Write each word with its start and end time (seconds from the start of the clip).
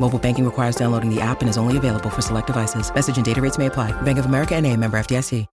Mobile 0.00 0.18
banking 0.18 0.44
requires 0.44 0.74
downloading 0.74 1.08
the 1.08 1.20
app 1.20 1.40
and 1.40 1.48
is 1.48 1.56
only 1.56 1.76
available 1.76 2.10
for 2.10 2.20
select 2.20 2.48
devices. 2.48 2.92
Message 2.92 3.16
and 3.16 3.24
data 3.24 3.40
rates 3.40 3.58
may 3.58 3.66
apply. 3.66 3.92
Bank 4.02 4.18
of 4.18 4.26
America 4.26 4.56
and 4.56 4.66
a 4.66 4.76
member 4.76 4.98
FDIC. 4.98 5.46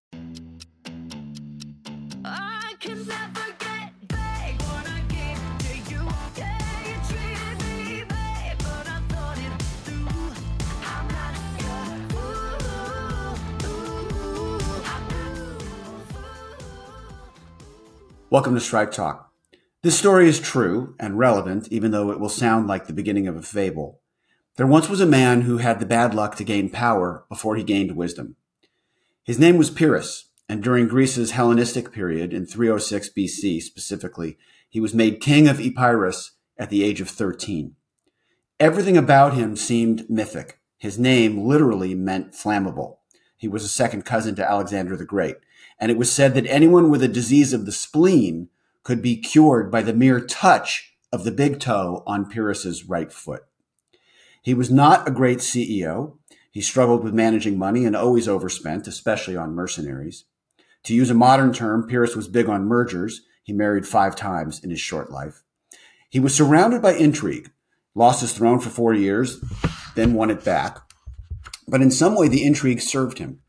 I 2.25 2.73
can 2.79 3.07
never 3.07 3.45
get 3.59 4.07
back 4.07 4.59
what 4.61 4.87
I 4.87 5.01
gave 5.09 5.37
to 5.59 5.77
you. 5.93 6.07
Yeah, 6.35 6.57
you 6.87 6.95
treated 7.07 7.61
me 7.77 8.03
bad, 8.09 8.57
but 8.57 8.87
I 8.87 8.99
thought 9.09 9.37
it 9.37 9.61
through. 9.83 10.09
I'm 10.83 11.07
not 11.07 11.35
your 11.61 12.09
Welcome 18.31 18.55
to 18.55 18.61
Strike 18.61 18.91
Talk. 18.91 19.31
This 19.83 19.99
story 19.99 20.27
is 20.27 20.39
true 20.39 20.95
and 20.99 21.19
relevant, 21.19 21.67
even 21.69 21.91
though 21.91 22.09
it 22.09 22.19
will 22.19 22.29
sound 22.29 22.67
like 22.67 22.87
the 22.87 22.93
beginning 22.93 23.27
of 23.27 23.35
a 23.35 23.43
fable. 23.43 24.00
There 24.57 24.67
once 24.67 24.89
was 24.89 24.99
a 24.99 25.05
man 25.05 25.41
who 25.41 25.57
had 25.57 25.79
the 25.79 25.85
bad 25.85 26.13
luck 26.13 26.35
to 26.35 26.43
gain 26.43 26.69
power 26.69 27.25
before 27.29 27.55
he 27.55 27.63
gained 27.63 27.95
wisdom. 27.95 28.35
His 29.23 29.39
name 29.39 29.57
was 29.57 29.69
Pyrrhus, 29.69 30.25
and 30.49 30.61
during 30.61 30.89
Greece's 30.89 31.31
Hellenistic 31.31 31.93
period 31.93 32.33
in 32.33 32.45
306 32.45 33.11
BC 33.17 33.61
specifically, 33.61 34.37
he 34.69 34.81
was 34.81 34.93
made 34.93 35.21
king 35.21 35.47
of 35.47 35.61
Epirus 35.61 36.31
at 36.57 36.69
the 36.69 36.83
age 36.83 36.99
of 36.99 37.09
13. 37.09 37.75
Everything 38.59 38.97
about 38.97 39.35
him 39.35 39.55
seemed 39.55 40.09
mythic. 40.09 40.59
His 40.77 40.99
name 40.99 41.47
literally 41.47 41.95
meant 41.95 42.33
flammable. 42.33 42.97
He 43.37 43.47
was 43.47 43.63
a 43.63 43.69
second 43.69 44.03
cousin 44.03 44.35
to 44.35 44.47
Alexander 44.47 44.97
the 44.97 45.05
Great, 45.05 45.37
and 45.79 45.89
it 45.89 45.97
was 45.97 46.11
said 46.11 46.33
that 46.33 46.45
anyone 46.47 46.89
with 46.89 47.01
a 47.01 47.07
disease 47.07 47.53
of 47.53 47.65
the 47.65 47.71
spleen 47.71 48.49
could 48.83 49.01
be 49.01 49.15
cured 49.15 49.71
by 49.71 49.81
the 49.81 49.93
mere 49.93 50.19
touch 50.19 50.97
of 51.11 51.23
the 51.23 51.31
big 51.31 51.59
toe 51.59 52.03
on 52.05 52.29
Pyrrhus's 52.29 52.83
right 52.83 53.13
foot. 53.13 53.45
He 54.43 54.53
was 54.53 54.71
not 54.71 55.07
a 55.07 55.11
great 55.11 55.39
CEO. 55.39 56.17
He 56.51 56.61
struggled 56.61 57.03
with 57.03 57.13
managing 57.13 57.57
money 57.57 57.85
and 57.85 57.95
always 57.95 58.27
overspent, 58.27 58.87
especially 58.87 59.37
on 59.37 59.53
mercenaries. 59.53 60.25
To 60.85 60.95
use 60.95 61.11
a 61.11 61.15
modern 61.15 61.53
term, 61.53 61.87
Pyrrhus 61.87 62.15
was 62.15 62.27
big 62.27 62.49
on 62.49 62.65
mergers. 62.65 63.21
He 63.43 63.53
married 63.53 63.87
five 63.87 64.15
times 64.15 64.63
in 64.63 64.71
his 64.71 64.81
short 64.81 65.11
life. 65.11 65.43
He 66.09 66.19
was 66.19 66.35
surrounded 66.35 66.81
by 66.81 66.93
intrigue, 66.93 67.51
lost 67.93 68.21
his 68.21 68.33
throne 68.33 68.59
for 68.59 68.69
four 68.69 68.93
years, 68.93 69.43
then 69.95 70.13
won 70.13 70.31
it 70.31 70.43
back. 70.43 70.79
But 71.67 71.81
in 71.81 71.91
some 71.91 72.15
way, 72.15 72.27
the 72.27 72.43
intrigue 72.43 72.81
served 72.81 73.19
him. 73.19 73.39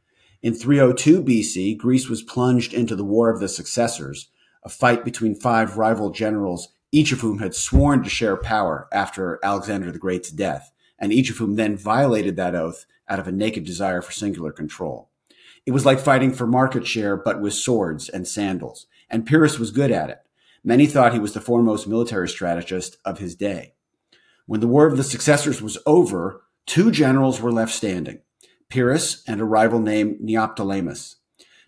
In 0.42 0.54
302 0.54 1.22
BC, 1.22 1.78
Greece 1.78 2.08
was 2.08 2.22
plunged 2.22 2.74
into 2.74 2.94
the 2.94 3.04
War 3.04 3.30
of 3.30 3.40
the 3.40 3.48
Successors, 3.48 4.28
a 4.62 4.68
fight 4.68 5.04
between 5.04 5.34
five 5.34 5.76
rival 5.76 6.10
generals, 6.10 6.68
each 6.90 7.12
of 7.12 7.20
whom 7.20 7.38
had 7.38 7.54
sworn 7.54 8.02
to 8.02 8.10
share 8.10 8.36
power 8.36 8.88
after 8.92 9.40
Alexander 9.42 9.90
the 9.90 9.98
Great's 9.98 10.30
death, 10.30 10.70
and 11.02 11.12
each 11.12 11.28
of 11.28 11.38
whom 11.38 11.56
then 11.56 11.76
violated 11.76 12.36
that 12.36 12.54
oath 12.54 12.86
out 13.08 13.18
of 13.18 13.26
a 13.26 13.32
naked 13.32 13.64
desire 13.64 14.00
for 14.00 14.12
singular 14.12 14.52
control. 14.52 15.10
It 15.66 15.72
was 15.72 15.84
like 15.84 15.98
fighting 15.98 16.32
for 16.32 16.46
market 16.46 16.86
share, 16.86 17.16
but 17.16 17.40
with 17.40 17.54
swords 17.54 18.08
and 18.08 18.26
sandals, 18.26 18.86
and 19.10 19.26
Pyrrhus 19.26 19.58
was 19.58 19.72
good 19.72 19.90
at 19.90 20.10
it. 20.10 20.22
Many 20.64 20.86
thought 20.86 21.12
he 21.12 21.18
was 21.18 21.34
the 21.34 21.40
foremost 21.40 21.88
military 21.88 22.28
strategist 22.28 22.96
of 23.04 23.18
his 23.18 23.34
day. 23.34 23.74
When 24.46 24.60
the 24.60 24.68
War 24.68 24.86
of 24.86 24.96
the 24.96 25.04
Successors 25.04 25.60
was 25.60 25.76
over, 25.86 26.42
two 26.66 26.92
generals 26.92 27.40
were 27.40 27.52
left 27.52 27.72
standing 27.72 28.20
Pyrrhus 28.68 29.22
and 29.26 29.40
a 29.40 29.44
rival 29.44 29.80
named 29.80 30.20
Neoptolemus. 30.20 31.16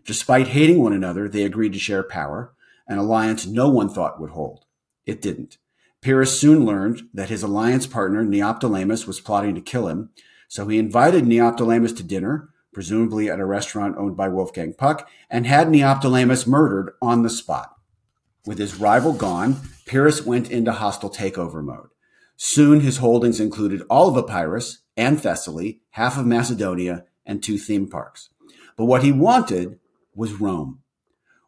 Despite 0.07 0.49
hating 0.49 0.81
one 0.81 0.93
another, 0.93 1.29
they 1.29 1.43
agreed 1.43 1.73
to 1.73 1.79
share 1.79 2.03
power, 2.03 2.55
an 2.87 2.99
alliance 2.99 3.47
no 3.47 3.69
one 3.69 3.89
thought 3.89 4.21
would 4.21 4.31
hold. 4.31 4.65
It 5.07 5.21
didn't. 5.21 5.59
Pyrrhus 6.05 6.39
soon 6.39 6.67
learned 6.67 7.09
that 7.15 7.31
his 7.31 7.43
alliance 7.43 7.87
partner, 7.87 8.23
Neoptolemus, 8.23 9.07
was 9.07 9.21
plotting 9.21 9.55
to 9.55 9.63
kill 9.63 9.89
him, 9.89 10.11
so 10.49 10.69
he 10.69 10.79
invited 10.79 11.25
Neoptolemus 11.25 11.97
to 11.97 12.03
dinner, 12.03 12.51
presumably 12.75 13.31
at 13.31 13.41
a 13.41 13.47
restaurant 13.47 13.97
owned 13.97 14.15
by 14.15 14.29
Wolfgang 14.29 14.75
Puck, 14.75 15.09
and 15.31 15.47
had 15.47 15.69
Neoptolemus 15.69 16.47
murdered 16.47 16.93
on 17.01 17.23
the 17.23 17.31
spot. 17.31 17.75
With 18.45 18.59
his 18.59 18.79
rival 18.79 19.15
gone, 19.15 19.57
Pyrrhus 19.87 20.27
went 20.27 20.51
into 20.51 20.73
hostile 20.73 21.09
takeover 21.09 21.65
mode. 21.65 21.89
Soon 22.37 22.81
his 22.81 22.99
holdings 22.99 23.41
included 23.41 23.81
all 23.89 24.15
of 24.15 24.23
Epirus 24.23 24.83
and 24.99 25.19
Thessaly, 25.19 25.81
half 25.93 26.19
of 26.19 26.27
Macedonia, 26.27 27.07
and 27.25 27.43
two 27.43 27.57
theme 27.57 27.89
parks. 27.89 28.29
But 28.77 28.85
what 28.85 29.05
he 29.05 29.11
wanted 29.11 29.79
was 30.15 30.35
Rome. 30.35 30.81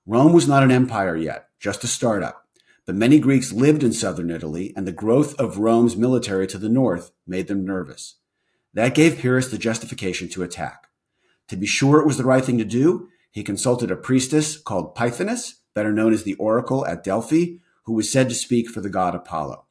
Rome 0.06 0.33
was 0.33 0.49
not 0.49 0.62
an 0.62 0.71
empire 0.71 1.15
yet, 1.15 1.49
just 1.61 1.84
a 1.84 1.89
startup. 1.89 2.46
But 2.86 2.94
many 2.94 3.19
Greeks 3.19 3.52
lived 3.52 3.82
in 3.82 3.92
southern 3.92 4.30
Italy, 4.30 4.72
and 4.76 4.86
the 4.86 4.92
growth 4.92 5.38
of 5.41 5.58
Rome's 5.58 5.97
military 5.97 6.47
to 6.47 6.58
the 6.58 6.69
north 6.69 7.10
made 7.26 7.48
them 7.48 7.64
nervous. 7.64 8.14
That 8.74 8.94
gave 8.94 9.19
Pyrrhus 9.19 9.48
the 9.50 9.58
justification 9.58 10.28
to 10.30 10.44
attack. 10.44 10.86
To 11.48 11.56
be 11.56 11.66
sure 11.66 12.00
it 12.00 12.06
was 12.06 12.16
the 12.16 12.24
right 12.24 12.44
thing 12.44 12.58
to 12.58 12.64
do, 12.64 13.08
he 13.32 13.42
consulted 13.42 13.91
a 13.91 13.97
priestess 13.97 14.56
called 14.56 14.94
Pythoness, 14.94 15.54
better 15.74 15.92
known 15.92 16.12
as 16.12 16.22
the 16.22 16.34
Oracle 16.34 16.86
at 16.86 17.02
Delphi, 17.02 17.58
who 17.84 17.92
was 17.92 18.10
said 18.10 18.28
to 18.28 18.34
speak 18.34 18.69
for 18.69 18.80
the 18.80 18.88
god 18.88 19.14
Apollo. 19.14 19.66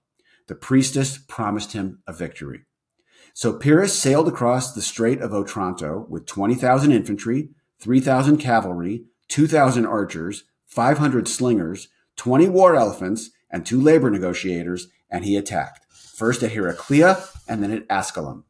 The 0.48 0.56
priestess 0.56 1.18
promised 1.18 1.74
him 1.74 2.00
a 2.06 2.14
victory. 2.14 2.66
So 3.34 3.54
Pyrrhus 3.54 3.98
sailed 3.98 4.28
across 4.28 4.74
the 4.74 4.82
Strait 4.82 5.22
of 5.22 5.34
Otranto 5.34 6.06
with 6.10 6.26
20,000 6.26 6.92
infantry, 6.92 7.50
3,000 7.80 8.38
cavalry, 8.38 9.06
2,000 9.30 9.86
archers, 9.86 10.44
500 10.68 11.28
slingers, 11.28 11.88
20 12.18 12.50
war 12.50 12.76
elephants, 12.76 13.32
and 13.50 13.66
two 13.66 13.80
labor 13.80 14.10
negotiators, 14.10 14.88
and 15.10 15.24
he 15.24 15.38
attacked, 15.38 15.86
first 15.94 16.44
at 16.44 16.52
Heraclea 16.52 17.24
and 17.48 17.64
then 17.64 17.72
at 17.72 17.88
Asculum. 17.88 18.44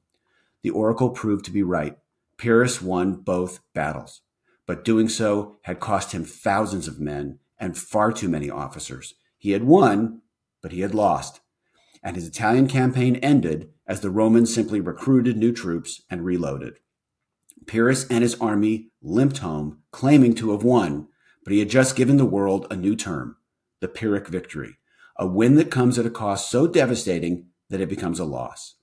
The 0.61 0.69
oracle 0.71 1.09
proved 1.09 1.45
to 1.45 1.51
be 1.51 1.63
right. 1.63 1.97
Pyrrhus 2.37 2.81
won 2.81 3.15
both 3.15 3.59
battles, 3.73 4.21
but 4.65 4.83
doing 4.83 5.07
so 5.07 5.57
had 5.63 5.79
cost 5.79 6.11
him 6.11 6.25
thousands 6.25 6.87
of 6.87 6.99
men 6.99 7.39
and 7.59 7.77
far 7.77 8.11
too 8.11 8.27
many 8.27 8.49
officers. 8.49 9.13
He 9.37 9.51
had 9.51 9.63
won, 9.63 10.21
but 10.61 10.71
he 10.71 10.81
had 10.81 10.95
lost. 10.95 11.41
And 12.03 12.15
his 12.15 12.27
Italian 12.27 12.67
campaign 12.67 13.17
ended 13.17 13.69
as 13.87 14.01
the 14.01 14.09
Romans 14.09 14.53
simply 14.53 14.79
recruited 14.79 15.37
new 15.37 15.51
troops 15.51 16.01
and 16.09 16.25
reloaded. 16.25 16.79
Pyrrhus 17.67 18.07
and 18.09 18.21
his 18.21 18.39
army 18.41 18.89
limped 19.01 19.39
home, 19.39 19.79
claiming 19.91 20.33
to 20.35 20.51
have 20.51 20.63
won, 20.63 21.07
but 21.43 21.53
he 21.53 21.59
had 21.59 21.69
just 21.69 21.95
given 21.95 22.18
the 22.18 22.25
world 22.25 22.68
a 22.69 22.75
new 22.75 22.95
term, 22.95 23.38
the 23.85 23.89
Pyrrhic 23.89 24.27
victory, 24.27 24.79
a 25.15 25.27
win 25.27 25.53
that 25.53 25.69
comes 25.69 25.99
at 25.99 26.07
a 26.07 26.09
cost 26.09 26.49
so 26.49 26.65
devastating 26.65 27.45
that 27.69 27.79
it 27.79 27.87
becomes 27.87 28.19
a 28.19 28.25
loss. 28.25 28.77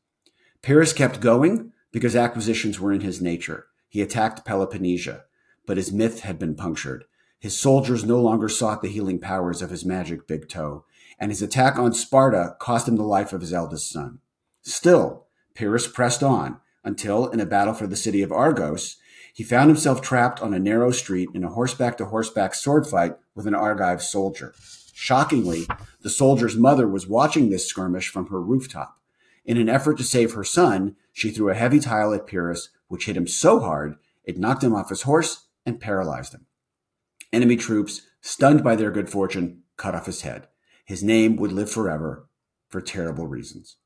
Pyrrhus 0.62 0.93
kept 0.93 1.20
going 1.20 1.72
because 1.90 2.14
acquisitions 2.14 2.78
were 2.78 2.93
in 2.93 3.00
his 3.00 3.20
nature. 3.20 3.66
He 3.88 4.00
attacked 4.00 4.44
Peloponnesia, 4.44 5.25
but 5.66 5.76
his 5.76 5.90
myth 5.90 6.20
had 6.20 6.38
been 6.38 6.54
punctured. 6.54 7.02
His 7.40 7.58
soldiers 7.58 8.04
no 8.04 8.20
longer 8.20 8.49
sought 8.49 8.81
the 8.81 8.90
healing 8.90 9.19
powers 9.19 9.60
of 9.60 9.70
his 9.70 9.84
magic 9.84 10.28
big 10.28 10.49
toe, 10.49 10.84
and 11.19 11.32
his 11.32 11.43
attack 11.43 11.81
on 11.81 11.93
Sparta 11.94 12.54
cost 12.60 12.87
him 12.87 12.94
the 12.94 13.02
life 13.02 13.32
of 13.32 13.40
his 13.40 13.52
eldest 13.52 13.90
son. 13.90 14.20
Still, 14.60 15.26
Pyrrhus 15.54 15.88
pressed 15.88 16.22
on 16.22 16.60
until, 16.84 17.26
in 17.26 17.40
a 17.40 17.44
battle 17.44 17.75
for 17.75 17.88
the 17.88 17.96
city 17.96 18.22
of 18.22 18.31
Argos, 18.31 18.99
he 19.34 19.43
found 19.43 19.69
himself 19.69 20.00
trapped 20.00 20.40
on 20.40 20.54
a 20.54 20.60
narrow 20.60 20.93
street 20.93 21.31
in 21.34 21.43
a 21.43 21.50
horseback 21.50 21.99
to 21.99 22.04
horseback 22.04 22.54
sword 22.54 22.87
fight 22.87 23.16
with 23.34 23.49
an 23.49 23.54
Argive 23.56 24.00
soldier. 24.00 24.54
Shockingly, 24.93 25.67
the 26.03 26.11
soldier's 26.11 26.56
mother 26.56 26.87
was 26.87 27.06
watching 27.06 27.50
this 27.50 27.67
skirmish 27.67 28.09
from 28.09 28.29
her 28.29 28.41
rooftop. 28.41 29.00
In 29.44 29.56
an 29.56 29.69
effort 29.69 29.99
to 29.99 30.05
save 30.05 30.35
her 30.35 30.44
son, 30.44 30.97
she 31.12 31.31
threw 31.31 31.49
a 31.49 31.55
heavy 31.55 31.81
tile 31.81 32.15
at 32.15 32.27
Pyrrhus, 32.27 32.69
which 32.89 33.06
hit 33.06 33.17
him 33.17 33.27
so 33.27 33.59
hard 33.59 33.97
it 34.25 34.39
knocked 34.39 34.62
him 34.62 34.75
off 34.75 34.91
his 34.91 35.03
horse 35.03 35.47
and 35.67 35.81
paralyzed 35.81 36.35
him. 36.35 36.47
Enemy 37.33 37.56
troops, 37.56 38.03
stunned 38.21 38.62
by 38.62 38.77
their 38.77 38.91
good 38.91 39.11
fortune, 39.11 39.62
cut 39.77 39.94
off 39.94 40.06
his 40.06 40.23
head. 40.23 40.47
His 40.85 41.03
name 41.03 41.37
would 41.37 41.53
live 41.53 41.71
forever 41.71 42.29
for 42.69 42.81
terrible 42.81 43.27
reasons. 43.27 43.77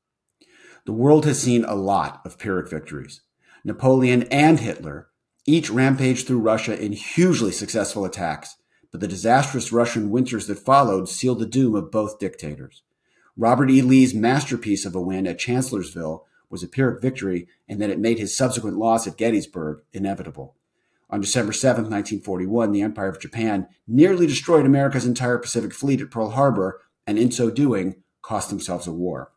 The 0.85 0.93
world 0.93 1.25
has 1.25 1.41
seen 1.41 1.65
a 1.65 1.75
lot 1.75 2.21
of 2.25 2.37
Pyrrhic 2.37 2.69
victories. 2.69 3.21
Napoleon 3.63 4.23
and 4.23 4.59
Hitler 4.59 5.09
each 5.45 5.69
rampaged 5.69 6.27
through 6.27 6.39
Russia 6.39 6.79
in 6.79 6.91
hugely 6.91 7.51
successful 7.51 8.05
attacks, 8.05 8.57
but 8.91 8.99
the 8.99 9.07
disastrous 9.07 9.71
Russian 9.71 10.09
winters 10.09 10.47
that 10.47 10.59
followed 10.59 11.09
sealed 11.09 11.39
the 11.39 11.45
doom 11.45 11.75
of 11.75 11.91
both 11.91 12.19
dictators. 12.19 12.83
Robert 13.35 13.69
E. 13.69 13.81
Lee's 13.81 14.13
masterpiece 14.13 14.85
of 14.85 14.95
a 14.95 15.01
win 15.01 15.27
at 15.27 15.39
Chancellorsville 15.39 16.25
was 16.49 16.63
a 16.63 16.67
Pyrrhic 16.67 17.01
victory 17.01 17.47
and 17.67 17.81
that 17.81 17.89
it 17.89 17.99
made 17.99 18.19
his 18.19 18.35
subsequent 18.35 18.77
loss 18.77 19.05
at 19.05 19.17
Gettysburg 19.17 19.81
inevitable. 19.93 20.55
On 21.09 21.21
December 21.21 21.53
7, 21.53 21.83
1941, 21.83 22.71
the 22.71 22.81
Empire 22.81 23.09
of 23.09 23.19
Japan 23.19 23.67
nearly 23.87 24.27
destroyed 24.27 24.65
America's 24.65 25.05
entire 25.05 25.37
Pacific 25.37 25.73
Fleet 25.73 26.01
at 26.01 26.11
Pearl 26.11 26.31
Harbor, 26.31 26.81
and 27.05 27.17
in 27.17 27.31
so 27.31 27.49
doing, 27.49 28.03
cost 28.21 28.49
themselves 28.49 28.87
a 28.87 28.91
war. 28.91 29.31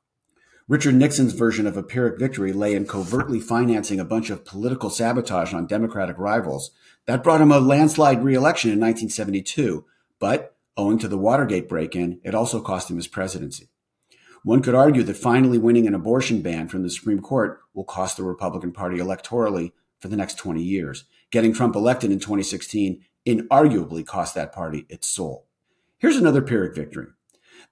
Richard 0.70 0.94
Nixon's 0.94 1.32
version 1.32 1.66
of 1.66 1.76
a 1.76 1.82
Pyrrhic 1.82 2.16
victory 2.16 2.52
lay 2.52 2.76
in 2.76 2.86
covertly 2.86 3.40
financing 3.40 3.98
a 3.98 4.04
bunch 4.04 4.30
of 4.30 4.44
political 4.44 4.88
sabotage 4.88 5.52
on 5.52 5.66
Democratic 5.66 6.16
rivals. 6.16 6.70
That 7.06 7.24
brought 7.24 7.40
him 7.40 7.50
a 7.50 7.58
landslide 7.58 8.22
reelection 8.22 8.70
in 8.70 8.78
1972, 8.78 9.84
but 10.20 10.54
owing 10.76 11.00
to 11.00 11.08
the 11.08 11.18
Watergate 11.18 11.68
break 11.68 11.96
in, 11.96 12.20
it 12.22 12.36
also 12.36 12.60
cost 12.60 12.88
him 12.88 12.98
his 12.98 13.08
presidency. 13.08 13.68
One 14.44 14.62
could 14.62 14.76
argue 14.76 15.02
that 15.02 15.16
finally 15.16 15.58
winning 15.58 15.88
an 15.88 15.94
abortion 15.94 16.40
ban 16.40 16.68
from 16.68 16.84
the 16.84 16.90
Supreme 16.90 17.20
Court 17.20 17.58
will 17.74 17.82
cost 17.82 18.16
the 18.16 18.22
Republican 18.22 18.70
Party 18.70 18.98
electorally 18.98 19.72
for 19.98 20.06
the 20.06 20.16
next 20.16 20.38
20 20.38 20.62
years. 20.62 21.02
Getting 21.32 21.52
Trump 21.52 21.74
elected 21.74 22.12
in 22.12 22.20
2016 22.20 23.04
inarguably 23.26 24.06
cost 24.06 24.36
that 24.36 24.52
party 24.52 24.86
its 24.88 25.08
soul. 25.08 25.48
Here's 25.98 26.16
another 26.16 26.42
Pyrrhic 26.42 26.76
victory. 26.76 27.08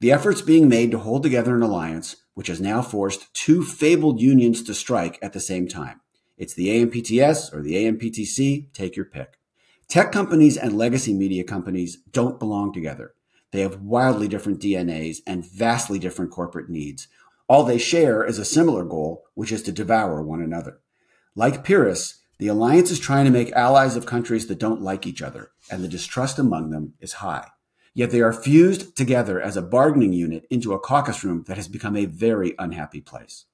The 0.00 0.12
efforts 0.12 0.42
being 0.42 0.68
made 0.68 0.90
to 0.92 0.98
hold 0.98 1.22
together 1.22 1.56
an 1.56 1.62
alliance, 1.62 2.16
which 2.38 2.46
has 2.46 2.60
now 2.60 2.80
forced 2.80 3.34
two 3.34 3.64
fabled 3.64 4.20
unions 4.20 4.62
to 4.62 4.72
strike 4.72 5.18
at 5.20 5.32
the 5.32 5.40
same 5.40 5.66
time. 5.66 6.00
It's 6.36 6.54
the 6.54 6.68
AMPTP 6.68 7.52
or 7.52 7.62
the 7.62 7.74
AMPTC, 7.74 8.72
take 8.72 8.94
your 8.94 9.06
pick. 9.06 9.40
Tech 9.88 10.12
companies 10.12 10.56
and 10.56 10.78
legacy 10.78 11.12
media 11.12 11.42
companies 11.42 11.98
don't 12.12 12.38
belong 12.38 12.72
together. 12.72 13.14
They 13.50 13.62
have 13.62 13.82
wildly 13.82 14.28
different 14.28 14.60
DNAs 14.60 15.18
and 15.26 15.50
vastly 15.50 15.98
different 15.98 16.30
corporate 16.30 16.70
needs. 16.70 17.08
All 17.48 17.64
they 17.64 17.76
share 17.76 18.24
is 18.24 18.38
a 18.38 18.44
similar 18.44 18.84
goal, 18.84 19.24
which 19.34 19.50
is 19.50 19.64
to 19.64 19.72
devour 19.72 20.22
one 20.22 20.40
another. 20.40 20.78
Like 21.34 21.64
Pyrrhus, 21.64 22.20
the 22.38 22.46
alliance 22.46 22.92
is 22.92 23.00
trying 23.00 23.24
to 23.24 23.32
make 23.32 23.50
allies 23.50 23.96
of 23.96 24.06
countries 24.06 24.46
that 24.46 24.60
don't 24.60 24.80
like 24.80 25.08
each 25.08 25.22
other, 25.22 25.50
and 25.72 25.82
the 25.82 25.88
distrust 25.88 26.38
among 26.38 26.70
them 26.70 26.94
is 27.00 27.14
high. 27.14 27.48
Yet 27.94 28.10
they 28.10 28.20
are 28.20 28.32
fused 28.32 28.96
together 28.96 29.40
as 29.40 29.56
a 29.56 29.62
bargaining 29.62 30.12
unit 30.12 30.46
into 30.50 30.72
a 30.72 30.78
caucus 30.78 31.24
room 31.24 31.44
that 31.48 31.56
has 31.56 31.68
become 31.68 31.96
a 31.96 32.04
very 32.04 32.54
unhappy 32.58 33.00
place. 33.00 33.46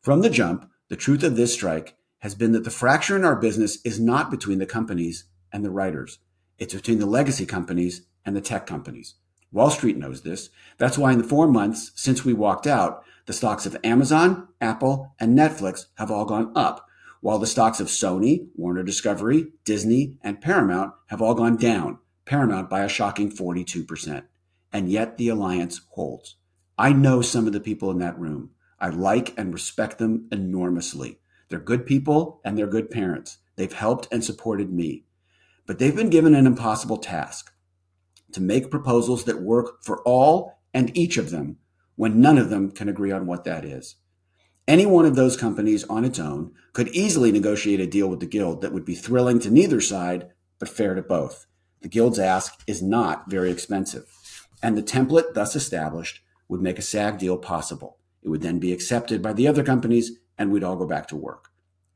From 0.00 0.20
the 0.20 0.30
jump, 0.30 0.70
the 0.88 0.96
truth 0.96 1.22
of 1.22 1.36
this 1.36 1.52
strike 1.54 1.96
has 2.20 2.34
been 2.34 2.52
that 2.52 2.64
the 2.64 2.70
fracture 2.70 3.16
in 3.16 3.24
our 3.24 3.36
business 3.36 3.78
is 3.84 4.00
not 4.00 4.30
between 4.30 4.58
the 4.58 4.66
companies 4.66 5.24
and 5.52 5.64
the 5.64 5.70
writers. 5.70 6.18
It's 6.58 6.74
between 6.74 6.98
the 6.98 7.06
legacy 7.06 7.46
companies 7.46 8.06
and 8.24 8.34
the 8.34 8.40
tech 8.40 8.66
companies. 8.66 9.14
Wall 9.52 9.70
Street 9.70 9.96
knows 9.96 10.22
this. 10.22 10.50
That's 10.78 10.98
why 10.98 11.12
in 11.12 11.18
the 11.18 11.24
four 11.24 11.46
months 11.46 11.92
since 11.94 12.24
we 12.24 12.32
walked 12.32 12.66
out, 12.66 13.04
the 13.26 13.32
stocks 13.32 13.66
of 13.66 13.76
Amazon, 13.84 14.48
Apple, 14.60 15.14
and 15.18 15.38
Netflix 15.38 15.86
have 15.94 16.10
all 16.10 16.24
gone 16.24 16.52
up, 16.56 16.86
while 17.20 17.38
the 17.38 17.46
stocks 17.46 17.80
of 17.80 17.86
Sony, 17.86 18.48
Warner 18.54 18.82
Discovery, 18.82 19.46
Disney, 19.64 20.18
and 20.22 20.40
Paramount 20.40 20.92
have 21.06 21.22
all 21.22 21.34
gone 21.34 21.56
down, 21.56 21.98
Paramount 22.24 22.70
by 22.70 22.82
a 22.82 22.88
shocking 22.88 23.30
42%. 23.30 24.24
And 24.72 24.90
yet 24.90 25.18
the 25.18 25.28
alliance 25.28 25.82
holds. 25.90 26.36
I 26.76 26.92
know 26.92 27.22
some 27.22 27.46
of 27.46 27.52
the 27.52 27.60
people 27.60 27.90
in 27.90 27.98
that 27.98 28.18
room. 28.18 28.50
I 28.80 28.88
like 28.88 29.32
and 29.38 29.52
respect 29.52 29.98
them 29.98 30.28
enormously. 30.32 31.20
They're 31.48 31.58
good 31.58 31.86
people 31.86 32.40
and 32.44 32.58
they're 32.58 32.66
good 32.66 32.90
parents. 32.90 33.38
They've 33.56 33.72
helped 33.72 34.08
and 34.10 34.24
supported 34.24 34.72
me. 34.72 35.04
But 35.66 35.78
they've 35.78 35.94
been 35.94 36.10
given 36.10 36.34
an 36.34 36.46
impossible 36.46 36.98
task 36.98 37.52
to 38.32 38.40
make 38.40 38.70
proposals 38.70 39.24
that 39.24 39.42
work 39.42 39.82
for 39.84 40.02
all 40.02 40.58
and 40.74 40.96
each 40.96 41.16
of 41.16 41.30
them 41.30 41.58
when 41.96 42.20
none 42.20 42.38
of 42.38 42.50
them 42.50 42.70
can 42.70 42.88
agree 42.88 43.12
on 43.12 43.26
what 43.26 43.44
that 43.44 43.64
is. 43.64 43.96
Any 44.66 44.86
one 44.86 45.04
of 45.04 45.14
those 45.14 45.36
companies 45.36 45.84
on 45.84 46.04
its 46.04 46.18
own 46.18 46.52
could 46.72 46.88
easily 46.88 47.30
negotiate 47.30 47.80
a 47.80 47.86
deal 47.86 48.08
with 48.08 48.20
the 48.20 48.26
Guild 48.26 48.62
that 48.62 48.72
would 48.72 48.84
be 48.84 48.94
thrilling 48.94 49.38
to 49.40 49.50
neither 49.50 49.80
side, 49.80 50.30
but 50.58 50.68
fair 50.68 50.94
to 50.94 51.02
both. 51.02 51.46
The 51.84 51.90
Guild's 51.90 52.18
ask 52.18 52.62
is 52.66 52.82
not 52.82 53.28
very 53.28 53.50
expensive, 53.50 54.10
and 54.62 54.74
the 54.74 54.82
template 54.82 55.34
thus 55.34 55.54
established 55.54 56.22
would 56.48 56.62
make 56.62 56.78
a 56.78 56.82
SAG 56.82 57.18
deal 57.18 57.36
possible. 57.36 57.98
It 58.22 58.30
would 58.30 58.40
then 58.40 58.58
be 58.58 58.72
accepted 58.72 59.20
by 59.20 59.34
the 59.34 59.46
other 59.46 59.62
companies, 59.62 60.12
and 60.38 60.50
we'd 60.50 60.64
all 60.64 60.76
go 60.76 60.86
back 60.86 61.08
to 61.08 61.16
work. 61.16 61.50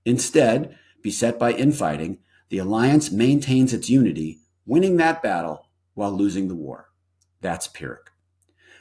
Instead, 0.05 0.77
beset 1.01 1.39
by 1.39 1.53
infighting, 1.53 2.19
the 2.51 2.59
alliance 2.59 3.11
maintains 3.11 3.73
its 3.73 3.89
unity, 3.89 4.41
winning 4.67 4.99
that 4.99 5.23
battle 5.23 5.71
while 5.95 6.13
losing 6.13 6.49
the 6.49 6.55
war. 6.55 6.89
That's 7.41 7.67
Pyrrhic. 7.67 8.11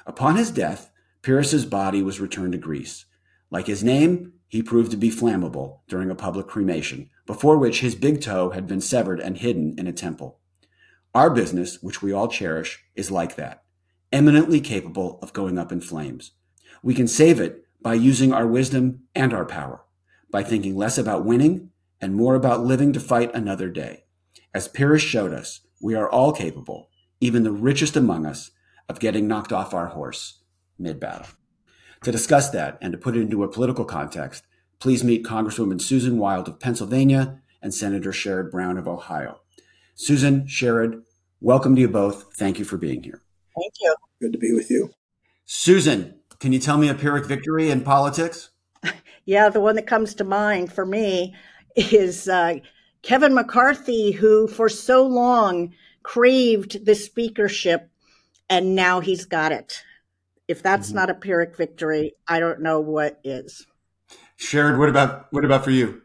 Upon 0.06 0.36
his 0.36 0.51
death, 0.51 0.92
Pyrrhus's 1.21 1.65
body 1.65 2.01
was 2.01 2.19
returned 2.19 2.51
to 2.51 2.57
Greece. 2.57 3.06
Like 3.50 3.68
his 3.68 3.81
name, 3.81 4.33
he 4.50 4.62
proved 4.62 4.92
to 4.92 4.98
be 4.98 5.10
flammable 5.10 5.80
during 5.88 6.12
a 6.12 6.15
public 6.15 6.48
cremation, 6.48 7.10
before 7.25 7.57
which 7.57 7.80
his 7.80 7.95
big 7.95 8.19
toe 8.19 8.50
had 8.50 8.68
been 8.68 8.81
severed 8.81 9.21
and 9.21 9.38
hidden 9.38 9.74
in 9.77 9.88
a 9.88 9.94
temple. 9.94 10.42
Our 11.15 11.30
business, 11.30 11.81
which 11.81 12.01
we 12.01 12.12
all 12.12 12.27
cherish, 12.27 12.83
is 12.95 13.12
like 13.12 13.36
that, 13.36 13.63
eminently 14.12 14.62
capable 14.62 15.19
of 15.21 15.33
going 15.33 15.57
up 15.57 15.71
in 15.71 15.81
flames. 15.81 16.31
We 16.83 16.94
can 16.94 17.07
save 17.07 17.39
it 17.39 17.63
by 17.81 17.95
using 17.95 18.33
our 18.33 18.48
wisdom 18.48 19.04
and 19.15 19.33
our 19.33 19.45
power, 19.45 19.81
by 20.31 20.44
thinking 20.44 20.75
less 20.75 20.98
about 20.98 21.25
winning 21.25 21.71
and 22.00 22.13
more 22.13 22.36
about 22.36 22.63
living 22.63 22.94
to 22.94 23.00
fight 23.00 23.33
another 23.33 23.69
day. 23.69 24.04
As 24.54 24.68
Pyrrhus 24.68 25.01
showed 25.01 25.33
us, 25.33 25.62
we 25.81 25.95
are 25.95 26.09
all 26.09 26.31
capable, 26.31 26.89
even 27.19 27.44
the 27.44 27.51
richest 27.51 27.95
among 27.95 28.25
us, 28.25 28.51
of 28.89 29.00
getting 29.00 29.27
knocked 29.27 29.51
off 29.51 29.74
our 29.74 29.88
horse 29.88 30.42
mid 30.80 31.00
battle. 31.00 31.27
To 32.03 32.12
discuss 32.12 32.50
that 32.51 32.77
and 32.81 32.92
to 32.92 32.98
put 32.98 33.18
it 33.18 33.21
into 33.21 33.44
a 33.44 33.51
political 33.51 33.86
context, 33.86 34.44
please 34.80 35.03
meet 35.03 35.25
Congresswoman 35.25 35.81
Susan 35.81 36.18
Wild 36.18 36.48
of 36.48 36.60
Pennsylvania 36.60 37.42
and 37.62 37.74
Senator 37.74 38.12
Sherrod 38.12 38.51
Brown 38.51 38.77
of 38.77 38.88
Ohio. 38.88 39.39
Susan, 39.99 40.44
Sherrod, 40.44 41.01
welcome 41.41 41.73
to 41.73 41.81
you 41.81 41.88
both. 41.88 42.31
Thank 42.35 42.59
you 42.59 42.65
for 42.65 42.77
being 42.77 43.01
here. 43.01 43.23
Thank 43.60 43.74
you. 43.81 43.95
Good 44.22 44.31
to 44.31 44.38
be 44.38 44.53
with 44.53 44.69
you. 44.69 44.91
Susan, 45.45 46.19
can 46.39 46.53
you 46.53 46.60
tell 46.60 46.77
me 46.77 46.88
a 46.88 46.93
Pyrrhic 46.93 47.25
victory 47.25 47.69
in 47.69 47.81
politics? 47.81 48.51
Yeah, 49.25 49.50
the 49.50 49.60
one 49.60 49.75
that 49.75 49.88
comes 49.88 50.13
to 50.15 50.24
mind 50.24 50.72
for 50.72 50.86
me 50.86 51.36
is 51.75 52.29
uh, 52.29 52.60
Kevin 53.01 53.33
McCarthy, 53.33 54.12
who 54.12 54.48
for 54.48 54.69
so 54.69 55.05
long 55.05 55.74
craved 56.01 56.86
the 56.86 56.95
speakership, 56.95 57.89
and 58.50 58.74
now 58.74 59.01
he's 59.01 59.25
got 59.25 59.51
it. 59.51 59.83
If 60.48 60.63
that's 60.63 60.93
not 60.93 61.10
a 61.10 61.13
Pyrrhic 61.13 61.57
victory, 61.57 62.13
I 62.25 62.39
don't 62.39 62.62
know 62.62 62.79
what 62.79 63.19
is. 63.25 63.65
Sherrod, 64.39 64.77
what 64.77 64.88
about 64.88 65.27
what 65.31 65.43
about 65.43 65.65
for 65.65 65.72
you? 65.72 66.03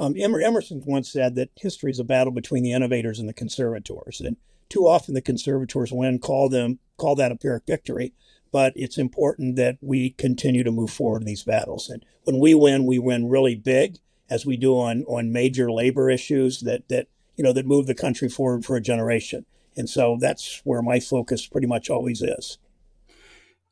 Um, 0.00 0.14
Emerson 0.16 0.82
once 0.86 1.12
said 1.12 1.34
that 1.34 1.50
history 1.56 1.90
is 1.90 1.98
a 1.98 2.04
battle 2.04 2.32
between 2.32 2.62
the 2.62 2.72
innovators 2.72 3.18
and 3.18 3.28
the 3.28 3.34
conservators, 3.34 4.18
and 4.20 4.38
too 4.70 4.88
often 4.88 5.12
the 5.12 5.20
conservators 5.20 5.92
win. 5.92 6.18
Call 6.18 6.48
them 6.48 6.78
call 6.96 7.14
that 7.16 7.30
a 7.30 7.36
Pyrrhic 7.36 7.64
victory, 7.66 8.14
but 8.50 8.72
it's 8.76 8.96
important 8.96 9.56
that 9.56 9.76
we 9.82 10.10
continue 10.10 10.64
to 10.64 10.70
move 10.70 10.90
forward 10.90 11.20
in 11.20 11.26
these 11.26 11.44
battles. 11.44 11.90
And 11.90 12.02
when 12.24 12.38
we 12.38 12.54
win, 12.54 12.86
we 12.86 12.98
win 12.98 13.28
really 13.28 13.56
big, 13.56 13.98
as 14.30 14.46
we 14.46 14.56
do 14.56 14.72
on 14.74 15.04
on 15.04 15.32
major 15.32 15.70
labor 15.70 16.08
issues 16.08 16.60
that 16.60 16.88
that 16.88 17.08
you 17.36 17.44
know 17.44 17.52
that 17.52 17.66
move 17.66 17.86
the 17.86 17.94
country 17.94 18.30
forward 18.30 18.64
for 18.64 18.76
a 18.76 18.80
generation. 18.80 19.44
And 19.76 19.88
so 19.88 20.16
that's 20.18 20.62
where 20.64 20.80
my 20.80 20.98
focus 20.98 21.46
pretty 21.46 21.66
much 21.66 21.90
always 21.90 22.22
is. 22.22 22.56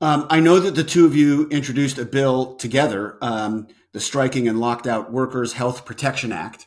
Um, 0.00 0.26
I 0.30 0.40
know 0.40 0.60
that 0.60 0.76
the 0.76 0.84
two 0.84 1.06
of 1.06 1.16
you 1.16 1.48
introduced 1.48 1.98
a 1.98 2.04
bill 2.04 2.54
together, 2.54 3.18
um, 3.20 3.66
the 3.92 4.00
Striking 4.00 4.48
and 4.48 4.60
Locked 4.60 4.86
Out 4.86 5.12
Workers 5.12 5.54
Health 5.54 5.84
Protection 5.84 6.32
Act, 6.32 6.66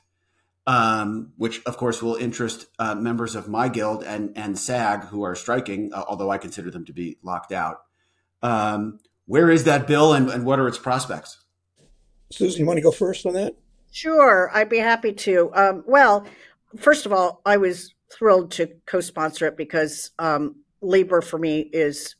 um, 0.67 1.33
which 1.37 1.61
of 1.65 1.77
course 1.77 2.01
will 2.01 2.15
interest 2.15 2.65
uh, 2.79 2.95
members 2.95 3.35
of 3.35 3.47
my 3.47 3.67
guild 3.67 4.03
and 4.03 4.31
and 4.35 4.57
SAG 4.57 5.05
who 5.05 5.23
are 5.23 5.35
striking, 5.35 5.93
uh, 5.93 6.03
although 6.07 6.29
I 6.29 6.37
consider 6.37 6.71
them 6.71 6.85
to 6.85 6.93
be 6.93 7.17
locked 7.23 7.51
out. 7.51 7.81
Um, 8.41 8.99
where 9.25 9.49
is 9.49 9.63
that 9.65 9.87
bill, 9.87 10.13
and, 10.13 10.29
and 10.29 10.45
what 10.45 10.59
are 10.59 10.67
its 10.67 10.77
prospects? 10.79 11.43
Susan, 12.31 12.61
you 12.61 12.65
want 12.65 12.77
to 12.77 12.83
go 12.83 12.91
first 12.91 13.25
on 13.25 13.33
that? 13.33 13.55
Sure, 13.91 14.49
I'd 14.53 14.69
be 14.69 14.77
happy 14.77 15.13
to. 15.13 15.51
Um, 15.53 15.83
well, 15.85 16.25
first 16.77 17.05
of 17.05 17.11
all, 17.11 17.41
I 17.45 17.57
was 17.57 17.93
thrilled 18.11 18.51
to 18.51 18.69
co-sponsor 18.85 19.47
it 19.47 19.57
because 19.57 20.11
um, 20.19 20.55
labor 20.81 21.21
for 21.21 21.37
me 21.37 21.59
is 21.59 22.15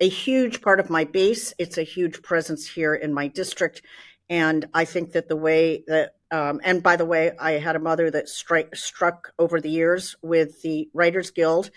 a 0.00 0.08
huge 0.08 0.62
part 0.62 0.80
of 0.80 0.90
my 0.90 1.04
base. 1.04 1.52
It's 1.58 1.78
a 1.78 1.82
huge 1.82 2.22
presence 2.22 2.68
here 2.68 2.94
in 2.94 3.12
my 3.12 3.28
district, 3.28 3.82
and 4.28 4.68
I 4.74 4.84
think 4.84 5.12
that 5.12 5.28
the 5.28 5.36
way 5.36 5.84
that 5.86 6.14
Um, 6.30 6.60
and 6.62 6.82
by 6.82 6.96
the 6.96 7.06
way, 7.06 7.32
I 7.40 7.52
had 7.52 7.76
a 7.76 7.86
mother 7.90 8.10
that 8.10 8.28
strike, 8.28 8.76
struck 8.76 9.32
over 9.38 9.60
the 9.60 9.70
years 9.70 10.14
with 10.20 10.60
the 10.60 10.90
Writers 10.92 11.30
Guild. 11.30 11.70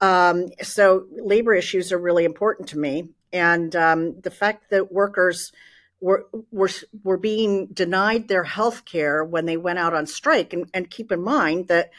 Um, 0.00 0.50
so 0.60 1.06
labor 1.10 1.54
issues 1.54 1.92
are 1.92 2.02
really 2.02 2.24
important 2.24 2.70
to 2.70 2.78
me. 2.78 3.10
And 3.32 3.76
um, 3.76 4.20
the 4.20 4.32
fact 4.32 4.70
that 4.70 4.90
workers 4.90 5.52
were, 6.00 6.26
were, 6.50 6.70
were 7.04 7.16
being 7.16 7.68
denied 7.72 8.26
their 8.26 8.42
health 8.42 8.84
care 8.84 9.24
when 9.24 9.46
they 9.46 9.56
went 9.56 9.78
out 9.78 9.94
on 9.94 10.06
strike, 10.06 10.52
and, 10.52 10.68
and 10.74 10.90
keep 10.90 11.12
in 11.12 11.22
mind 11.22 11.68
that 11.68 11.90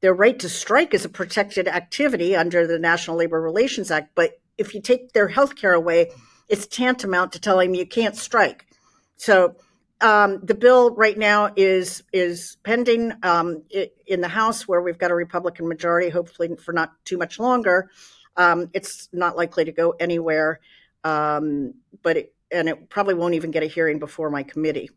their 0.00 0.12
right 0.12 0.38
to 0.40 0.48
strike 0.48 0.92
is 0.92 1.04
a 1.04 1.08
protected 1.08 1.68
activity 1.68 2.34
under 2.34 2.66
the 2.66 2.80
National 2.80 3.16
Labor 3.16 3.40
Relations 3.40 3.90
Act. 3.92 4.10
But 4.16 4.40
if 4.58 4.74
you 4.74 4.82
take 4.82 5.12
their 5.12 5.28
health 5.28 5.54
care 5.54 5.74
away, 5.74 6.10
it's 6.48 6.66
tantamount 6.66 7.32
to 7.32 7.38
telling 7.38 7.70
them 7.70 7.78
you 7.78 7.86
can't 7.86 8.16
strike. 8.16 8.66
So 9.16 9.56
um, 10.00 10.40
the 10.42 10.54
bill 10.54 10.94
right 10.94 11.16
now 11.16 11.52
is 11.56 12.02
is 12.12 12.56
pending 12.62 13.12
um, 13.22 13.62
in 14.06 14.20
the 14.20 14.28
House, 14.28 14.68
where 14.68 14.82
we've 14.82 14.98
got 14.98 15.10
a 15.10 15.14
Republican 15.14 15.68
majority. 15.68 16.10
Hopefully, 16.10 16.54
for 16.56 16.72
not 16.72 16.92
too 17.04 17.16
much 17.16 17.38
longer. 17.38 17.90
Um, 18.36 18.70
it's 18.74 19.08
not 19.12 19.36
likely 19.36 19.64
to 19.64 19.72
go 19.72 19.92
anywhere, 20.00 20.60
um, 21.04 21.74
but 22.02 22.16
it, 22.16 22.34
and 22.50 22.68
it 22.68 22.90
probably 22.90 23.14
won't 23.14 23.34
even 23.34 23.50
get 23.50 23.62
a 23.62 23.66
hearing 23.66 23.98
before 23.98 24.28
my 24.28 24.42
committee. 24.42 24.90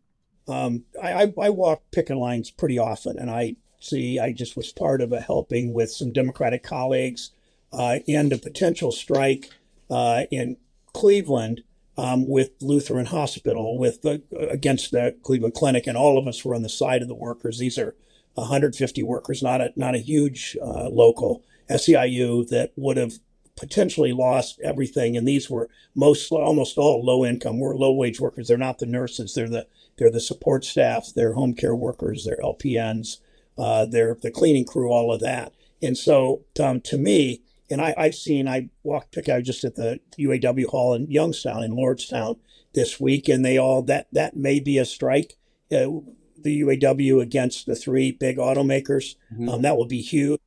Um, 0.48 0.84
I, 1.00 1.12
I, 1.12 1.34
I 1.40 1.50
walk 1.50 1.82
picket 1.92 2.16
lines 2.16 2.50
pretty 2.50 2.78
often, 2.78 3.18
and 3.18 3.30
I 3.30 3.56
see 3.80 4.18
I 4.18 4.32
just 4.32 4.56
was 4.56 4.72
part 4.72 5.00
of 5.00 5.12
a 5.12 5.20
helping 5.20 5.72
with 5.72 5.90
some 5.90 6.12
Democratic 6.12 6.62
colleagues 6.62 7.30
uh, 7.72 8.00
end 8.08 8.32
a 8.32 8.38
potential 8.38 8.90
strike 8.90 9.50
uh, 9.90 10.24
in 10.30 10.56
Cleveland 10.92 11.62
um, 11.98 12.28
with 12.28 12.52
Lutheran 12.60 13.06
Hospital 13.06 13.76
with 13.76 14.02
the, 14.02 14.22
against 14.50 14.92
the 14.92 15.16
Cleveland 15.24 15.54
Clinic, 15.54 15.88
and 15.88 15.96
all 15.96 16.16
of 16.16 16.28
us 16.28 16.44
were 16.44 16.54
on 16.54 16.62
the 16.62 16.68
side 16.68 17.02
of 17.02 17.08
the 17.08 17.14
workers. 17.14 17.58
These 17.58 17.76
are 17.76 17.96
150 18.34 19.02
workers, 19.02 19.42
not 19.42 19.60
a 19.60 19.72
not 19.74 19.96
a 19.96 19.98
huge 19.98 20.56
uh, 20.62 20.88
local 20.88 21.42
SEIU 21.68 22.48
that 22.48 22.72
would 22.76 22.96
have 22.96 23.14
potentially 23.56 24.12
lost 24.12 24.60
everything. 24.62 25.16
And 25.16 25.26
these 25.26 25.50
were 25.50 25.68
most 25.96 26.30
almost 26.30 26.78
all 26.78 27.04
low 27.04 27.26
income, 27.26 27.58
were 27.58 27.74
low 27.74 27.92
wage 27.92 28.20
workers. 28.20 28.46
They're 28.46 28.56
not 28.56 28.78
the 28.78 28.86
nurses. 28.86 29.34
They're 29.34 29.48
the 29.48 29.66
they're 29.98 30.10
the 30.10 30.20
support 30.20 30.64
staff. 30.64 31.08
They're 31.14 31.34
home 31.34 31.54
care 31.54 31.74
workers. 31.74 32.24
They're 32.24 32.38
LPNs. 32.42 33.18
Uh, 33.58 33.86
they're 33.86 34.16
the 34.22 34.30
cleaning 34.30 34.64
crew. 34.64 34.92
All 34.92 35.12
of 35.12 35.20
that. 35.20 35.52
And 35.82 35.98
so 35.98 36.44
um, 36.60 36.80
to 36.82 36.96
me, 36.96 37.42
and 37.70 37.80
I, 37.80 37.94
I've 37.96 38.14
seen 38.14 38.48
I 38.48 38.70
walked 38.82 39.18
I 39.28 39.36
was 39.36 39.46
just 39.46 39.64
at 39.64 39.76
the 39.76 40.00
UAW 40.18 40.66
hall 40.66 40.94
in 40.94 41.10
Youngstown 41.10 41.62
in 41.62 41.72
Lordstown 41.72 42.38
this 42.74 43.00
week, 43.00 43.28
and 43.28 43.44
they 43.44 43.58
all 43.58 43.82
that 43.82 44.08
that 44.12 44.36
may 44.36 44.60
be 44.60 44.78
a 44.78 44.84
strike. 44.84 45.36
Uh, 45.70 46.00
the 46.40 46.62
UAW 46.62 47.20
against 47.20 47.66
the 47.66 47.74
three 47.74 48.12
big 48.12 48.36
automakers. 48.38 49.16
Mhm. 49.34 49.48
Um, 49.52 49.62
that 49.62 49.76
will 49.76 49.86
be 49.86 50.00
huge. 50.00 50.40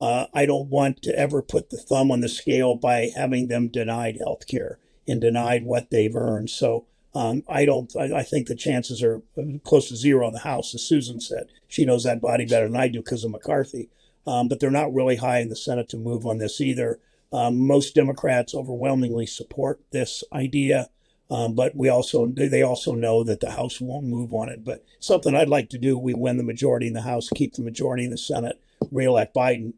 Uh, 0.00 0.26
I 0.34 0.46
don't 0.46 0.68
want 0.68 1.02
to 1.02 1.18
ever 1.18 1.42
put 1.42 1.70
the 1.70 1.76
thumb 1.76 2.10
on 2.10 2.20
the 2.20 2.28
scale 2.28 2.74
by 2.74 3.10
having 3.14 3.48
them 3.48 3.68
denied 3.68 4.16
health 4.18 4.46
care 4.46 4.78
and 5.06 5.20
denied 5.20 5.64
what 5.64 5.90
they've 5.90 6.14
earned. 6.16 6.50
So 6.50 6.86
um, 7.14 7.44
I 7.48 7.64
don't. 7.64 7.94
I, 7.96 8.18
I 8.18 8.22
think 8.22 8.48
the 8.48 8.56
chances 8.56 9.02
are 9.02 9.22
close 9.62 9.88
to 9.88 9.96
zero 9.96 10.26
in 10.26 10.32
the 10.32 10.40
House, 10.40 10.74
as 10.74 10.82
Susan 10.82 11.20
said. 11.20 11.46
She 11.68 11.84
knows 11.84 12.02
that 12.04 12.20
body 12.20 12.44
better 12.44 12.66
than 12.66 12.76
I 12.76 12.88
do 12.88 12.98
because 13.00 13.22
of 13.22 13.30
McCarthy. 13.30 13.88
Um, 14.26 14.48
but 14.48 14.60
they're 14.60 14.70
not 14.70 14.94
really 14.94 15.16
high 15.16 15.40
in 15.40 15.48
the 15.48 15.56
Senate 15.56 15.88
to 15.90 15.96
move 15.96 16.24
on 16.26 16.38
this 16.38 16.60
either. 16.60 16.98
Um, 17.32 17.66
most 17.66 17.94
Democrats 17.94 18.54
overwhelmingly 18.54 19.26
support 19.26 19.80
this 19.90 20.22
idea, 20.32 20.88
um, 21.30 21.54
but 21.54 21.74
we 21.74 21.88
also 21.88 22.26
they 22.26 22.62
also 22.62 22.94
know 22.94 23.24
that 23.24 23.40
the 23.40 23.50
House 23.50 23.80
won't 23.80 24.06
move 24.06 24.32
on 24.32 24.48
it. 24.48 24.64
But 24.64 24.84
something 25.00 25.34
I'd 25.34 25.48
like 25.48 25.68
to 25.70 25.78
do: 25.78 25.98
we 25.98 26.14
win 26.14 26.36
the 26.36 26.44
majority 26.44 26.86
in 26.86 26.92
the 26.92 27.02
House, 27.02 27.28
keep 27.34 27.54
the 27.54 27.62
majority 27.62 28.04
in 28.04 28.10
the 28.10 28.18
Senate, 28.18 28.62
reelect 28.90 29.34
Biden. 29.34 29.74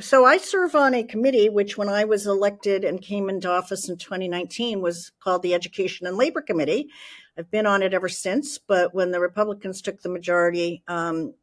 So 0.00 0.24
I 0.24 0.38
serve 0.38 0.76
on 0.76 0.94
a 0.94 1.02
committee 1.02 1.48
which, 1.48 1.76
when 1.76 1.88
I 1.88 2.04
was 2.04 2.26
elected 2.26 2.84
and 2.84 3.02
came 3.02 3.28
into 3.28 3.50
office 3.50 3.88
in 3.88 3.98
2019, 3.98 4.80
was 4.80 5.10
called 5.20 5.42
the 5.42 5.54
Education 5.54 6.06
and 6.06 6.16
Labor 6.16 6.40
Committee. 6.40 6.88
I've 7.36 7.50
been 7.50 7.66
on 7.66 7.82
it 7.82 7.92
ever 7.92 8.08
since. 8.08 8.58
But 8.58 8.94
when 8.94 9.10
the 9.10 9.20
Republicans 9.20 9.82
took 9.82 10.00
the 10.00 10.08
majority 10.08 10.82
um, 10.88 11.34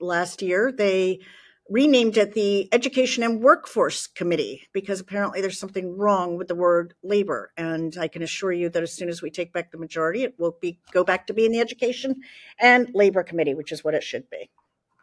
last 0.00 0.42
year, 0.42 0.72
they 0.72 1.20
renamed 1.68 2.16
it 2.16 2.34
the 2.34 2.72
Education 2.72 3.22
and 3.22 3.40
Workforce 3.40 4.06
Committee 4.06 4.68
because 4.72 5.00
apparently 5.00 5.40
there's 5.40 5.58
something 5.58 5.96
wrong 5.96 6.36
with 6.36 6.48
the 6.48 6.54
word 6.54 6.94
labor. 7.02 7.52
And 7.56 7.96
I 7.98 8.08
can 8.08 8.22
assure 8.22 8.52
you 8.52 8.68
that 8.70 8.82
as 8.82 8.92
soon 8.92 9.08
as 9.08 9.20
we 9.20 9.30
take 9.30 9.52
back 9.52 9.70
the 9.70 9.78
majority, 9.78 10.22
it 10.22 10.34
will 10.38 10.56
be 10.60 10.78
go 10.92 11.04
back 11.04 11.26
to 11.26 11.34
being 11.34 11.52
the 11.52 11.60
Education 11.60 12.22
and 12.58 12.90
Labor 12.94 13.22
Committee, 13.22 13.54
which 13.54 13.72
is 13.72 13.84
what 13.84 13.94
it 13.94 14.02
should 14.02 14.30
be. 14.30 14.50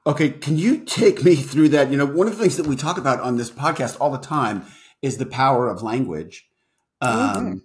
Okay, 0.08 0.30
can 0.30 0.58
you 0.58 0.84
take 0.84 1.24
me 1.24 1.36
through 1.36 1.70
that? 1.70 1.90
You 1.90 1.98
know, 1.98 2.06
one 2.06 2.28
of 2.28 2.38
the 2.38 2.42
things 2.42 2.58
that 2.58 2.68
we 2.68 2.76
talk 2.76 2.98
about 2.98 3.20
on 3.22 3.38
this 3.38 3.50
podcast 3.50 3.98
all 4.00 4.12
the 4.12 4.20
time 4.20 4.66
is 5.02 5.18
the 5.18 5.26
power 5.26 5.68
of 5.68 5.82
language. 5.82 6.48
Um, 7.02 7.64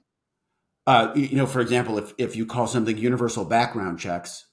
uh, 0.87 1.13
you 1.15 1.23
you 1.23 1.37
know, 1.37 1.47
for 1.47 1.61
example, 1.61 1.99
if 1.99 2.15
if 2.17 2.37
you 2.37 2.47
call 2.47 2.67
something 2.67 2.97
universal 2.97 3.45
background 3.45 3.99
checks 3.99 4.47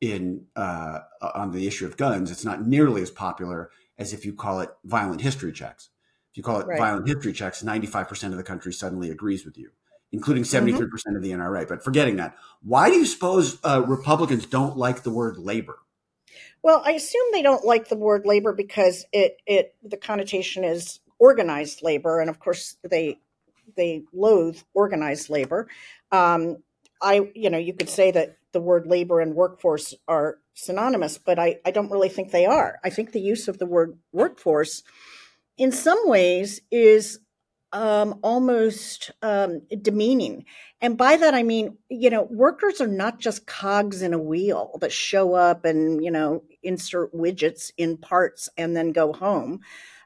in 0.00 0.46
uh, 0.56 1.00
on 1.34 1.52
the 1.52 1.66
issue 1.66 1.86
of 1.86 1.96
guns, 1.96 2.30
it's 2.30 2.44
not 2.44 2.66
nearly 2.66 3.02
as 3.02 3.10
popular 3.10 3.70
as 3.98 4.12
if 4.12 4.24
you 4.24 4.32
call 4.34 4.60
it 4.60 4.70
violent 4.84 5.20
history 5.20 5.52
checks. 5.52 5.90
If 6.32 6.38
you 6.38 6.42
call 6.42 6.60
it 6.60 6.66
Right. 6.66 6.78
violent 6.78 7.06
history 7.06 7.32
checks, 7.32 7.62
ninety 7.62 7.86
five 7.86 8.08
percent 8.08 8.32
of 8.32 8.38
the 8.38 8.44
country 8.44 8.72
suddenly 8.72 9.10
agrees 9.10 9.44
with 9.44 9.56
you, 9.56 9.70
including 10.12 10.44
seventy 10.44 10.72
three 10.72 10.88
percent 10.88 11.16
of 11.16 11.22
the 11.22 11.30
NRA. 11.30 11.66
But 11.68 11.84
forgetting 11.84 12.16
that, 12.16 12.36
why 12.62 12.90
do 12.90 12.96
you 12.96 13.06
suppose 13.06 13.58
uh, 13.64 13.84
Republicans 13.86 14.46
don't 14.46 14.76
like 14.76 15.02
the 15.02 15.10
word 15.10 15.38
labor? 15.38 15.78
Well, 16.62 16.82
I 16.84 16.92
assume 16.92 17.26
they 17.30 17.42
don't 17.42 17.64
like 17.64 17.88
the 17.88 17.96
word 17.96 18.26
labor 18.26 18.52
because 18.52 19.04
it 19.12 19.36
it 19.46 19.74
the 19.82 19.96
connotation 19.96 20.64
is 20.64 21.00
organized 21.18 21.82
labor, 21.82 22.20
and 22.20 22.30
of 22.30 22.40
course 22.40 22.76
they 22.82 23.20
they 23.76 24.04
loathe 24.12 24.58
organized 24.72 25.30
labor. 25.30 25.68
Um, 26.10 26.58
I 27.00 27.30
you 27.34 27.50
know 27.50 27.58
you 27.58 27.74
could 27.74 27.88
say 27.88 28.10
that 28.10 28.38
the 28.54 28.60
word 28.60 28.86
labor 28.86 29.20
and 29.20 29.34
workforce 29.34 29.92
are 30.08 30.38
synonymous, 30.54 31.18
but 31.18 31.38
I 31.38 31.58
I 31.66 31.70
don't 31.70 31.90
really 31.90 32.08
think 32.08 32.30
they 32.30 32.46
are. 32.46 32.80
I 32.82 32.88
think 32.88 33.12
the 33.12 33.20
use 33.20 33.46
of 33.48 33.58
the 33.58 33.66
word 33.66 33.98
workforce, 34.12 34.82
in 35.58 35.70
some 35.70 36.08
ways, 36.08 36.62
is 36.70 37.18
um, 37.74 38.20
almost 38.22 39.10
um, 39.20 39.62
demeaning. 39.82 40.44
And 40.80 40.96
by 40.96 41.16
that, 41.16 41.34
I 41.34 41.42
mean, 41.42 41.76
you 41.90 42.08
know, 42.08 42.22
workers 42.30 42.80
are 42.80 42.86
not 42.86 43.18
just 43.18 43.46
cogs 43.46 44.00
in 44.00 44.14
a 44.14 44.18
wheel 44.18 44.78
that 44.80 44.92
show 44.92 45.34
up 45.34 45.64
and, 45.64 46.02
you 46.02 46.10
know, 46.10 46.44
insert 46.62 47.12
widgets 47.12 47.72
in 47.76 47.96
parts 47.96 48.48
and 48.56 48.76
then 48.76 48.92
go 48.92 49.12
home 49.12 49.60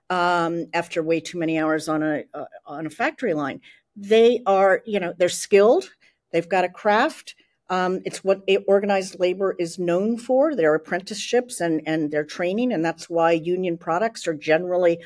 um, 0.09 0.67
after 0.73 1.03
way 1.03 1.21
too 1.21 1.39
many 1.39 1.59
hours 1.59 1.89
on 1.89 2.03
a, 2.03 2.25
uh, 2.33 2.47
on 2.65 2.87
a 2.87 2.91
factory 2.91 3.35
line. 3.35 3.61
They 3.95 4.41
are, 4.47 4.83
you 4.87 4.99
know, 4.99 5.13
they're 5.19 5.29
skilled, 5.29 5.91
they've 6.33 6.49
got 6.49 6.65
a 6.65 6.71
craft. 6.71 7.35
Um, 7.71 8.01
it's 8.05 8.25
what 8.25 8.49
organized 8.67 9.21
labor 9.21 9.55
is 9.59 9.79
known 9.79 10.17
for 10.17 10.55
their 10.55 10.75
apprenticeships 10.75 11.61
and, 11.61 11.83
and 11.87 12.11
their 12.11 12.25
training. 12.25 12.73
And 12.73 12.85
that's 12.85 13.11
why 13.11 13.33
union 13.33 13.77
products 13.77 14.27
are 14.27 14.35
generally, 14.35 15.01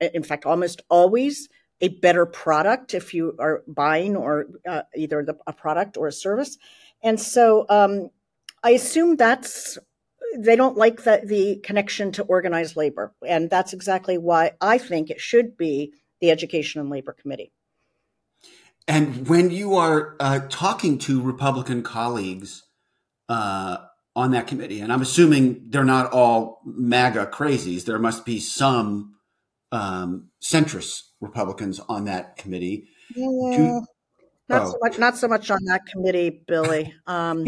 in 0.00 0.22
fact, 0.22 0.46
almost 0.46 0.82
always 0.88 1.48
a 1.80 1.88
better 1.88 2.24
product 2.24 2.94
if 2.94 3.12
you 3.12 3.36
are 3.38 3.62
buying 3.66 4.16
or 4.16 4.46
uh, 4.66 4.82
either 4.96 5.22
the, 5.22 5.36
a 5.46 5.52
product 5.52 5.96
or 5.96 6.06
a 6.06 6.12
service. 6.12 6.56
And 7.02 7.20
so 7.20 7.66
um, 7.68 8.08
I 8.62 8.70
assume 8.70 9.16
that's 9.16 9.78
they 10.38 10.56
don't 10.56 10.76
like 10.76 11.04
the, 11.04 11.22
the 11.24 11.56
connection 11.62 12.12
to 12.12 12.22
organized 12.24 12.76
labor. 12.76 13.14
And 13.26 13.48
that's 13.48 13.72
exactly 13.72 14.18
why 14.18 14.52
I 14.60 14.78
think 14.78 15.10
it 15.10 15.20
should 15.20 15.56
be 15.56 15.92
the 16.20 16.30
Education 16.30 16.80
and 16.80 16.90
Labor 16.90 17.12
Committee. 17.12 17.52
And 18.88 19.28
when 19.28 19.50
you 19.50 19.74
are 19.74 20.16
uh, 20.20 20.40
talking 20.48 20.98
to 20.98 21.20
Republican 21.20 21.82
colleagues 21.82 22.62
uh, 23.28 23.78
on 24.14 24.30
that 24.30 24.46
committee, 24.46 24.80
and 24.80 24.92
I'm 24.92 25.02
assuming 25.02 25.66
they're 25.70 25.84
not 25.84 26.12
all 26.12 26.60
MAGA 26.64 27.26
crazies, 27.26 27.84
there 27.84 27.98
must 27.98 28.24
be 28.24 28.38
some 28.38 29.14
um, 29.72 30.28
centrist 30.40 31.02
Republicans 31.20 31.80
on 31.88 32.04
that 32.04 32.36
committee. 32.36 32.88
Yeah, 33.14 33.80
not 34.48 34.62
oh. 34.62 34.70
so 34.70 34.78
much. 34.80 34.98
Not 34.98 35.16
so 35.16 35.28
much 35.28 35.50
on 35.50 35.64
that 35.64 35.86
committee, 35.86 36.42
Billy. 36.46 36.94
Um, 37.06 37.44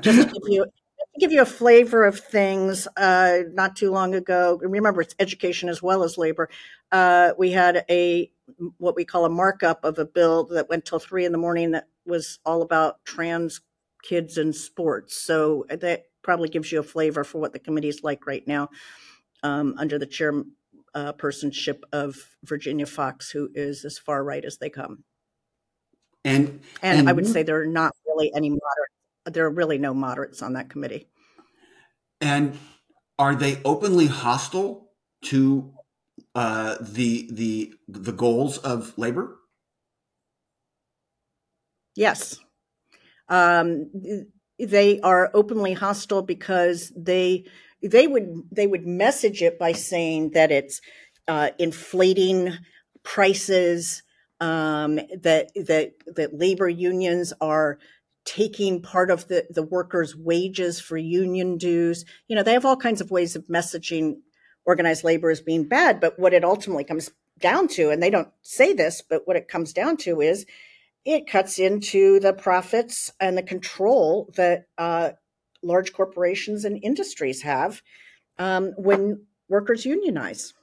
just 0.00 0.18
to 0.18 0.24
give 0.24 0.48
you 0.48 0.66
to 1.14 1.20
give 1.20 1.32
you 1.32 1.42
a 1.42 1.46
flavor 1.46 2.04
of 2.04 2.18
things. 2.18 2.86
Uh, 2.96 3.40
not 3.52 3.76
too 3.76 3.90
long 3.90 4.14
ago, 4.14 4.58
remember 4.62 5.00
it's 5.00 5.14
education 5.18 5.68
as 5.68 5.82
well 5.82 6.02
as 6.02 6.18
labor. 6.18 6.48
Uh, 6.92 7.32
we 7.38 7.50
had 7.50 7.84
a 7.90 8.30
what 8.78 8.96
we 8.96 9.04
call 9.04 9.24
a 9.24 9.30
markup 9.30 9.84
of 9.84 9.98
a 9.98 10.04
bill 10.04 10.44
that 10.44 10.68
went 10.68 10.84
till 10.84 10.98
three 10.98 11.24
in 11.24 11.32
the 11.32 11.38
morning 11.38 11.70
that 11.70 11.86
was 12.04 12.38
all 12.44 12.62
about 12.62 13.04
trans 13.04 13.60
kids 14.02 14.38
in 14.38 14.52
sports. 14.52 15.16
So 15.16 15.66
that 15.68 16.06
probably 16.22 16.48
gives 16.48 16.72
you 16.72 16.80
a 16.80 16.84
flavor 16.84 17.24
for 17.24 17.38
what 17.38 17.52
the 17.52 17.58
committee 17.58 17.88
is 17.88 18.02
like 18.02 18.26
right 18.26 18.46
now 18.46 18.68
um, 19.42 19.74
under 19.78 19.98
the 19.98 20.06
chairpersonship 20.06 21.82
uh, 21.92 21.96
of 21.96 22.16
Virginia 22.44 22.86
Foxx, 22.86 23.30
who 23.30 23.50
is 23.54 23.84
as 23.84 23.98
far 23.98 24.24
right 24.24 24.44
as 24.44 24.58
they 24.58 24.70
come. 24.70 25.04
And 26.24 26.60
And, 26.82 27.08
I 27.08 27.12
would 27.12 27.26
say 27.26 27.42
there 27.42 27.62
are 27.62 27.66
not 27.66 27.94
really 28.06 28.30
any 28.34 28.50
moderate. 28.50 28.90
There 29.26 29.44
are 29.44 29.50
really 29.50 29.78
no 29.78 29.94
moderates 29.94 30.42
on 30.42 30.54
that 30.54 30.70
committee. 30.70 31.08
And 32.20 32.58
are 33.18 33.34
they 33.34 33.60
openly 33.64 34.06
hostile 34.06 34.90
to 35.24 35.72
uh, 36.34 36.76
the 36.80 37.28
the 37.32 37.72
the 37.88 38.12
goals 38.12 38.58
of 38.58 38.96
labor? 38.96 39.36
Yes. 41.96 42.38
Um, 43.28 43.90
they 44.58 45.00
are 45.00 45.30
openly 45.34 45.72
hostile 45.72 46.22
because 46.22 46.92
they 46.96 47.44
they 47.82 48.06
would 48.06 48.42
they 48.50 48.66
would 48.66 48.86
message 48.86 49.42
it 49.42 49.58
by 49.58 49.72
saying 49.72 50.30
that 50.30 50.50
it's 50.50 50.80
uh, 51.28 51.50
inflating 51.58 52.52
prices, 53.02 54.02
um, 54.40 54.96
that 54.96 55.50
that 55.54 55.92
that 56.06 56.34
labor 56.34 56.68
unions 56.68 57.32
are 57.40 57.78
taking 58.30 58.80
part 58.80 59.10
of 59.10 59.26
the, 59.26 59.44
the 59.50 59.62
workers' 59.62 60.14
wages 60.14 60.78
for 60.78 60.96
union 60.96 61.58
dues. 61.58 62.04
You 62.28 62.36
know, 62.36 62.44
they 62.44 62.52
have 62.52 62.64
all 62.64 62.76
kinds 62.76 63.00
of 63.00 63.10
ways 63.10 63.34
of 63.34 63.44
messaging 63.48 64.18
organized 64.64 65.02
labor 65.02 65.30
as 65.30 65.40
being 65.40 65.66
bad, 65.66 66.00
but 66.00 66.16
what 66.16 66.32
it 66.32 66.44
ultimately 66.44 66.84
comes 66.84 67.10
down 67.40 67.66
to, 67.66 67.90
and 67.90 68.00
they 68.00 68.10
don't 68.10 68.28
say 68.42 68.72
this, 68.72 69.02
but 69.02 69.22
what 69.26 69.34
it 69.34 69.48
comes 69.48 69.72
down 69.72 69.96
to 69.96 70.20
is 70.20 70.46
it 71.04 71.26
cuts 71.26 71.58
into 71.58 72.20
the 72.20 72.32
profits 72.32 73.10
and 73.18 73.36
the 73.36 73.42
control 73.42 74.32
that 74.36 74.66
uh, 74.78 75.10
large 75.60 75.92
corporations 75.92 76.64
and 76.64 76.78
industries 76.84 77.42
have 77.42 77.82
um, 78.38 78.74
when 78.76 79.26
workers 79.48 79.84
unionize. 79.84 80.54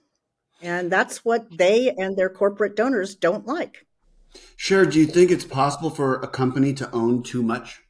And 0.62 0.90
that's 0.90 1.26
what 1.26 1.58
they 1.58 1.90
and 1.90 2.16
their 2.16 2.30
corporate 2.30 2.78
donors 2.78 3.14
don't 3.16 3.46
like. 3.46 3.87
Sure. 4.56 4.86
Do 4.86 5.00
you 5.00 5.06
think 5.06 5.32
it's 5.32 5.46
possible 5.46 5.90
for 5.90 6.16
a 6.16 6.28
company 6.28 6.74
to 6.74 6.92
own 6.92 7.24
too 7.24 7.44
much? 7.44 7.82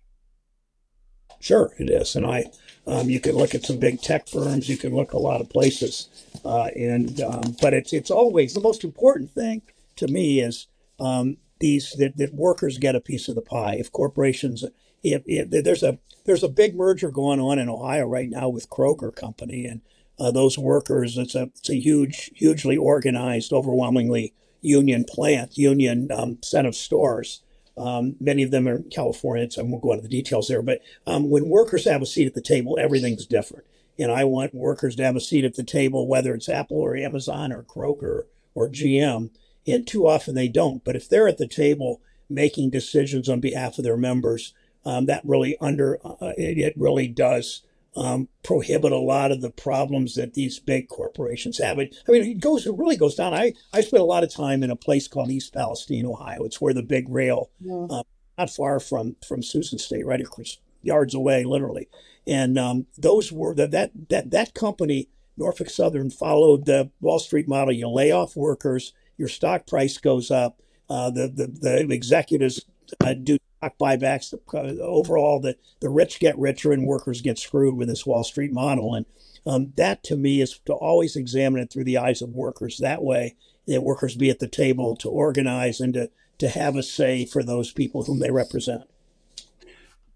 Sure, 1.39 1.73
it 1.77 1.89
is, 1.89 2.15
and 2.15 2.25
I. 2.25 2.45
Um, 2.87 3.09
you 3.09 3.19
can 3.19 3.35
look 3.35 3.53
at 3.53 3.65
some 3.65 3.77
big 3.77 4.01
tech 4.01 4.27
firms. 4.27 4.69
You 4.69 4.77
can 4.77 4.95
look 4.95 5.13
a 5.13 5.19
lot 5.19 5.41
of 5.41 5.49
places, 5.49 6.09
uh, 6.43 6.69
and 6.75 7.21
um, 7.21 7.55
but 7.61 7.73
it's 7.73 7.93
it's 7.93 8.09
always 8.09 8.53
the 8.53 8.61
most 8.61 8.83
important 8.83 9.29
thing 9.31 9.61
to 9.97 10.07
me 10.07 10.39
is 10.39 10.67
um, 10.99 11.37
these 11.59 11.91
that, 11.99 12.17
that 12.17 12.33
workers 12.33 12.77
get 12.77 12.95
a 12.95 13.01
piece 13.01 13.27
of 13.27 13.35
the 13.35 13.41
pie. 13.41 13.75
If 13.75 13.91
corporations, 13.91 14.63
if, 15.03 15.21
if 15.25 15.63
there's 15.63 15.83
a 15.83 15.99
there's 16.25 16.43
a 16.43 16.49
big 16.49 16.75
merger 16.75 17.11
going 17.11 17.39
on 17.39 17.59
in 17.59 17.69
Ohio 17.69 18.05
right 18.07 18.29
now 18.29 18.49
with 18.49 18.69
Kroger 18.69 19.15
Company, 19.15 19.65
and 19.65 19.81
uh, 20.19 20.31
those 20.31 20.57
workers, 20.57 21.17
it's 21.17 21.35
a 21.35 21.43
it's 21.43 21.69
a 21.69 21.75
huge, 21.75 22.31
hugely 22.35 22.77
organized, 22.77 23.53
overwhelmingly 23.53 24.33
union 24.61 25.05
plant, 25.07 25.57
union 25.57 26.09
um, 26.11 26.37
set 26.41 26.65
of 26.65 26.75
stores. 26.75 27.41
Um, 27.77 28.15
many 28.19 28.43
of 28.43 28.51
them 28.51 28.67
are 28.67 28.77
in 28.77 28.89
California, 28.89 29.49
so 29.51 29.61
I 29.61 29.65
won't 29.65 29.83
go 29.83 29.91
into 29.91 30.03
the 30.03 30.09
details 30.09 30.47
there. 30.47 30.61
But 30.61 30.81
um, 31.05 31.29
when 31.29 31.49
workers 31.49 31.85
have 31.85 32.01
a 32.01 32.07
seat 32.07 32.27
at 32.27 32.33
the 32.33 32.41
table, 32.41 32.77
everything's 32.79 33.25
different. 33.25 33.65
And 33.99 34.11
I 34.11 34.23
want 34.23 34.53
workers 34.53 34.95
to 34.95 35.03
have 35.03 35.15
a 35.15 35.21
seat 35.21 35.45
at 35.45 35.55
the 35.55 35.63
table, 35.63 36.07
whether 36.07 36.33
it's 36.33 36.49
Apple 36.49 36.77
or 36.77 36.95
Amazon 36.95 37.51
or 37.51 37.63
Kroger 37.63 38.23
or 38.53 38.69
GM. 38.69 39.29
And 39.67 39.85
too 39.85 40.07
often 40.07 40.35
they 40.35 40.47
don't. 40.47 40.83
But 40.83 40.95
if 40.95 41.09
they're 41.09 41.27
at 41.27 41.37
the 41.37 41.47
table 41.47 42.01
making 42.29 42.69
decisions 42.69 43.29
on 43.29 43.39
behalf 43.39 43.77
of 43.77 43.83
their 43.83 43.97
members, 43.97 44.53
um, 44.85 45.05
that 45.07 45.21
really 45.25 45.57
under 45.59 45.99
uh, 46.05 46.33
it, 46.37 46.57
it 46.57 46.73
really 46.77 47.07
does 47.07 47.61
um, 47.97 48.29
prohibit 48.43 48.91
a 48.91 48.97
lot 48.97 49.31
of 49.31 49.41
the 49.41 49.49
problems 49.49 50.15
that 50.15 50.35
these 50.35 50.59
big 50.59 50.87
corporations 50.87 51.57
have. 51.57 51.79
It, 51.79 51.95
I 52.07 52.11
mean, 52.11 52.23
it 52.23 52.39
goes, 52.39 52.67
it 52.67 52.77
really 52.77 52.95
goes 52.95 53.15
down. 53.15 53.33
I, 53.33 53.53
I 53.73 53.81
spent 53.81 54.01
a 54.01 54.05
lot 54.05 54.23
of 54.23 54.33
time 54.33 54.63
in 54.63 54.69
a 54.69 54.75
place 54.75 55.07
called 55.07 55.31
East 55.31 55.53
Palestine, 55.53 56.05
Ohio. 56.05 56.43
It's 56.43 56.61
where 56.61 56.75
the 56.75 56.83
big 56.83 57.09
rail, 57.09 57.49
uh, 57.89 58.03
not 58.37 58.51
far 58.51 58.79
from 58.79 59.15
from 59.27 59.41
Susan 59.41 59.79
State, 59.79 60.05
right 60.05 60.21
across 60.21 60.59
yards 60.83 61.15
away, 61.15 61.43
literally. 61.43 61.89
And 62.27 62.57
um, 62.59 62.85
those 62.97 63.31
were 63.31 63.55
that 63.55 63.71
that 63.71 63.91
that 64.09 64.29
that 64.29 64.53
company, 64.53 65.09
Norfolk 65.35 65.71
Southern, 65.71 66.11
followed 66.11 66.65
the 66.65 66.91
Wall 67.01 67.19
Street 67.19 67.47
model. 67.47 67.73
You 67.73 67.89
lay 67.89 68.11
off 68.11 68.35
workers, 68.35 68.93
your 69.17 69.27
stock 69.27 69.65
price 69.65 69.97
goes 69.97 70.29
up. 70.29 70.61
Uh, 70.87 71.09
the, 71.09 71.27
the 71.27 71.47
the 71.47 71.93
executives 71.93 72.63
uh, 73.01 73.13
do 73.13 73.39
buybacks. 73.61 74.31
The, 74.31 74.81
overall, 74.81 75.39
the, 75.39 75.57
the 75.79 75.89
rich 75.89 76.19
get 76.19 76.37
richer 76.37 76.71
and 76.71 76.85
workers 76.85 77.21
get 77.21 77.39
screwed 77.39 77.75
with 77.75 77.87
this 77.87 78.05
Wall 78.05 78.23
Street 78.23 78.51
model. 78.51 78.93
And 78.93 79.05
um, 79.45 79.73
that 79.77 80.03
to 80.05 80.15
me 80.15 80.41
is 80.41 80.59
to 80.65 80.73
always 80.73 81.15
examine 81.15 81.61
it 81.61 81.71
through 81.71 81.85
the 81.85 81.97
eyes 81.97 82.21
of 82.21 82.29
workers. 82.29 82.77
That 82.77 83.03
way, 83.03 83.35
that 83.67 83.83
workers 83.83 84.15
be 84.15 84.29
at 84.29 84.39
the 84.39 84.47
table 84.47 84.95
to 84.97 85.09
organize 85.09 85.79
and 85.79 85.93
to, 85.93 86.09
to 86.39 86.49
have 86.49 86.75
a 86.75 86.83
say 86.83 87.25
for 87.25 87.43
those 87.43 87.71
people 87.71 88.03
whom 88.03 88.19
they 88.19 88.31
represent. 88.31 88.83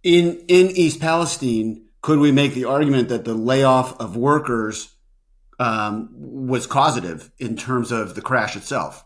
In 0.04 0.44
in 0.48 0.72
East 0.72 1.00
Palestine, 1.00 1.84
could 2.02 2.20
we 2.20 2.32
make 2.32 2.54
the 2.54 2.66
argument 2.66 3.10
that 3.10 3.26
the 3.26 3.36
layoff 3.36 4.00
of 4.00 4.18
workers 4.18 4.96
um, 5.60 6.10
was 6.12 6.66
causative 6.66 7.32
in 7.38 7.56
terms 7.56 7.92
of 7.92 8.16
the 8.16 8.22
crash 8.22 8.56
itself? 8.56 9.06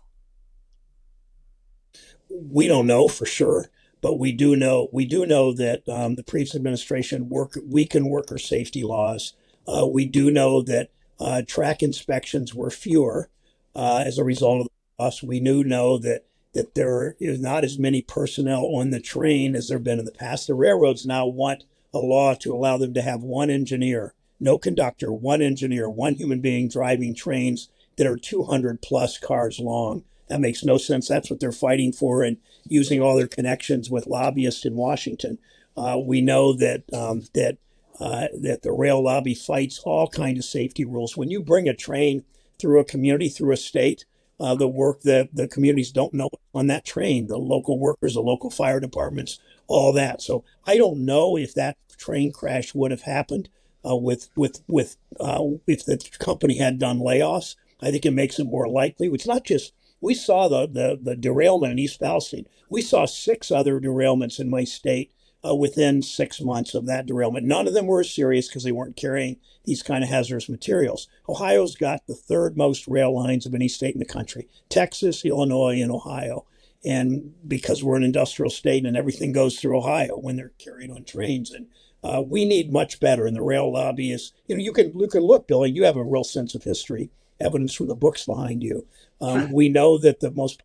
We 2.29 2.67
don't 2.67 2.87
know 2.87 3.07
for 3.07 3.25
sure, 3.25 3.69
but 4.05 4.19
we 4.19 4.31
do 4.31 4.55
know 4.55 4.87
we 4.91 5.03
do 5.03 5.25
know 5.25 5.51
that 5.51 5.81
um, 5.89 6.13
the 6.13 6.21
previous 6.21 6.53
administration 6.53 7.27
work 7.27 7.57
weakened 7.65 8.07
worker 8.07 8.37
safety 8.37 8.83
laws. 8.83 9.33
Uh, 9.67 9.87
we 9.87 10.05
do 10.05 10.29
know 10.29 10.61
that 10.61 10.91
uh, 11.19 11.41
track 11.47 11.81
inspections 11.81 12.53
were 12.53 12.69
fewer 12.69 13.31
uh, 13.73 14.03
as 14.05 14.19
a 14.19 14.23
result 14.23 14.61
of 14.61 15.03
us. 15.03 15.23
We 15.23 15.39
do 15.39 15.63
know 15.63 15.97
that 15.97 16.23
that 16.53 16.75
there 16.75 17.15
is 17.19 17.41
not 17.41 17.63
as 17.63 17.79
many 17.79 18.03
personnel 18.03 18.65
on 18.75 18.91
the 18.91 18.99
train 18.99 19.55
as 19.55 19.69
there 19.69 19.79
have 19.79 19.83
been 19.83 19.97
in 19.97 20.05
the 20.05 20.11
past. 20.11 20.45
The 20.45 20.53
railroads 20.53 21.07
now 21.07 21.25
want 21.25 21.63
a 21.91 21.97
law 21.97 22.35
to 22.35 22.53
allow 22.53 22.77
them 22.77 22.93
to 22.93 23.01
have 23.01 23.23
one 23.23 23.49
engineer, 23.49 24.13
no 24.39 24.59
conductor, 24.59 25.11
one 25.11 25.41
engineer, 25.41 25.89
one 25.89 26.13
human 26.13 26.41
being 26.41 26.69
driving 26.69 27.15
trains 27.15 27.69
that 27.97 28.05
are 28.05 28.17
200 28.17 28.83
plus 28.83 29.17
cars 29.17 29.59
long. 29.59 30.03
That 30.27 30.41
makes 30.41 30.63
no 30.63 30.77
sense. 30.77 31.07
That's 31.07 31.29
what 31.29 31.39
they're 31.39 31.51
fighting 31.51 31.91
for 31.91 32.23
and 32.23 32.37
using 32.67 33.01
all 33.01 33.15
their 33.15 33.27
connections 33.27 33.89
with 33.89 34.07
lobbyists 34.07 34.65
in 34.65 34.75
Washington. 34.75 35.37
Uh, 35.77 35.99
we 36.03 36.21
know 36.21 36.53
that 36.53 36.83
um, 36.93 37.23
that 37.33 37.57
uh, 37.99 38.27
that 38.41 38.61
the 38.63 38.71
rail 38.71 39.03
lobby 39.03 39.35
fights 39.35 39.79
all 39.79 40.07
kinds 40.07 40.39
of 40.39 40.45
safety 40.45 40.83
rules. 40.85 41.15
When 41.15 41.29
you 41.29 41.41
bring 41.41 41.67
a 41.69 41.75
train 41.75 42.23
through 42.59 42.79
a 42.79 42.85
community, 42.85 43.29
through 43.29 43.53
a 43.53 43.57
state, 43.57 44.05
uh, 44.39 44.55
the 44.55 44.67
work 44.67 45.01
that 45.01 45.33
the 45.33 45.47
communities 45.47 45.91
don't 45.91 46.13
know 46.13 46.29
on 46.53 46.67
that 46.67 46.85
train, 46.85 47.27
the 47.27 47.37
local 47.37 47.79
workers, 47.79 48.15
the 48.15 48.21
local 48.21 48.49
fire 48.49 48.79
departments, 48.79 49.39
all 49.67 49.93
that. 49.93 50.21
So 50.21 50.43
I 50.65 50.77
don't 50.77 51.05
know 51.05 51.37
if 51.37 51.53
that 51.53 51.77
train 51.97 52.31
crash 52.31 52.73
would 52.73 52.91
have 52.91 53.03
happened 53.03 53.49
uh, 53.87 53.95
with 53.95 54.29
with 54.35 54.61
with 54.67 54.97
uh, 55.19 55.41
if 55.67 55.85
the 55.85 55.97
company 56.19 56.57
had 56.57 56.79
done 56.79 56.99
layoffs. 56.99 57.55
I 57.81 57.91
think 57.91 58.05
it 58.05 58.11
makes 58.11 58.39
it 58.39 58.45
more 58.45 58.67
likely. 58.67 59.07
It's 59.07 59.27
not 59.27 59.43
just 59.43 59.73
we 60.05 60.13
saw 60.13 60.47
the 60.47 60.67
the, 60.67 60.99
the 61.01 61.15
derailment 61.15 61.71
in 61.71 61.79
East 61.79 61.99
Palestine. 61.99 62.45
We 62.69 62.83
saw 62.83 63.05
six 63.05 63.49
other 63.49 63.79
derailments 63.79 64.39
in 64.39 64.49
my 64.51 64.63
state 64.63 65.11
uh, 65.43 65.55
within 65.55 66.03
six 66.03 66.39
months 66.39 66.75
of 66.75 66.85
that 66.85 67.07
derailment. 67.07 67.47
None 67.47 67.67
of 67.67 67.73
them 67.73 67.87
were 67.87 68.03
serious 68.03 68.47
because 68.47 68.63
they 68.63 68.71
weren't 68.71 68.95
carrying 68.95 69.37
these 69.63 69.81
kind 69.81 70.03
of 70.03 70.09
hazardous 70.11 70.47
materials. 70.47 71.07
Ohio's 71.27 71.75
got 71.75 72.05
the 72.05 72.13
third 72.13 72.55
most 72.55 72.87
rail 72.87 73.15
lines 73.15 73.47
of 73.47 73.55
any 73.55 73.67
state 73.67 73.95
in 73.95 73.99
the 73.99 74.05
country: 74.05 74.47
Texas, 74.69 75.25
Illinois, 75.25 75.81
and 75.81 75.91
Ohio. 75.91 76.45
And 76.85 77.33
because 77.47 77.83
we're 77.83 77.95
an 77.95 78.03
industrial 78.03 78.51
state 78.51 78.85
and 78.85 78.95
everything 78.95 79.31
goes 79.31 79.59
through 79.59 79.75
Ohio 79.75 80.17
when 80.17 80.35
they're 80.35 80.51
carried 80.59 80.91
on 80.91 81.03
trains, 81.03 81.49
and 81.49 81.65
uh, 82.03 82.21
we 82.21 82.45
need 82.45 82.71
much 82.71 82.99
better. 82.99 83.25
And 83.25 83.35
the 83.35 83.41
rail 83.41 83.73
lobby 83.73 84.11
is, 84.11 84.33
you 84.47 84.55
know, 84.55 84.61
you 84.61 84.71
can 84.71 84.97
you 84.99 85.07
can 85.07 85.23
look, 85.23 85.47
Billy. 85.47 85.71
You 85.71 85.85
have 85.85 85.97
a 85.97 86.03
real 86.03 86.23
sense 86.23 86.53
of 86.53 86.63
history, 86.63 87.09
evidence 87.39 87.73
from 87.73 87.87
the 87.87 87.95
books 87.95 88.25
behind 88.25 88.63
you. 88.63 88.85
Um, 89.21 89.51
we 89.51 89.69
know 89.69 89.97
that 89.97 90.19
the 90.19 90.31
most 90.31 90.61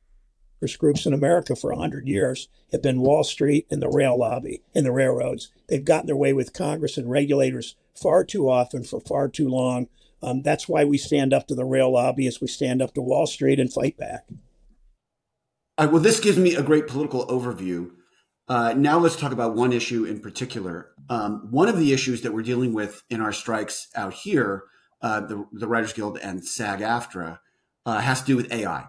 prosperous 0.60 0.76
groups 0.76 1.06
in 1.06 1.12
America 1.12 1.56
for 1.56 1.70
100 1.70 2.06
years 2.06 2.48
have 2.72 2.82
been 2.82 3.00
Wall 3.00 3.24
Street 3.24 3.66
and 3.70 3.80
the 3.80 3.88
rail 3.88 4.18
lobby 4.18 4.62
and 4.74 4.84
the 4.84 4.92
railroads. 4.92 5.50
They've 5.68 5.84
gotten 5.84 6.06
their 6.06 6.16
way 6.16 6.32
with 6.32 6.52
Congress 6.52 6.96
and 6.96 7.10
regulators 7.10 7.76
far 7.94 8.24
too 8.24 8.48
often 8.48 8.84
for 8.84 9.00
far 9.00 9.28
too 9.28 9.48
long. 9.48 9.88
Um, 10.22 10.42
that's 10.42 10.68
why 10.68 10.84
we 10.84 10.98
stand 10.98 11.32
up 11.32 11.46
to 11.48 11.54
the 11.54 11.64
rail 11.64 11.92
lobby 11.92 12.26
as 12.26 12.40
We 12.40 12.46
stand 12.46 12.82
up 12.82 12.94
to 12.94 13.00
Wall 13.00 13.26
Street 13.26 13.58
and 13.58 13.72
fight 13.72 13.96
back. 13.96 14.26
Well, 15.78 16.02
this 16.02 16.20
gives 16.20 16.36
me 16.36 16.54
a 16.54 16.62
great 16.62 16.86
political 16.86 17.26
overview. 17.28 17.92
Uh, 18.46 18.74
now 18.76 18.98
let's 18.98 19.16
talk 19.16 19.32
about 19.32 19.54
one 19.54 19.72
issue 19.72 20.04
in 20.04 20.20
particular. 20.20 20.90
Um, 21.08 21.48
one 21.50 21.68
of 21.68 21.78
the 21.78 21.94
issues 21.94 22.20
that 22.20 22.34
we're 22.34 22.42
dealing 22.42 22.74
with 22.74 23.02
in 23.08 23.22
our 23.22 23.32
strikes 23.32 23.88
out 23.94 24.12
here, 24.12 24.64
uh, 25.02 25.20
the, 25.20 25.46
the 25.52 25.68
Writers 25.68 25.92
Guild 25.92 26.18
and 26.18 26.44
SAG-AFTRA, 26.44 27.38
uh, 27.86 28.00
has 28.00 28.20
to 28.20 28.26
do 28.26 28.36
with 28.36 28.52
AI. 28.52 28.86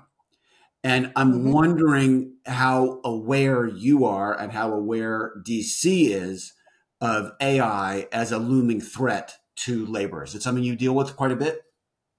And 0.83 1.11
I'm 1.15 1.43
Mhm. 1.43 1.53
wondering 1.53 2.37
how 2.45 3.01
aware 3.03 3.67
you 3.67 4.05
are 4.05 4.37
and 4.37 4.51
how 4.51 4.73
aware 4.73 5.33
DC 5.45 6.09
is 6.09 6.53
of 6.99 7.31
AI 7.39 8.07
as 8.11 8.31
a 8.31 8.39
looming 8.39 8.81
threat 8.81 9.37
to 9.57 9.85
labor. 9.85 10.23
Is 10.23 10.33
it 10.35 10.41
something 10.41 10.63
you 10.63 10.75
deal 10.75 10.95
with 10.95 11.15
quite 11.15 11.31
a 11.31 11.35
bit? 11.35 11.61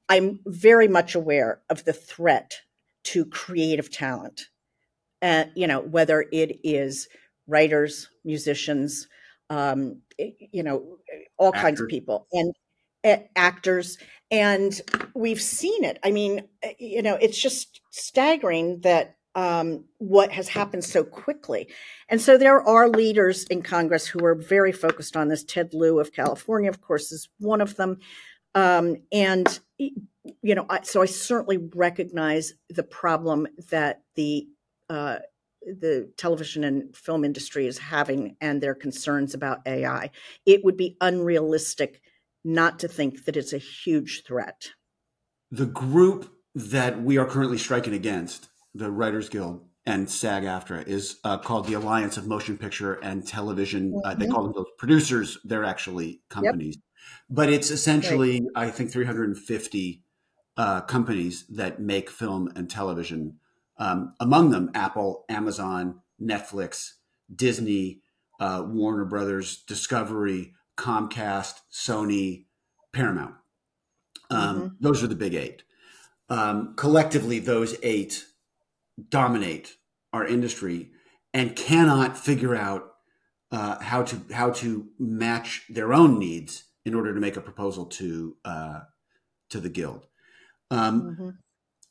I'm 0.09 0.41
very 0.47 0.89
much 0.89 1.15
aware 1.15 1.63
of 1.71 1.85
the 1.85 1.93
threat 1.93 2.61
to 3.05 3.25
creative 3.27 3.91
talent. 3.91 4.43
And, 5.21 5.51
you 5.55 5.67
know, 5.67 5.81
whether 5.81 6.27
it 6.33 6.59
is 6.65 7.09
writers, 7.47 8.09
musicians, 8.25 9.09
um, 9.51 10.03
eh, 10.19 10.31
you 10.53 10.63
know, 10.63 10.99
all 11.39 11.53
kinds 11.53 11.81
of 11.81 11.89
people. 11.89 12.27
And 12.33 12.55
actors, 13.05 13.99
and 14.31 14.81
we've 15.15 15.41
seen 15.41 15.85
it. 15.85 15.99
I 16.05 16.11
mean, 16.11 16.43
eh, 16.63 16.73
you 16.79 17.03
know, 17.03 17.17
it's 17.21 17.39
just 17.39 17.81
staggering 17.91 18.81
that 18.81 19.17
um, 19.35 19.85
what 19.99 20.31
has 20.33 20.49
happened 20.49 20.85
so 20.85 21.05
quickly. 21.05 21.69
And 22.09 22.21
so 22.21 22.37
there 22.37 22.61
are 22.61 22.89
leaders 22.89 23.45
in 23.45 23.63
Congress 23.63 24.07
who 24.07 24.25
are 24.25 24.35
very 24.35 24.73
focused 24.73 25.17
on 25.17 25.29
this. 25.29 25.43
Ted 25.43 25.73
Lieu 25.73 26.01
of 26.01 26.13
California, 26.13 26.69
of 26.69 26.83
course, 26.83 27.13
is 27.13 27.29
one 27.39 27.61
of 27.61 27.77
them. 27.77 27.99
Um, 28.55 28.97
and 29.11 29.59
you 29.79 30.55
know, 30.55 30.67
I, 30.69 30.83
so 30.83 31.03
I 31.03 31.07
certainly 31.07 31.59
recognize 31.75 32.53
the 32.69 32.83
problem 32.83 33.49
that 33.71 34.03
the 34.15 34.49
uh, 34.91 35.19
the 35.65 36.13
television 36.17 36.65
and 36.65 36.95
film 36.95 37.25
industry 37.25 37.67
is 37.67 37.79
having 37.79 38.37
and 38.41 38.61
their 38.61 38.75
concerns 38.75 39.33
about 39.33 39.61
AI. 39.67 40.11
It 40.45 40.65
would 40.65 40.77
be 40.77 40.97
unrealistic 41.01 42.02
not 42.45 42.79
to 42.81 42.89
think 42.89 43.25
that 43.25 43.37
it's 43.37 43.53
a 43.53 43.59
huge 43.59 44.23
threat. 44.27 44.71
The 45.51 45.67
group 45.67 46.33
that 46.55 47.03
we 47.03 47.19
are 47.19 47.27
currently 47.27 47.59
striking 47.59 47.95
against, 47.95 48.49
the 48.75 48.91
Writers 48.91 49.29
Guild 49.29 49.67
and 49.85 50.09
SAG 50.09 50.45
AFTRA, 50.45 50.87
is 50.87 51.19
uh, 51.25 51.39
called 51.39 51.67
the 51.67 51.75
Alliance 51.75 52.17
of 52.17 52.27
Motion 52.27 52.57
Picture 52.57 52.95
and 52.95 53.27
Television. 53.27 54.01
Uh, 54.05 54.15
they 54.15 54.27
Mhm. 54.27 54.33
call 54.33 54.45
themselves 54.45 54.71
producers. 54.79 55.39
They're 55.45 55.65
actually 55.65 56.23
companies. 56.29 56.79
But 57.29 57.49
it's 57.53 57.71
essentially, 57.71 58.43
I 58.55 58.71
think, 58.71 58.91
350 58.93 60.03
uh, 60.57 60.83
companies 60.83 61.47
that 61.49 61.81
make 61.81 62.11
film 62.11 62.53
and 62.55 62.69
television. 62.71 63.39
Um, 63.79 64.15
among 64.21 64.51
them, 64.51 64.71
Apple, 64.75 65.25
Amazon, 65.29 66.01
Netflix, 66.21 66.93
Disney, 67.35 68.03
uh, 68.39 68.63
Warner 68.69 69.07
Brothers, 69.07 69.63
Discovery, 69.65 70.55
Comcast, 70.83 71.55
Sony, 71.73 72.47
Paramount. 72.93 73.35
Um, 74.31 74.77
Those 74.81 75.03
are 75.03 75.07
the 75.07 75.15
big 75.15 75.35
eight. 75.35 75.63
Um, 76.29 76.75
collectively, 76.77 77.39
those 77.39 77.77
eight 77.83 78.25
dominate 79.09 79.77
our 80.13 80.27
industry 80.27 80.91
and 81.35 81.55
cannot 81.55 82.17
figure 82.19 82.57
out 82.57 82.83
uh, 83.53 83.79
how 83.81 84.03
to 84.03 84.17
how 84.33 84.51
to 84.51 84.89
match 84.99 85.65
their 85.69 85.93
own 85.93 86.19
needs 86.19 86.65
in 86.85 86.95
order 86.95 87.15
to 87.15 87.21
make 87.21 87.37
a 87.37 87.41
proposal 87.41 87.87
to 87.87 88.37
uh, 88.45 88.81
to 89.51 89.61
the 89.61 89.69
guild. 89.69 90.07
Um, 90.71 91.03
Mhm. 91.03 91.37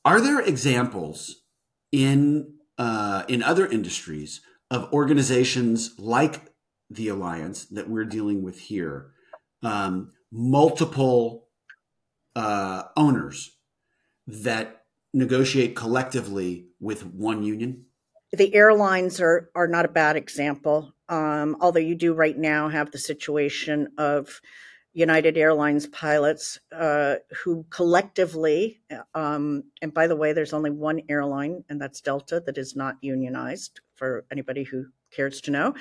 are 0.04 0.19
there 0.21 0.41
examples 0.41 1.43
in 1.91 2.56
uh, 2.77 3.23
in 3.27 3.43
other 3.43 3.67
industries 3.67 4.41
of 4.71 4.91
organizations 4.91 5.97
like 5.99 6.51
the 6.93 7.08
alliance 7.08 7.65
that 7.65 7.89
we're 7.89 8.06
dealing 8.06 8.43
with 8.43 8.60
here, 8.60 9.12
um, 9.63 10.12
multiple 10.32 11.47
uh, 12.36 12.84
owners 12.95 13.58
that 14.27 14.84
negotiate 15.13 15.75
collectively 15.75 16.67
with 16.80 17.06
one 17.06 17.43
union? 17.43 17.86
The 18.34 18.54
airlines 18.54 19.19
are 19.19 19.49
are 19.56 19.67
not 19.67 19.86
a 19.86 19.89
bad 19.89 20.15
example. 20.15 20.93
Um, 21.10 21.58
although 21.60 21.80
you 21.80 21.95
do 21.95 22.13
right 22.13 22.38
now 22.38 22.69
have 22.69 22.91
the 22.91 22.97
situation 22.97 23.89
of 23.97 24.39
United 24.93 25.38
Airlines 25.38 25.88
pilots 25.88 26.60
uh, 26.71 27.15
who 27.43 27.65
collectively, 27.69 28.82
um, 29.15 29.63
and 29.82 29.93
by 29.93 30.08
the 30.08 30.15
way, 30.15 30.34
there's 30.34 30.54
only 30.54 30.69
one 30.71 31.01
airline, 31.10 31.63
and 31.69 31.80
that's 31.80 32.01
Delta, 32.01 32.41
that 32.45 32.58
is 32.58 32.75
not 32.75 32.97
unionized. 33.01 33.80
For 33.95 34.25
anybody 34.32 34.63
who 34.63 34.86
cares 35.12 35.41
to 35.41 35.51
know, 35.51 35.75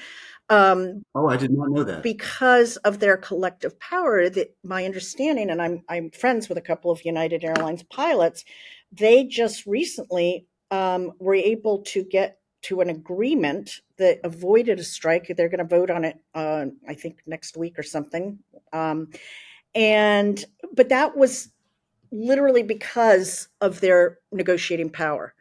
um, 0.50 1.02
Oh, 1.14 1.28
I 1.28 1.38
did 1.38 1.50
not 1.52 1.70
know 1.70 1.84
that. 1.84 2.02
because 2.02 2.76
of 2.78 2.98
their 2.98 3.16
collective 3.16 3.80
power 3.80 4.28
that 4.28 4.54
my 4.62 4.84
understanding 4.84 5.48
and 5.50 5.62
I'm 5.62 5.82
I'm 5.88 6.10
friends 6.10 6.48
with 6.48 6.58
a 6.58 6.62
couple 6.62 6.90
of 6.90 7.02
United 7.04 7.44
Airlines 7.44 7.82
pilots 7.84 8.44
they 8.92 9.24
just 9.24 9.64
recently 9.66 10.46
um, 10.70 11.12
were 11.18 11.34
able 11.34 11.82
to 11.82 12.04
get 12.04 12.39
to 12.62 12.80
an 12.80 12.90
agreement 12.90 13.80
that 13.96 14.20
avoided 14.24 14.78
a 14.78 14.84
strike. 14.84 15.32
They're 15.36 15.48
going 15.48 15.66
to 15.66 15.76
vote 15.76 15.90
on 15.90 16.04
it 16.04 16.18
uh, 16.34 16.66
I 16.88 16.94
think 16.94 17.20
next 17.26 17.56
week 17.56 17.78
or 17.78 17.82
something. 17.82 18.38
Um, 18.72 19.08
and 19.74 20.44
but 20.74 20.88
that 20.88 21.16
was 21.16 21.50
literally 22.12 22.62
because 22.62 23.48
of 23.60 23.80
their 23.80 24.18
negotiating 24.32 24.90
power. 24.90 25.34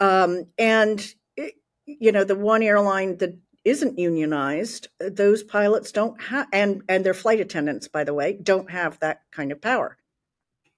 Um, 0.00 0.46
and 0.58 1.14
it, 1.36 1.54
you 1.86 2.12
know 2.12 2.24
the 2.24 2.36
one 2.36 2.62
airline 2.62 3.18
that 3.18 3.36
isn't 3.64 3.98
unionized 3.98 4.88
those 4.98 5.42
pilots 5.42 5.92
don't 5.92 6.20
have 6.20 6.48
and 6.52 6.82
and 6.88 7.04
their 7.04 7.14
flight 7.14 7.38
attendants 7.38 7.86
by 7.86 8.02
the 8.02 8.14
way 8.14 8.36
don't 8.42 8.70
have 8.70 8.98
that 8.98 9.22
kind 9.30 9.52
of 9.52 9.60
power 9.60 9.96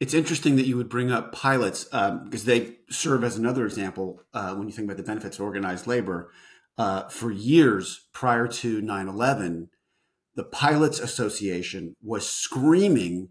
It's 0.05 0.13
interesting 0.13 0.57
that 0.57 0.67
you 0.67 0.77
would 0.77 0.91
bring 0.91 1.11
up 1.11 1.33
pilots 1.33 1.87
um, 1.91 2.25
because 2.25 2.45
they 2.45 2.77
serve 2.91 3.25
as 3.25 3.39
another 3.39 3.65
example 3.65 4.21
uh, 4.35 4.55
when 4.55 4.69
you 4.69 4.75
think 4.75 4.85
about 4.85 4.99
the 4.99 5.03
benefits 5.03 5.39
of 5.39 5.47
organized 5.47 5.87
labor. 5.87 6.31
Uh, 6.77 7.09
for 7.09 7.31
years 7.31 8.05
prior 8.13 8.47
to 8.47 8.83
9 8.83 9.09
11, 9.09 9.71
the 10.35 10.45
Pilots 10.45 11.01
Association 11.01 11.97
was 12.03 12.29
screaming 12.31 13.31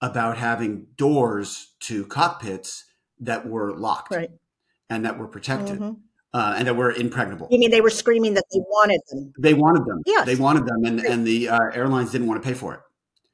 about 0.00 0.36
having 0.38 0.86
doors 0.94 1.74
to 1.80 2.06
cockpits 2.06 2.84
that 3.18 3.44
were 3.48 3.76
locked 3.76 4.14
right 4.14 4.30
and 4.88 5.04
that 5.04 5.18
were 5.18 5.26
protected 5.26 5.80
Mhm. 5.80 5.96
uh, 6.32 6.54
and 6.56 6.68
that 6.68 6.76
were 6.76 6.92
impregnable. 6.92 7.48
you 7.50 7.58
mean 7.58 7.72
they 7.72 7.80
were 7.80 7.90
screaming 7.90 8.34
that 8.34 8.44
they 8.52 8.60
wanted 8.60 9.00
them 9.10 9.32
They 9.40 9.54
wanted 9.54 9.84
them. 9.86 10.02
Yes. 10.06 10.24
They 10.26 10.36
wanted 10.36 10.66
them, 10.66 10.84
and, 10.84 11.00
and 11.00 11.26
the 11.26 11.48
uh, 11.48 11.58
airlines 11.74 12.12
didn't 12.12 12.28
want 12.28 12.40
to 12.40 12.48
pay 12.48 12.54
for 12.54 12.74
it. 12.74 12.80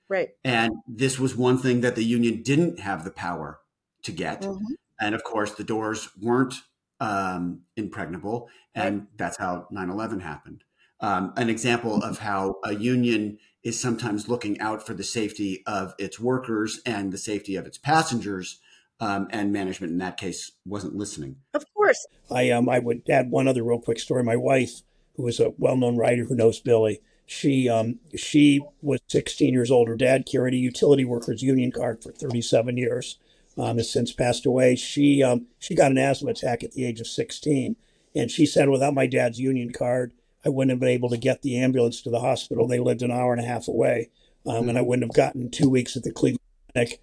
Right 0.08 0.30
And 0.44 0.72
this 0.86 1.18
was 1.18 1.36
one 1.36 1.58
thing 1.58 1.80
that 1.82 1.94
the 1.96 2.04
union 2.04 2.42
didn't 2.42 2.80
have 2.80 3.04
the 3.04 3.10
power 3.10 3.60
to 4.02 4.12
get. 4.12 4.42
Mhm. 4.42 4.60
And 5.00 5.14
of 5.14 5.22
course, 5.24 5.54
the 5.54 5.64
doors 5.64 6.08
weren't 6.20 6.54
um, 7.00 7.60
impregnable. 7.76 8.48
And 8.74 9.06
that's 9.16 9.36
how 9.38 9.68
9 9.70 9.88
11 9.90 10.20
happened. 10.20 10.64
Um, 11.00 11.32
an 11.36 11.48
example 11.48 12.02
of 12.02 12.18
how 12.18 12.56
a 12.64 12.74
union 12.74 13.38
is 13.62 13.78
sometimes 13.80 14.28
looking 14.28 14.58
out 14.60 14.84
for 14.84 14.94
the 14.94 15.04
safety 15.04 15.62
of 15.66 15.94
its 15.98 16.18
workers 16.18 16.80
and 16.84 17.12
the 17.12 17.18
safety 17.18 17.54
of 17.54 17.66
its 17.66 17.78
passengers. 17.78 18.60
Um, 19.00 19.28
and 19.30 19.52
management 19.52 19.92
in 19.92 19.98
that 19.98 20.16
case 20.16 20.50
wasn't 20.66 20.96
listening. 20.96 21.36
of 21.54 21.64
course 21.72 22.04
I 22.32 22.50
um 22.50 22.68
I 22.68 22.80
would 22.80 23.08
add 23.08 23.30
one 23.30 23.46
other 23.46 23.62
real 23.62 23.78
quick 23.80 24.00
story. 24.00 24.24
My 24.24 24.34
wife, 24.34 24.82
who 25.14 25.28
is 25.28 25.38
a 25.38 25.52
well-known 25.56 25.96
writer 25.96 26.24
who 26.24 26.34
knows 26.34 26.58
Billy, 26.58 27.00
she 27.28 27.68
um 27.68 28.00
she 28.16 28.60
was 28.80 29.00
16 29.08 29.52
years 29.52 29.70
old. 29.70 29.86
Her 29.86 29.96
dad 29.96 30.26
carried 30.26 30.54
a 30.54 30.56
utility 30.56 31.04
workers 31.04 31.42
union 31.42 31.70
card 31.70 32.02
for 32.02 32.10
37 32.10 32.76
years. 32.76 33.18
Um, 33.58 33.76
has 33.76 33.90
since 33.90 34.12
passed 34.12 34.46
away. 34.46 34.76
She 34.76 35.22
um 35.22 35.46
she 35.58 35.74
got 35.74 35.90
an 35.90 35.98
asthma 35.98 36.30
attack 36.30 36.64
at 36.64 36.72
the 36.72 36.86
age 36.86 37.00
of 37.00 37.06
16, 37.06 37.76
and 38.14 38.30
she 38.30 38.46
said 38.46 38.68
without 38.68 38.94
my 38.94 39.06
dad's 39.06 39.40
union 39.40 39.72
card, 39.72 40.12
I 40.44 40.48
wouldn't 40.48 40.70
have 40.70 40.80
been 40.80 40.88
able 40.88 41.10
to 41.10 41.16
get 41.16 41.42
the 41.42 41.58
ambulance 41.58 42.00
to 42.02 42.10
the 42.10 42.20
hospital. 42.20 42.66
They 42.66 42.78
lived 42.78 43.02
an 43.02 43.10
hour 43.10 43.32
and 43.32 43.42
a 43.42 43.46
half 43.46 43.68
away, 43.68 44.10
um, 44.46 44.68
and 44.68 44.78
I 44.78 44.82
wouldn't 44.82 45.04
have 45.04 45.16
gotten 45.16 45.50
two 45.50 45.68
weeks 45.68 45.96
at 45.96 46.04
the 46.04 46.12
Cleveland 46.12 46.40
Clinic 46.72 47.00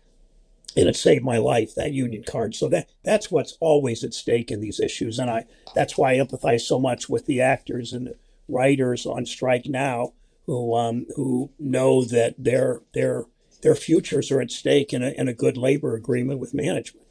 and 0.77 0.89
it 0.89 0.95
saved 0.95 1.23
my 1.23 1.37
life 1.37 1.75
that 1.75 1.93
union 1.93 2.23
card 2.23 2.55
so 2.55 2.67
that 2.67 2.89
that's 3.03 3.31
what's 3.31 3.57
always 3.59 4.03
at 4.03 4.13
stake 4.13 4.51
in 4.51 4.59
these 4.59 4.79
issues 4.79 5.19
and 5.19 5.29
i 5.29 5.45
that's 5.73 5.97
why 5.97 6.11
i 6.11 6.17
empathize 6.17 6.61
so 6.61 6.77
much 6.77 7.07
with 7.07 7.25
the 7.27 7.39
actors 7.39 7.93
and 7.93 8.13
writers 8.47 9.05
on 9.05 9.25
strike 9.25 9.65
now 9.65 10.13
who 10.45 10.75
um 10.75 11.05
who 11.15 11.51
know 11.59 12.03
that 12.03 12.35
their 12.37 12.81
their 12.93 13.25
their 13.61 13.75
futures 13.75 14.31
are 14.31 14.41
at 14.41 14.51
stake 14.51 14.93
in 14.93 15.01
a, 15.03 15.09
in 15.11 15.27
a 15.27 15.33
good 15.33 15.57
labor 15.57 15.95
agreement 15.95 16.39
with 16.39 16.53
management 16.53 17.05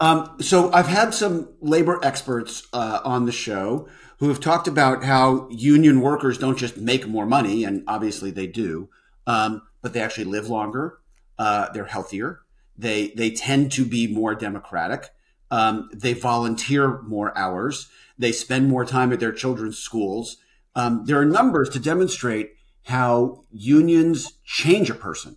Um, 0.00 0.36
so 0.40 0.72
I've 0.72 0.88
had 0.88 1.14
some 1.14 1.48
labor 1.60 2.00
experts 2.02 2.66
uh, 2.72 3.00
on 3.04 3.26
the 3.26 3.32
show 3.32 3.88
who 4.18 4.28
have 4.28 4.40
talked 4.40 4.68
about 4.68 5.04
how 5.04 5.48
union 5.50 6.00
workers 6.00 6.38
don't 6.38 6.58
just 6.58 6.76
make 6.76 7.06
more 7.06 7.26
money, 7.26 7.64
and 7.64 7.82
obviously 7.86 8.30
they 8.30 8.46
do, 8.46 8.88
um, 9.26 9.62
but 9.80 9.92
they 9.92 10.00
actually 10.00 10.24
live 10.24 10.48
longer. 10.48 10.98
Uh, 11.38 11.68
they're 11.72 11.86
healthier. 11.86 12.40
They 12.76 13.12
they 13.16 13.30
tend 13.30 13.72
to 13.72 13.84
be 13.84 14.06
more 14.06 14.34
democratic. 14.34 15.10
Um, 15.50 15.88
they 15.92 16.14
volunteer 16.14 17.02
more 17.02 17.36
hours. 17.36 17.88
They 18.18 18.32
spend 18.32 18.68
more 18.68 18.84
time 18.84 19.12
at 19.12 19.20
their 19.20 19.32
children's 19.32 19.78
schools. 19.78 20.36
Um, 20.74 21.04
there 21.04 21.18
are 21.18 21.24
numbers 21.24 21.68
to 21.70 21.78
demonstrate 21.78 22.52
how 22.84 23.44
unions 23.50 24.32
change 24.44 24.90
a 24.90 24.94
person 24.94 25.36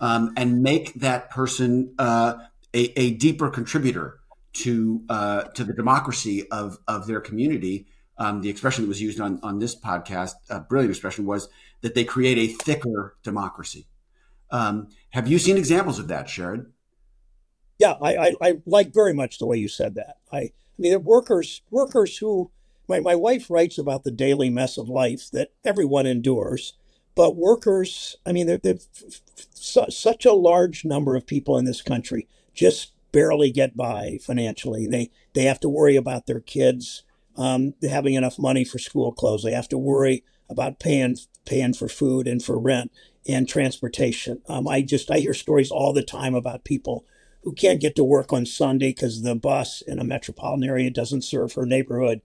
um, 0.00 0.32
and 0.36 0.62
make 0.62 0.94
that 0.94 1.30
person 1.30 1.94
uh, 1.98 2.34
a, 2.74 2.98
a 2.98 3.10
deeper 3.12 3.48
contributor 3.50 4.18
to 4.54 5.02
uh, 5.08 5.42
to 5.54 5.64
the 5.64 5.72
democracy 5.72 6.48
of 6.50 6.78
of 6.86 7.06
their 7.06 7.20
community. 7.20 7.86
Um, 8.16 8.42
the 8.42 8.48
expression 8.48 8.84
that 8.84 8.88
was 8.88 9.02
used 9.02 9.20
on 9.20 9.40
on 9.42 9.58
this 9.58 9.74
podcast, 9.78 10.34
a 10.50 10.60
brilliant 10.60 10.90
expression, 10.90 11.26
was 11.26 11.48
that 11.80 11.94
they 11.94 12.04
create 12.04 12.38
a 12.38 12.52
thicker 12.52 13.16
democracy. 13.22 13.86
Um, 14.50 14.88
have 15.10 15.26
you 15.26 15.38
seen 15.38 15.56
examples 15.56 15.98
of 15.98 16.08
that, 16.08 16.26
Sherrod? 16.26 16.66
yeah 17.78 17.94
I, 18.00 18.16
I 18.16 18.32
i 18.40 18.52
like 18.66 18.92
very 18.92 19.12
much 19.12 19.38
the 19.38 19.46
way 19.46 19.56
you 19.56 19.68
said 19.68 19.94
that 19.96 20.18
i 20.32 20.38
i 20.38 20.52
mean 20.78 21.02
workers 21.04 21.62
workers 21.70 22.16
who 22.18 22.50
my, 22.88 23.00
my 23.00 23.14
wife 23.14 23.50
writes 23.50 23.78
about 23.78 24.04
the 24.04 24.10
daily 24.10 24.50
mess 24.50 24.78
of 24.78 24.88
life 24.88 25.30
that 25.32 25.50
everyone 25.64 26.06
endures 26.06 26.74
but 27.14 27.36
workers, 27.36 28.16
I 28.26 28.32
mean, 28.32 28.46
they're 28.46 28.78
su- 29.54 29.90
such 29.90 30.24
a 30.24 30.32
large 30.32 30.84
number 30.84 31.14
of 31.14 31.26
people 31.26 31.56
in 31.56 31.64
this 31.64 31.82
country 31.82 32.28
just 32.54 32.92
barely 33.12 33.50
get 33.50 33.76
by 33.76 34.18
financially. 34.20 34.86
They 34.86 35.10
they 35.34 35.44
have 35.44 35.60
to 35.60 35.68
worry 35.68 35.96
about 35.96 36.26
their 36.26 36.40
kids 36.40 37.04
um, 37.36 37.74
having 37.88 38.14
enough 38.14 38.38
money 38.38 38.64
for 38.64 38.78
school 38.78 39.12
clothes. 39.12 39.44
They 39.44 39.52
have 39.52 39.68
to 39.68 39.78
worry 39.78 40.24
about 40.50 40.80
paying 40.80 41.16
paying 41.44 41.74
for 41.74 41.88
food 41.88 42.26
and 42.26 42.42
for 42.42 42.58
rent 42.58 42.90
and 43.28 43.48
transportation. 43.48 44.42
Um, 44.48 44.66
I 44.66 44.82
just 44.82 45.10
I 45.10 45.18
hear 45.18 45.34
stories 45.34 45.70
all 45.70 45.92
the 45.92 46.02
time 46.02 46.34
about 46.34 46.64
people 46.64 47.04
who 47.44 47.52
can't 47.52 47.80
get 47.80 47.94
to 47.94 48.04
work 48.04 48.32
on 48.32 48.46
Sunday 48.46 48.88
because 48.88 49.22
the 49.22 49.34
bus 49.36 49.82
in 49.82 49.98
a 50.00 50.04
metropolitan 50.04 50.68
area 50.68 50.90
doesn't 50.90 51.22
serve 51.22 51.52
her 51.52 51.66
neighborhood. 51.66 52.22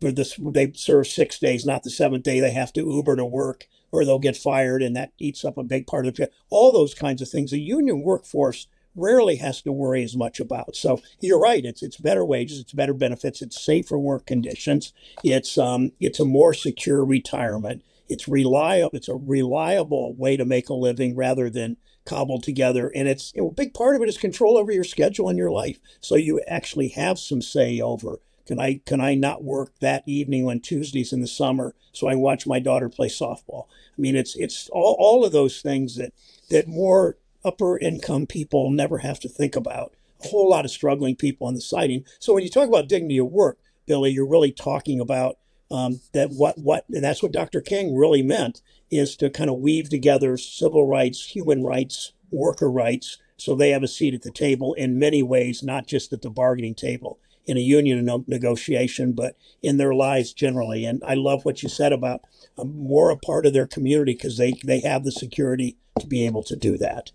This, 0.00 0.38
they 0.40 0.72
serve 0.74 1.06
six 1.06 1.38
days, 1.38 1.66
not 1.66 1.82
the 1.82 1.90
seventh 1.90 2.24
day. 2.24 2.40
They 2.40 2.52
have 2.52 2.72
to 2.74 2.80
Uber 2.80 3.16
to 3.16 3.24
work, 3.24 3.66
or 3.92 4.04
they'll 4.04 4.18
get 4.18 4.36
fired, 4.36 4.82
and 4.82 4.96
that 4.96 5.12
eats 5.18 5.44
up 5.44 5.58
a 5.58 5.62
big 5.62 5.86
part 5.86 6.06
of 6.06 6.18
it. 6.18 6.32
All 6.48 6.72
those 6.72 6.94
kinds 6.94 7.20
of 7.20 7.28
things. 7.28 7.50
The 7.50 7.60
union 7.60 8.02
workforce 8.02 8.66
rarely 8.96 9.36
has 9.36 9.62
to 9.62 9.72
worry 9.72 10.02
as 10.02 10.16
much 10.16 10.40
about. 10.40 10.74
So 10.76 11.00
you're 11.20 11.40
right. 11.40 11.64
It's 11.64 11.82
it's 11.82 11.96
better 11.96 12.24
wages, 12.24 12.58
it's 12.60 12.72
better 12.72 12.94
benefits, 12.94 13.42
it's 13.42 13.62
safer 13.62 13.98
work 13.98 14.26
conditions, 14.26 14.92
it's 15.22 15.56
um 15.58 15.92
it's 16.00 16.20
a 16.20 16.24
more 16.24 16.54
secure 16.54 17.04
retirement. 17.04 17.82
It's 18.08 18.26
reliable. 18.26 18.90
It's 18.92 19.08
a 19.08 19.14
reliable 19.14 20.14
way 20.14 20.36
to 20.36 20.44
make 20.44 20.68
a 20.68 20.74
living 20.74 21.14
rather 21.14 21.48
than 21.48 21.76
cobbled 22.04 22.42
together. 22.42 22.90
And 22.92 23.06
it's 23.06 23.32
a 23.36 23.44
big 23.50 23.72
part 23.72 23.94
of 23.94 24.02
it 24.02 24.08
is 24.08 24.18
control 24.18 24.58
over 24.58 24.72
your 24.72 24.82
schedule 24.82 25.28
and 25.28 25.38
your 25.38 25.52
life. 25.52 25.78
So 26.00 26.16
you 26.16 26.40
actually 26.48 26.88
have 26.88 27.20
some 27.20 27.40
say 27.40 27.80
over. 27.80 28.18
Can 28.50 28.58
I 28.58 28.80
can 28.84 29.00
I 29.00 29.14
not 29.14 29.44
work 29.44 29.74
that 29.78 30.02
evening 30.06 30.48
on 30.48 30.58
Tuesdays 30.58 31.12
in 31.12 31.20
the 31.20 31.28
summer 31.28 31.72
so 31.92 32.08
I 32.08 32.16
watch 32.16 32.48
my 32.48 32.58
daughter 32.58 32.88
play 32.88 33.06
softball? 33.06 33.66
I 33.96 34.00
mean, 34.00 34.16
it's 34.16 34.34
it's 34.34 34.68
all, 34.70 34.96
all 34.98 35.24
of 35.24 35.30
those 35.30 35.62
things 35.62 35.94
that 35.94 36.12
that 36.48 36.66
more 36.66 37.16
upper 37.44 37.78
income 37.78 38.26
people 38.26 38.72
never 38.72 38.98
have 38.98 39.20
to 39.20 39.28
think 39.28 39.54
about. 39.54 39.94
A 40.24 40.30
whole 40.30 40.50
lot 40.50 40.64
of 40.64 40.72
struggling 40.72 41.14
people 41.14 41.46
on 41.46 41.54
the 41.54 41.60
siding. 41.60 42.04
So 42.18 42.34
when 42.34 42.42
you 42.42 42.50
talk 42.50 42.66
about 42.66 42.88
dignity 42.88 43.18
of 43.18 43.28
work, 43.28 43.56
Billy, 43.86 44.10
you're 44.10 44.26
really 44.26 44.50
talking 44.50 44.98
about 44.98 45.38
um, 45.70 46.00
that 46.12 46.30
what 46.30 46.58
what 46.58 46.86
and 46.88 47.04
that's 47.04 47.22
what 47.22 47.30
Dr. 47.30 47.60
King 47.60 47.96
really 47.96 48.20
meant 48.24 48.62
is 48.90 49.14
to 49.18 49.30
kind 49.30 49.48
of 49.48 49.60
weave 49.60 49.90
together 49.90 50.36
civil 50.36 50.88
rights, 50.88 51.24
human 51.24 51.62
rights, 51.62 52.14
worker 52.32 52.68
rights, 52.68 53.16
so 53.36 53.54
they 53.54 53.70
have 53.70 53.84
a 53.84 53.88
seat 53.88 54.12
at 54.12 54.22
the 54.22 54.32
table 54.32 54.74
in 54.74 54.98
many 54.98 55.22
ways, 55.22 55.62
not 55.62 55.86
just 55.86 56.12
at 56.12 56.22
the 56.22 56.30
bargaining 56.30 56.74
table 56.74 57.20
in 57.46 57.56
a 57.56 57.60
union 57.60 58.24
negotiation, 58.26 59.12
but 59.12 59.36
in 59.62 59.76
their 59.76 59.94
lives 59.94 60.32
generally. 60.32 60.84
And 60.84 61.02
I 61.06 61.14
love 61.14 61.44
what 61.44 61.62
you 61.62 61.68
said 61.68 61.92
about 61.92 62.22
um, 62.58 62.76
more 62.76 63.10
a 63.10 63.16
part 63.16 63.46
of 63.46 63.52
their 63.52 63.66
community 63.66 64.14
because 64.14 64.36
they 64.36 64.52
they 64.64 64.80
have 64.80 65.04
the 65.04 65.12
security 65.12 65.76
to 65.98 66.06
be 66.06 66.26
able 66.26 66.42
to 66.44 66.56
do 66.56 66.76
that. 66.78 67.12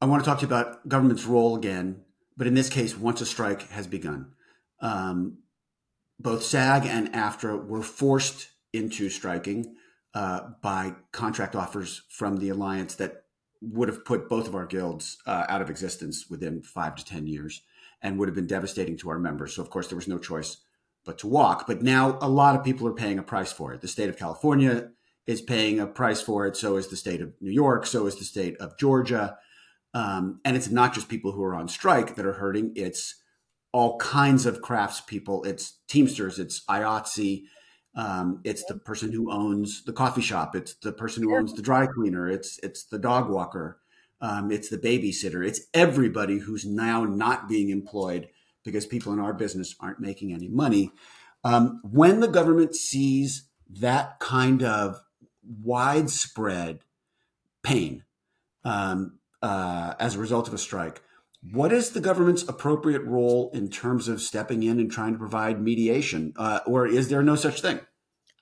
I 0.00 0.06
want 0.06 0.22
to 0.22 0.28
talk 0.28 0.40
to 0.40 0.42
you 0.42 0.48
about 0.48 0.88
government's 0.88 1.24
role 1.24 1.56
again, 1.56 2.02
but 2.36 2.46
in 2.46 2.54
this 2.54 2.68
case, 2.68 2.96
once 2.96 3.20
a 3.20 3.26
strike 3.26 3.68
has 3.70 3.86
begun. 3.86 4.32
Um, 4.80 5.38
both 6.18 6.42
SAG 6.42 6.86
and 6.86 7.12
AFTRA 7.12 7.66
were 7.66 7.82
forced 7.82 8.48
into 8.72 9.08
striking 9.08 9.74
uh, 10.14 10.50
by 10.62 10.94
contract 11.12 11.54
offers 11.54 12.02
from 12.10 12.38
the 12.38 12.48
alliance 12.50 12.94
that 12.96 13.24
would 13.60 13.88
have 13.88 14.04
put 14.04 14.28
both 14.28 14.46
of 14.46 14.54
our 14.54 14.66
guilds 14.66 15.18
uh, 15.26 15.44
out 15.48 15.62
of 15.62 15.70
existence 15.70 16.26
within 16.28 16.62
five 16.62 16.94
to 16.94 17.04
10 17.04 17.26
years 17.26 17.62
and 18.06 18.18
would 18.18 18.28
have 18.28 18.36
been 18.36 18.46
devastating 18.46 18.96
to 18.96 19.10
our 19.10 19.18
members. 19.18 19.56
So, 19.56 19.62
of 19.62 19.68
course, 19.68 19.88
there 19.88 19.96
was 19.96 20.06
no 20.06 20.18
choice 20.18 20.58
but 21.04 21.18
to 21.18 21.26
walk. 21.26 21.66
But 21.66 21.82
now 21.82 22.18
a 22.20 22.28
lot 22.28 22.54
of 22.54 22.64
people 22.64 22.86
are 22.86 22.94
paying 22.94 23.18
a 23.18 23.22
price 23.22 23.52
for 23.52 23.74
it. 23.74 23.80
The 23.80 23.88
state 23.88 24.08
of 24.08 24.16
California 24.16 24.90
is 25.26 25.42
paying 25.42 25.80
a 25.80 25.86
price 25.88 26.22
for 26.22 26.46
it. 26.46 26.56
So 26.56 26.76
is 26.76 26.86
the 26.86 26.96
state 26.96 27.20
of 27.20 27.32
New 27.40 27.50
York. 27.50 27.84
So 27.84 28.06
is 28.06 28.16
the 28.16 28.24
state 28.24 28.56
of 28.58 28.78
Georgia. 28.78 29.36
Um, 29.92 30.40
and 30.44 30.56
it's 30.56 30.70
not 30.70 30.94
just 30.94 31.08
people 31.08 31.32
who 31.32 31.42
are 31.42 31.54
on 31.54 31.66
strike 31.66 32.14
that 32.14 32.26
are 32.26 32.34
hurting. 32.34 32.72
It's 32.76 33.16
all 33.72 33.98
kinds 33.98 34.46
of 34.46 34.60
craftspeople. 34.60 35.46
It's 35.46 35.80
Teamsters. 35.88 36.38
It's 36.38 36.64
IATSE. 36.66 37.44
Um, 37.96 38.40
it's 38.44 38.64
the 38.66 38.76
person 38.76 39.10
who 39.10 39.32
owns 39.32 39.82
the 39.84 39.92
coffee 39.92 40.20
shop. 40.20 40.54
It's 40.54 40.74
the 40.74 40.92
person 40.92 41.24
who 41.24 41.36
owns 41.36 41.54
the 41.54 41.62
dry 41.62 41.86
cleaner. 41.86 42.28
It's 42.28 42.60
it's 42.62 42.84
the 42.84 42.98
dog 42.98 43.30
walker. 43.30 43.80
Um, 44.20 44.50
it's 44.50 44.68
the 44.68 44.78
babysitter. 44.78 45.46
It's 45.46 45.60
everybody 45.74 46.38
who's 46.38 46.64
now 46.64 47.04
not 47.04 47.48
being 47.48 47.70
employed 47.70 48.28
because 48.64 48.86
people 48.86 49.12
in 49.12 49.20
our 49.20 49.34
business 49.34 49.74
aren't 49.80 50.00
making 50.00 50.32
any 50.32 50.48
money. 50.48 50.90
Um, 51.44 51.80
when 51.84 52.20
the 52.20 52.28
government 52.28 52.74
sees 52.74 53.48
that 53.70 54.18
kind 54.18 54.62
of 54.62 55.00
widespread 55.62 56.80
pain 57.62 58.04
um, 58.64 59.18
uh, 59.42 59.94
as 60.00 60.16
a 60.16 60.18
result 60.18 60.48
of 60.48 60.54
a 60.54 60.58
strike, 60.58 61.02
what 61.52 61.72
is 61.72 61.90
the 61.90 62.00
government's 62.00 62.42
appropriate 62.42 63.04
role 63.04 63.50
in 63.54 63.68
terms 63.68 64.08
of 64.08 64.20
stepping 64.20 64.62
in 64.62 64.80
and 64.80 64.90
trying 64.90 65.12
to 65.12 65.18
provide 65.18 65.62
mediation, 65.62 66.32
uh, 66.36 66.60
or 66.66 66.86
is 66.86 67.08
there 67.08 67.22
no 67.22 67.36
such 67.36 67.60
thing? 67.60 67.80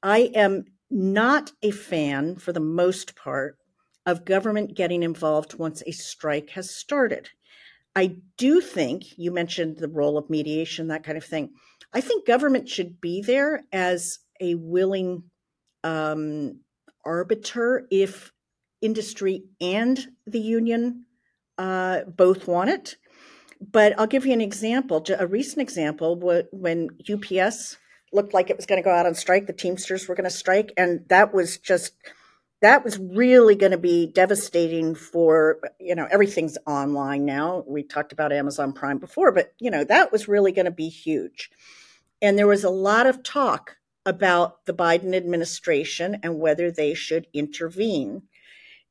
I 0.03 0.31
am 0.35 0.65
not 0.91 1.53
a 1.63 1.71
fan, 1.71 2.37
for 2.37 2.53
the 2.53 2.61
most 2.61 3.17
part, 3.17 3.59
of 4.07 4.25
government 4.25 4.75
getting 4.75 5.03
involved 5.03 5.59
once 5.59 5.83
a 5.87 5.93
strike 5.93 6.51
has 6.51 6.71
started. 6.71 7.31
I 7.97 8.17
do 8.37 8.61
think 8.61 9.17
you 9.17 9.31
mentioned 9.33 9.79
the 9.79 9.89
role 9.89 10.19
of 10.19 10.29
mediation, 10.29 10.89
that 10.89 11.05
kind 11.05 11.17
of 11.17 11.25
thing. 11.25 11.51
I 11.93 12.01
think 12.01 12.27
government 12.27 12.69
should 12.69 13.01
be 13.01 13.23
there 13.23 13.65
as 13.73 14.19
a 14.41 14.57
willing 14.57 15.25
um, 15.85 16.61
arbiter 17.05 17.87
if 17.91 18.33
industry 18.83 19.45
and 19.61 20.07
the 20.27 20.41
union 20.41 21.07
uh, 21.57 22.01
both 22.03 22.49
want 22.49 22.71
it. 22.71 22.97
But 23.61 23.99
I'll 23.99 24.09
give 24.09 24.27
you 24.27 24.33
an 24.33 24.41
example, 24.41 25.05
a 25.17 25.27
recent 25.27 25.61
example 25.63 26.17
wh- 26.17 26.53
when 26.53 26.91
UPS 27.11 27.79
looked 28.13 28.35
like 28.35 28.51
it 28.51 28.57
was 28.57 28.67
going 28.67 28.83
to 28.83 28.85
go 28.85 28.95
out 28.95 29.07
on 29.07 29.15
strike, 29.15 29.47
the 29.47 29.53
Teamsters 29.53 30.09
were 30.09 30.15
going 30.15 30.25
to 30.25 30.31
strike, 30.31 30.73
and 30.77 31.09
that 31.09 31.33
was 31.33 31.59
just 31.59 31.93
that 32.65 32.83
was 32.83 32.99
really 32.99 33.55
going 33.55 33.73
to 33.73 33.79
be 33.79 34.07
devastating 34.07 34.95
for 34.95 35.61
you 35.79 35.95
know 35.95 36.09
everything's 36.11 36.57
online 36.67 37.27
now. 37.27 37.63
We 37.67 37.83
talked 37.83 38.11
about 38.11 38.33
amazon 38.33 38.73
prime 38.73 38.97
before 38.99 39.33
but 39.33 39.53
you 39.59 39.71
know 39.71 39.85
that 39.85 40.11
was 40.11 40.29
really 40.29 40.51
going 40.51 40.65
to 40.65 40.71
be 40.71 40.89
huge. 40.89 41.51
And 42.23 42.39
there 42.39 42.47
was 42.47 42.65
a 42.65 42.71
lot 42.71 43.07
of 43.07 43.23
talk 43.23 43.77
about 44.07 44.65
the 44.65 44.73
biden 44.73 45.15
administration 45.15 46.19
and 46.23 46.39
whether 46.39 46.71
they 46.71 46.95
should 46.95 47.27
intervene 47.35 48.23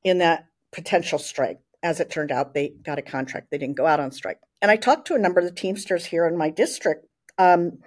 in 0.04 0.20
that 0.20 0.46
potential 0.72 1.18
strike. 1.18 1.60
As 1.82 2.00
it 2.00 2.12
turned 2.12 2.32
out 2.32 2.54
they 2.54 2.70
got 2.70 3.00
a 3.00 3.02
contract. 3.02 3.48
They 3.50 3.58
didn't 3.58 3.78
go 3.78 3.88
out 3.88 4.00
on 4.00 4.12
strike. 4.12 4.40
And 4.62 4.70
i 4.70 4.76
talked 4.76 5.08
to 5.08 5.16
a 5.16 5.20
number 5.20 5.40
of 5.40 5.48
the 5.48 5.52
teamsters 5.52 6.06
here 6.06 6.28
in 6.28 6.38
my 6.38 6.52
district 6.52 7.08
um, 7.40 7.80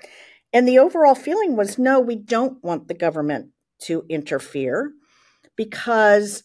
and 0.53 0.67
the 0.67 0.81
overall 0.81 1.15
feeling 1.15 1.55
was 1.55 1.79
no 1.79 2.01
we 2.01 2.17
don't 2.17 2.63
want 2.65 2.89
the 2.89 2.95
government 2.95 3.51
to 3.83 4.05
interfere 4.09 4.93
because 5.57 6.45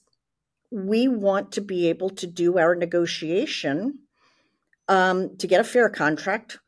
we 0.72 1.08
want 1.08 1.52
to 1.54 1.62
be 1.62 1.90
able 1.90 2.10
to 2.10 2.28
do 2.28 2.58
our 2.58 2.76
negotiation 2.76 4.00
um, 4.88 5.38
to 5.38 5.48
get 5.48 5.60
a 5.60 5.66
fair 5.66 5.90
contract, 5.90 6.60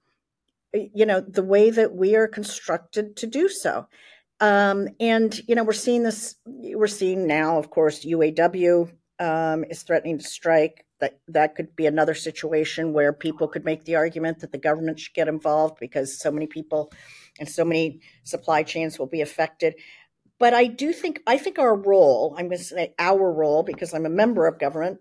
you 0.74 1.06
know, 1.06 1.22
the 1.22 1.44
way 1.44 1.70
that 1.70 1.94
we 1.94 2.16
are 2.16 2.28
constructed 2.28 3.16
to 3.18 3.28
do 3.28 3.48
so. 3.48 3.88
Um, 4.40 4.90
and, 5.00 5.40
you 5.48 5.56
know, 5.56 5.64
we're 5.64 5.74
seeing 5.74 6.04
this, 6.04 6.36
we're 6.46 6.88
seeing 6.88 7.28
now, 7.28 7.58
of 7.58 7.70
course, 7.70 8.06
UAW 8.06 8.92
um, 9.20 9.64
is 9.70 9.84
threatening 9.84 10.18
to 10.18 10.24
strike. 10.24 10.86
That, 11.00 11.20
that 11.28 11.56
could 11.56 11.76
be 11.76 11.86
another 11.86 12.14
situation 12.14 12.94
where 12.94 13.12
people 13.12 13.50
could 13.50 13.66
make 13.66 13.84
the 13.84 13.96
argument 13.96 14.40
that 14.40 14.54
the 14.54 14.58
government 14.58 15.00
should 15.00 15.14
get 15.14 15.28
involved 15.28 15.78
because 15.80 16.18
so 16.18 16.32
many 16.32 16.48
people 16.48 16.94
and 17.40 17.50
so 17.50 17.66
many 17.66 18.00
supply 18.24 18.64
chains 18.64 18.98
will 18.98 19.08
be 19.08 19.20
affected 19.20 19.76
but 20.44 20.54
I 20.54 20.66
do 20.66 20.92
think 20.92 21.22
I 21.26 21.38
think 21.38 21.58
our 21.58 21.74
role, 21.74 22.36
I'm 22.38 22.50
going 22.50 22.58
to 22.58 22.64
say 22.66 22.94
our 23.00 23.32
role 23.32 23.64
because 23.64 23.94
I'm 23.94 24.06
a 24.06 24.10
member 24.10 24.46
of 24.46 24.60
government, 24.60 25.00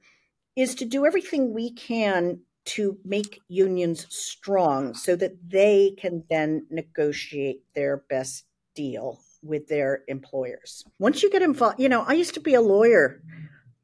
is 0.54 0.76
to 0.76 0.84
do 0.84 1.04
everything 1.04 1.52
we 1.52 1.72
can 1.72 2.42
to 2.76 2.96
make 3.04 3.40
unions 3.48 4.06
strong 4.08 4.94
so 4.94 5.16
that 5.16 5.32
they 5.44 5.96
can 5.98 6.22
then 6.30 6.68
negotiate 6.70 7.62
their 7.74 8.04
best 8.08 8.44
deal 8.76 9.20
with 9.42 9.66
their 9.66 10.04
employers. 10.06 10.84
Once 11.00 11.24
you 11.24 11.28
get 11.28 11.42
involved, 11.42 11.80
you 11.80 11.88
know, 11.88 12.02
I 12.02 12.12
used 12.12 12.34
to 12.34 12.40
be 12.40 12.54
a 12.54 12.60
lawyer, 12.60 13.20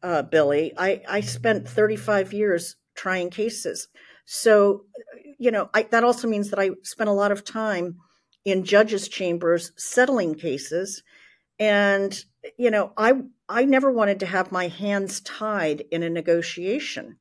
uh, 0.04 0.22
Billy. 0.22 0.72
I, 0.78 1.02
I 1.08 1.20
spent 1.22 1.68
35 1.68 2.32
years 2.32 2.76
trying 2.94 3.30
cases. 3.30 3.88
So, 4.26 4.84
you 5.40 5.50
know, 5.50 5.70
I, 5.74 5.82
that 5.90 6.04
also 6.04 6.28
means 6.28 6.50
that 6.50 6.60
I 6.60 6.70
spent 6.84 7.10
a 7.10 7.20
lot 7.22 7.32
of 7.32 7.44
time 7.44 7.96
in 8.44 8.62
judges' 8.62 9.08
chambers 9.08 9.72
settling 9.76 10.36
cases 10.36 11.02
and 11.58 12.24
you 12.56 12.70
know 12.70 12.92
i 12.96 13.12
i 13.48 13.64
never 13.64 13.90
wanted 13.90 14.20
to 14.20 14.26
have 14.26 14.52
my 14.52 14.68
hands 14.68 15.20
tied 15.20 15.82
in 15.90 16.02
a 16.02 16.10
negotiation 16.10 17.18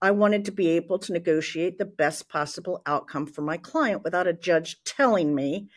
i 0.00 0.10
wanted 0.10 0.44
to 0.44 0.52
be 0.52 0.68
able 0.68 0.98
to 0.98 1.12
negotiate 1.12 1.78
the 1.78 1.84
best 1.84 2.28
possible 2.28 2.82
outcome 2.86 3.26
for 3.26 3.42
my 3.42 3.56
client 3.56 4.04
without 4.04 4.26
a 4.26 4.32
judge 4.32 4.82
telling 4.84 5.34
me 5.34 5.68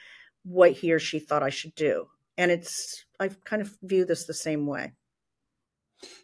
what 0.43 0.71
he 0.71 0.91
or 0.91 0.99
she 0.99 1.19
thought 1.19 1.43
i 1.43 1.49
should 1.49 1.75
do 1.75 2.07
and 2.37 2.51
it's 2.51 3.05
i 3.19 3.29
kind 3.43 3.61
of 3.61 3.77
view 3.81 4.05
this 4.05 4.25
the 4.25 4.33
same 4.33 4.65
way 4.65 4.91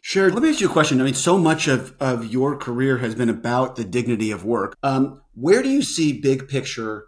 Sure. 0.00 0.30
Let 0.30 0.42
me 0.42 0.50
ask 0.50 0.60
you 0.60 0.68
a 0.68 0.72
question. 0.72 1.00
I 1.00 1.04
mean, 1.04 1.14
so 1.14 1.38
much 1.38 1.68
of, 1.68 1.94
of 2.00 2.26
your 2.26 2.56
career 2.56 2.98
has 2.98 3.14
been 3.14 3.28
about 3.28 3.76
the 3.76 3.84
dignity 3.84 4.30
of 4.30 4.44
work. 4.44 4.76
Um, 4.82 5.22
where 5.34 5.62
do 5.62 5.68
you 5.68 5.82
see 5.82 6.20
big 6.20 6.48
picture 6.48 7.06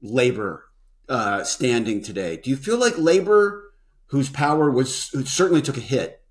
labor 0.00 0.64
uh, 1.08 1.44
standing 1.44 2.02
today? 2.02 2.36
Do 2.36 2.50
you 2.50 2.56
feel 2.56 2.78
like 2.78 2.96
labor, 2.96 3.67
whose 4.08 4.30
power 4.30 4.70
was 4.70 5.08
who 5.10 5.24
certainly 5.24 5.62
took 5.62 5.76
a 5.76 5.80
hit, 5.80 6.22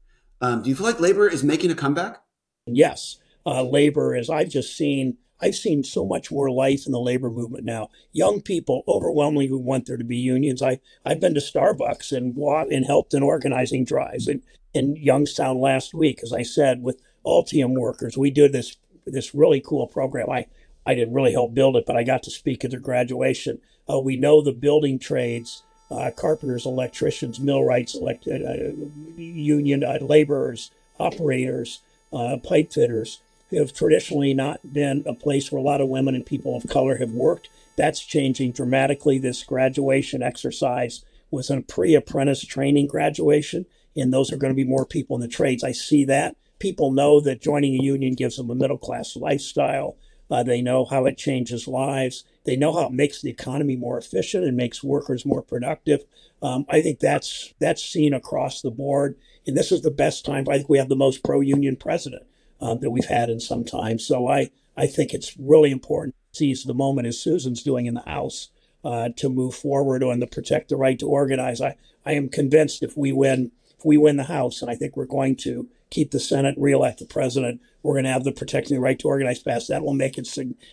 um, 0.42 0.62
do 0.62 0.70
you 0.70 0.76
feel 0.76 0.86
like 0.86 1.00
labor 1.00 1.28
is 1.28 1.44
making 1.44 1.72
a 1.72 1.76
comeback? 1.76 2.22
Yes, 2.66 3.18
uh, 3.46 3.64
labor 3.64 4.16
is. 4.16 4.30
I've 4.30 4.50
just 4.50 4.76
seen. 4.76 5.18
I've 5.40 5.56
seen 5.56 5.84
so 5.84 6.04
much 6.04 6.32
more 6.32 6.50
life 6.50 6.88
in 6.88 6.92
the 6.92 7.00
labor 7.00 7.30
movement 7.30 7.64
now. 7.64 7.90
Young 8.12 8.42
people 8.42 8.84
overwhelmingly 8.88 9.52
want 9.52 9.86
there 9.86 9.98
to 9.98 10.04
be 10.04 10.18
unions. 10.18 10.62
I 10.62 10.80
I've 11.06 11.20
been 11.20 11.36
to 11.36 11.40
Starbucks 11.40 12.16
and 12.16 12.36
walked 12.36 12.72
and 12.72 12.86
helped 12.86 13.14
in 13.14 13.22
organizing 13.22 13.86
drives 13.86 14.28
in, 14.28 14.42
in 14.74 14.96
Youngstown 14.96 15.60
last 15.60 15.94
week, 15.94 16.22
as 16.24 16.34
I 16.34 16.42
said, 16.42 16.82
with 16.82 17.02
Ultium 17.26 17.80
workers. 17.80 18.18
We 18.18 18.32
did 18.32 18.52
this 18.52 18.78
this 19.06 19.36
really 19.36 19.62
cool 19.62 19.88
program. 19.88 20.30
I 20.30 20.48
I 20.88 20.96
didn't 20.96 21.14
really 21.14 21.34
help 21.34 21.54
build 21.54 21.76
it, 21.76 21.86
but 21.86 21.98
I 21.98 22.04
got 22.04 22.24
to 22.24 22.32
speak 22.32 22.64
at 22.64 22.72
their 22.72 22.80
graduation. 22.80 23.60
Uh, 23.90 24.00
we 24.00 24.16
know 24.18 24.42
the 24.42 24.54
building 24.54 24.98
trades, 24.98 25.64
uh, 25.90 26.12
carpenters, 26.16 26.66
electricians, 26.66 27.40
millwrights, 27.40 27.96
elect, 27.96 28.28
uh, 28.28 28.72
union 29.16 29.84
uh, 29.84 29.98
laborers, 30.02 30.72
operators, 31.00 31.80
uh, 32.12 32.38
pipe 32.44 32.72
fitters 32.72 33.22
have 33.52 33.74
traditionally 33.74 34.34
not 34.34 34.74
been 34.74 35.04
a 35.06 35.14
place 35.14 35.52
where 35.52 35.60
a 35.60 35.66
lot 35.66 35.82
of 35.82 35.88
women 35.88 36.16
and 36.16 36.26
people 36.26 36.56
of 36.56 36.68
color 36.68 36.98
have 36.98 37.12
worked. 37.12 37.50
That's 37.78 38.04
changing 38.04 38.52
dramatically. 38.52 39.20
This 39.20 39.44
graduation 39.44 40.22
exercise 40.22 41.06
was 41.32 41.50
a 41.50 41.62
pre 41.62 41.96
apprentice 41.96 42.44
training 42.46 42.88
graduation, 42.88 43.66
and 43.96 44.14
those 44.14 44.32
are 44.32 44.38
going 44.38 44.52
to 44.52 44.56
be 44.56 44.64
more 44.64 44.86
people 44.86 45.16
in 45.16 45.22
the 45.22 45.28
trades. 45.28 45.64
I 45.64 45.72
see 45.72 46.04
that. 46.06 46.36
People 46.60 46.92
know 46.92 47.20
that 47.22 47.42
joining 47.42 47.80
a 47.80 47.84
union 47.84 48.14
gives 48.14 48.38
them 48.38 48.50
a 48.50 48.56
middle 48.56 48.80
class 48.80 49.16
lifestyle. 49.16 49.96
Uh, 50.30 50.44
they 50.44 50.62
know 50.62 50.86
how 50.86 51.06
it 51.06 51.18
changes 51.18 51.68
lives. 51.68 52.24
They 52.48 52.56
know 52.56 52.72
how 52.74 52.88
it 52.88 52.94
makes 52.94 53.22
the 53.22 53.30
economy 53.30 53.76
more 53.76 53.98
efficient 53.98 54.46
and 54.46 54.56
makes 54.56 54.82
workers 54.82 55.26
more 55.26 55.42
productive. 55.42 56.06
Um, 56.42 56.66
I 56.70 56.82
think 56.82 57.00
that's 57.00 57.54
that's 57.60 57.84
seen 57.84 58.14
across 58.14 58.62
the 58.62 58.72
board. 58.72 59.18
And 59.46 59.56
this 59.56 59.70
is 59.72 59.82
the 59.82 59.92
best 59.92 60.26
time. 60.26 60.46
I 60.50 60.56
think 60.58 60.70
we 60.70 60.78
have 60.78 60.88
the 60.88 60.96
most 60.96 61.26
pro-union 61.26 61.76
president 61.76 62.24
um, 62.62 62.80
that 62.80 62.90
we've 62.90 63.06
had 63.06 63.30
in 63.30 63.42
some 63.42 63.66
time. 63.66 64.00
So 64.00 64.30
I 64.30 64.50
I 64.78 64.88
think 64.88 65.14
it's 65.14 65.36
really 65.38 65.72
important 65.72 66.16
to 66.16 66.38
seize 66.38 66.64
the 66.64 66.74
moment 66.74 67.08
as 67.08 67.20
Susan's 67.20 67.64
doing 67.64 67.86
in 67.86 67.96
the 67.96 68.02
House 68.02 68.50
uh, 68.82 69.10
to 69.18 69.28
move 69.28 69.54
forward 69.54 70.02
on 70.02 70.22
the 70.22 70.28
protect 70.28 70.70
the 70.70 70.78
right 70.78 70.98
to 71.00 71.08
organize. 71.08 71.60
I 71.60 71.76
I 72.06 72.14
am 72.14 72.30
convinced 72.30 72.82
if 72.82 72.96
we 72.96 73.12
win 73.12 73.52
if 73.78 73.84
we 73.84 73.98
win 73.98 74.16
the 74.16 74.24
House, 74.24 74.62
and 74.62 74.72
I 74.72 74.76
think 74.76 74.96
we're 74.96 75.06
going 75.06 75.36
to 75.38 75.68
keep 75.90 76.12
the 76.12 76.20
Senate, 76.20 76.56
reelect 76.58 77.00
the 77.00 77.06
president, 77.06 77.62
we're 77.84 77.94
going 77.94 78.06
to 78.06 78.12
have 78.12 78.24
the 78.24 78.32
protecting 78.32 78.76
the 78.76 78.82
right 78.82 79.00
to 79.00 79.08
organize 79.08 79.40
passed. 79.40 79.70
That 79.70 79.84
will 79.84 79.94
make 79.94 80.18
it 80.18 80.28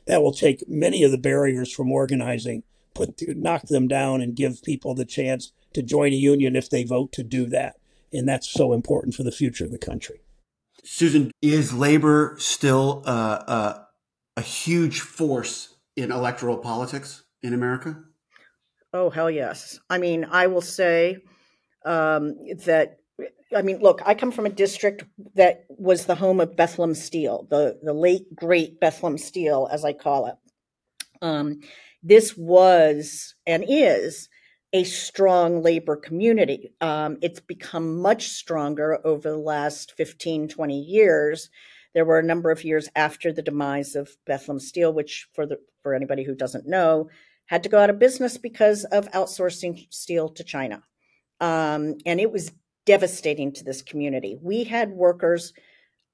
that 0.07 0.23
will 0.23 0.33
take 0.33 0.69
many 0.69 1.03
of 1.05 1.11
the 1.11 1.19
barriers 1.19 1.73
from 1.73 1.93
organizing, 1.93 2.63
put 2.95 3.21
knock 3.37 3.69
them 3.69 3.89
down, 3.89 4.21
and 4.21 4.35
give 4.35 4.63
people 4.63 4.95
the 4.95 5.05
chance 5.05 5.53
to 5.75 5.83
join 5.83 6.13
a 6.13 6.17
union 6.17 6.57
if 6.57 6.71
they 6.71 6.85
vote 6.85 7.13
to 7.13 7.23
do 7.23 7.47
that. 7.47 7.77
And 8.13 8.29
that's 8.29 8.49
so 8.49 8.73
important 8.73 9.15
for 9.15 9.23
the 9.25 9.33
future 9.33 9.65
of 9.65 9.73
the 9.73 9.79
country. 9.79 10.21
Susan, 10.85 11.31
is 11.41 11.73
labor 11.73 12.37
still 12.39 13.03
uh, 13.07 13.43
uh, 13.47 13.85
a 14.37 14.43
huge 14.43 15.01
force 15.01 15.75
in 15.97 16.13
electoral 16.13 16.59
politics 16.59 17.25
in 17.43 17.55
America? 17.55 17.97
Oh, 18.93 19.11
hell 19.11 19.31
yes. 19.31 19.79
I 19.91 19.99
mean, 19.99 20.25
I 20.25 20.47
will 20.47 20.61
say 20.61 21.19
um, 21.85 22.37
that, 22.65 22.99
I 23.55 23.63
mean, 23.63 23.79
look, 23.79 24.03
I 24.05 24.15
come 24.15 24.33
from 24.33 24.47
a 24.47 24.51
district 24.51 25.05
that 25.35 25.67
was 25.69 26.07
the 26.07 26.17
home 26.17 26.41
of 26.41 26.57
Bethlehem 26.57 26.95
Steel, 26.95 27.47
the, 27.49 27.79
the 27.83 27.93
late, 27.93 28.35
great 28.35 28.81
Bethlehem 28.81 29.19
Steel, 29.19 29.69
as 29.71 29.85
I 29.85 29.93
call 29.93 30.27
it. 30.27 30.35
Um, 31.23 31.61
this 32.03 32.37
was 32.37 33.35
and 33.47 33.65
is 33.67 34.29
a 34.73 34.85
strong 34.85 35.63
labor 35.63 35.97
community. 35.97 36.75
Um, 36.81 37.19
it's 37.23 37.41
become 37.41 38.03
much 38.03 38.29
stronger 38.29 38.99
over 39.07 39.31
the 39.31 39.39
last 39.39 39.93
15, 39.97 40.49
20 40.49 40.81
years. 40.81 41.49
There 41.95 42.05
were 42.05 42.19
a 42.19 42.25
number 42.25 42.51
of 42.51 42.65
years 42.65 42.89
after 42.97 43.33
the 43.33 43.43
demise 43.43 43.95
of 43.95 44.11
Bethlehem 44.27 44.59
Steel, 44.59 44.93
which, 44.93 45.29
for 45.33 45.47
the 45.47 45.59
for 45.83 45.95
anybody 45.95 46.25
who 46.25 46.35
doesn't 46.35 46.67
know, 46.67 47.09
had 47.47 47.63
to 47.63 47.69
go 47.69 47.79
out 47.79 47.91
of 47.91 47.99
business 47.99 48.37
because 48.37 48.85
of 48.85 49.11
outsourcing 49.13 49.87
steel 49.93 50.29
to 50.31 50.43
China. 50.43 50.83
Um, 51.41 51.99
and 52.05 52.21
it 52.21 52.33
was 52.33 52.51
devastating 52.87 53.53
to 53.53 53.65
this 53.65 53.83
community. 53.83 54.39
We 54.41 54.65
had 54.65 54.91
workers, 54.91 55.53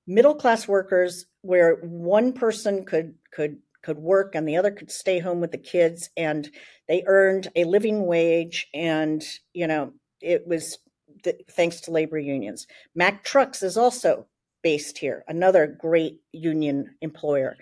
middle 0.07 0.35
class 0.35 0.69
workers, 0.69 1.27
where 1.43 1.77
one 1.77 2.33
person 2.33 2.85
could 2.85 3.15
could 3.33 3.59
could 3.83 3.99
work 3.99 4.35
and 4.35 4.47
the 4.47 4.57
other 4.57 4.71
could 4.71 4.91
stay 4.91 5.19
home 5.19 5.41
with 5.41 5.53
the 5.53 5.59
kids, 5.59 6.11
and 6.17 6.51
they 6.89 7.03
earned 7.07 7.49
a 7.57 7.65
living 7.65 8.07
wage. 8.07 8.69
And 8.75 9.23
you 9.55 9.67
know, 9.67 9.93
it 10.21 10.47
was 10.47 10.79
th- 11.23 11.43
thanks 11.51 11.81
to 11.83 11.91
labor 11.91 12.19
unions. 12.19 12.67
Mack 12.95 13.25
Trucks 13.25 13.63
is 13.63 13.77
also 13.77 14.27
based 14.63 14.99
here, 14.99 15.25
another 15.29 15.67
great 15.67 16.21
union 16.33 16.95
employer. 17.01 17.57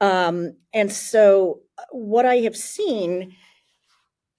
Um, 0.00 0.56
and 0.72 0.90
so, 0.90 1.60
uh, 1.76 1.82
what 1.90 2.24
I 2.24 2.36
have 2.36 2.56
seen 2.56 3.34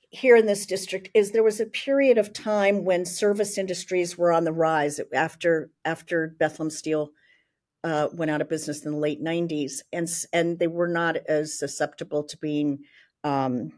here 0.09 0.35
in 0.35 0.45
this 0.45 0.65
district 0.65 1.09
is 1.13 1.31
there 1.31 1.43
was 1.43 1.59
a 1.59 1.65
period 1.65 2.17
of 2.17 2.33
time 2.33 2.83
when 2.83 3.05
service 3.05 3.57
industries 3.57 4.17
were 4.17 4.31
on 4.31 4.43
the 4.43 4.51
rise 4.51 4.99
after 5.13 5.69
after 5.85 6.35
Bethlehem 6.39 6.71
Steel 6.71 7.11
uh, 7.83 8.07
went 8.11 8.31
out 8.31 8.41
of 8.41 8.49
business 8.49 8.85
in 8.85 8.91
the 8.91 8.97
late 8.97 9.23
90s, 9.23 9.81
and 9.93 10.09
and 10.33 10.57
they 10.57 10.67
were 10.67 10.87
not 10.87 11.17
as 11.27 11.57
susceptible 11.57 12.23
to 12.23 12.37
being 12.37 12.79
um, 13.23 13.71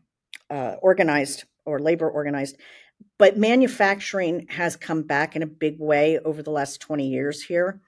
uh, 0.49 0.75
organized 0.81 1.43
or 1.65 1.79
labor 1.79 2.09
organized. 2.09 2.57
But 3.17 3.37
manufacturing 3.37 4.47
has 4.49 4.75
come 4.75 5.03
back 5.03 5.35
in 5.35 5.41
a 5.41 5.47
big 5.47 5.79
way 5.79 6.19
over 6.19 6.43
the 6.43 6.51
last 6.51 6.79
20 6.81 7.07
years 7.07 7.43
here, 7.43 7.81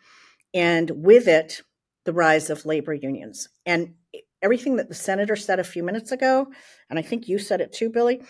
and 0.54 0.90
with 0.90 1.28
it, 1.28 1.62
the 2.04 2.14
rise 2.14 2.50
of 2.50 2.66
labor 2.66 2.94
unions. 2.94 3.48
And 3.66 3.96
everything 4.44 4.76
that 4.76 4.90
the 4.90 4.96
senator 4.96 5.36
said 5.36 5.60
a 5.60 5.64
few 5.64 5.84
minutes 5.84 6.12
ago, 6.12 6.48
and 6.90 7.00
I 7.00 7.02
think 7.02 7.28
you 7.28 7.40
said 7.40 7.62
it 7.62 7.74
too, 7.74 7.90
Billy. 7.90 8.22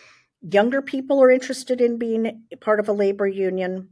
Younger 0.41 0.81
people 0.81 1.21
are 1.21 1.31
interested 1.31 1.81
in 1.81 1.97
being 1.97 2.43
part 2.61 2.79
of 2.79 2.87
a 2.87 2.93
labor 2.93 3.27
union. 3.27 3.89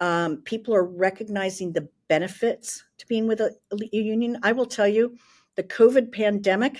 Um, 0.00 0.38
people 0.38 0.74
are 0.74 0.84
recognizing 0.84 1.72
the 1.72 1.88
benefits 2.08 2.84
to 2.98 3.06
being 3.06 3.28
with 3.28 3.40
a, 3.40 3.54
a 3.72 3.96
union. 3.96 4.38
I 4.42 4.52
will 4.52 4.66
tell 4.66 4.88
you, 4.88 5.16
the 5.56 5.62
COVID 5.62 6.12
pandemic, 6.12 6.78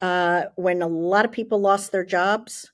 uh, 0.00 0.44
when 0.56 0.82
a 0.82 0.86
lot 0.86 1.24
of 1.24 1.32
people 1.32 1.60
lost 1.60 1.92
their 1.92 2.04
jobs, 2.04 2.70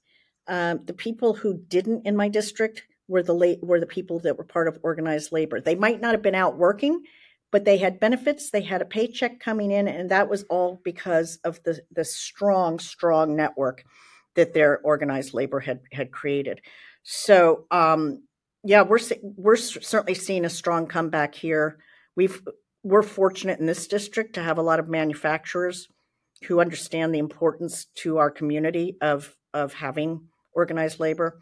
um, 0.47 0.81
the 0.85 0.95
people 0.95 1.35
who 1.35 1.59
didn't 1.69 2.07
in 2.07 2.17
my 2.17 2.29
district 2.29 2.85
were 3.09 3.23
the 3.23 3.35
late 3.35 3.59
were 3.63 3.81
the 3.81 3.87
people 3.87 4.19
that 4.21 4.37
were 4.37 4.45
part 4.45 4.69
of 4.69 4.79
organized 4.83 5.33
labor. 5.33 5.61
They 5.61 5.75
might 5.75 6.01
not 6.01 6.13
have 6.13 6.23
been 6.23 6.35
out 6.35 6.57
working, 6.57 7.03
but 7.51 7.65
they 7.65 7.79
had 7.79 8.01
benefits. 8.01 8.51
They 8.51 8.63
had 8.63 8.83
a 8.83 8.87
paycheck 8.87 9.41
coming 9.41 9.71
in, 9.71 9.89
and 9.89 10.11
that 10.11 10.29
was 10.29 10.45
all 10.45 10.81
because 10.85 11.39
of 11.45 11.63
the 11.63 11.81
the 11.91 12.05
strong, 12.05 12.79
strong 12.79 13.37
network 13.37 13.85
that 14.35 14.55
their 14.55 14.79
organized 14.81 15.35
labor 15.35 15.61
had 15.61 15.81
had 15.93 16.13
created. 16.13 16.61
So, 17.03 17.65
um, 17.71 18.25
yeah, 18.65 18.83
we're 18.83 19.01
we're 19.23 19.57
certainly 19.57 20.15
seeing 20.15 20.45
a 20.45 20.51
strong 20.51 20.87
comeback 20.87 21.35
here. 21.35 21.79
We've 22.17 22.43
we're 22.83 23.03
fortunate 23.03 23.61
in 23.61 23.67
this 23.67 23.87
district 23.87 24.35
to 24.35 24.43
have 24.43 24.59
a 24.59 24.63
lot 24.63 24.81
of 24.81 24.89
manufacturers 24.89 25.89
who 26.45 26.61
understand 26.61 27.15
the 27.15 27.19
importance 27.19 27.87
to 27.97 28.19
our 28.19 28.31
community 28.31 28.97
of 29.01 29.35
of 29.55 29.73
having 29.73 30.29
organized 30.53 31.01
labor. 31.01 31.41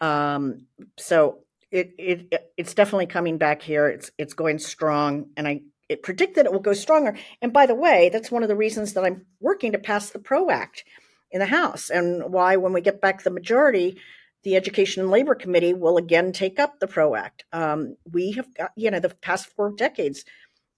Um, 0.00 0.66
so 0.96 1.40
it, 1.70 1.94
it 1.98 2.52
it's 2.56 2.74
definitely 2.74 3.06
coming 3.06 3.38
back 3.38 3.62
here. 3.62 3.88
It's 3.88 4.10
it's 4.18 4.34
going 4.34 4.58
strong, 4.58 5.26
and 5.36 5.46
I 5.46 5.62
it 5.88 6.02
predict 6.02 6.36
that 6.36 6.46
it 6.46 6.52
will 6.52 6.60
go 6.60 6.72
stronger. 6.72 7.16
And 7.42 7.52
by 7.52 7.66
the 7.66 7.74
way, 7.74 8.10
that's 8.12 8.30
one 8.30 8.42
of 8.42 8.48
the 8.48 8.56
reasons 8.56 8.94
that 8.94 9.04
I'm 9.04 9.26
working 9.40 9.72
to 9.72 9.78
pass 9.78 10.10
the 10.10 10.18
PRO 10.18 10.50
Act 10.50 10.84
in 11.30 11.40
the 11.40 11.46
House, 11.46 11.90
and 11.90 12.32
why 12.32 12.56
when 12.56 12.72
we 12.72 12.80
get 12.80 13.00
back 13.00 13.22
the 13.22 13.30
majority, 13.30 13.98
the 14.44 14.56
Education 14.56 15.02
and 15.02 15.10
Labor 15.10 15.34
Committee 15.34 15.74
will 15.74 15.96
again 15.96 16.32
take 16.32 16.58
up 16.58 16.80
the 16.80 16.86
PRO 16.86 17.14
Act. 17.14 17.44
Um, 17.52 17.96
we 18.10 18.32
have 18.32 18.52
got 18.54 18.72
you 18.76 18.90
know 18.90 19.00
the 19.00 19.10
past 19.10 19.46
four 19.46 19.72
decades, 19.72 20.24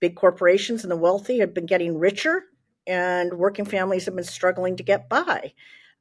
big 0.00 0.16
corporations 0.16 0.82
and 0.82 0.90
the 0.90 0.96
wealthy 0.96 1.38
have 1.38 1.54
been 1.54 1.66
getting 1.66 1.98
richer, 1.98 2.44
and 2.86 3.34
working 3.34 3.64
families 3.64 4.06
have 4.06 4.16
been 4.16 4.24
struggling 4.24 4.76
to 4.76 4.82
get 4.82 5.08
by 5.08 5.52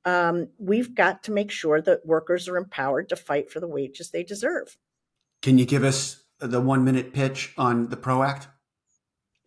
um, 0.06 0.48
we've 0.58 0.96
got 0.96 1.24
to 1.24 1.32
make 1.32 1.52
sure 1.52 1.82
that 1.82 2.06
workers 2.06 2.48
are 2.48 2.58
empowered 2.58 3.10
to 3.10 3.16
fight 3.16 3.52
for 3.52 3.60
the 3.60 3.68
wages 3.68 4.12
they 4.12 4.24
deserve. 4.24 4.78
Can 5.42 5.58
you 5.58 5.66
give 5.66 5.84
us 5.84 6.24
the 6.40 6.62
one 6.62 6.84
minute 6.84 7.14
pitch 7.14 7.54
on 7.58 7.90
the 7.90 7.98
PRO 7.98 8.24
Act? 8.24 8.48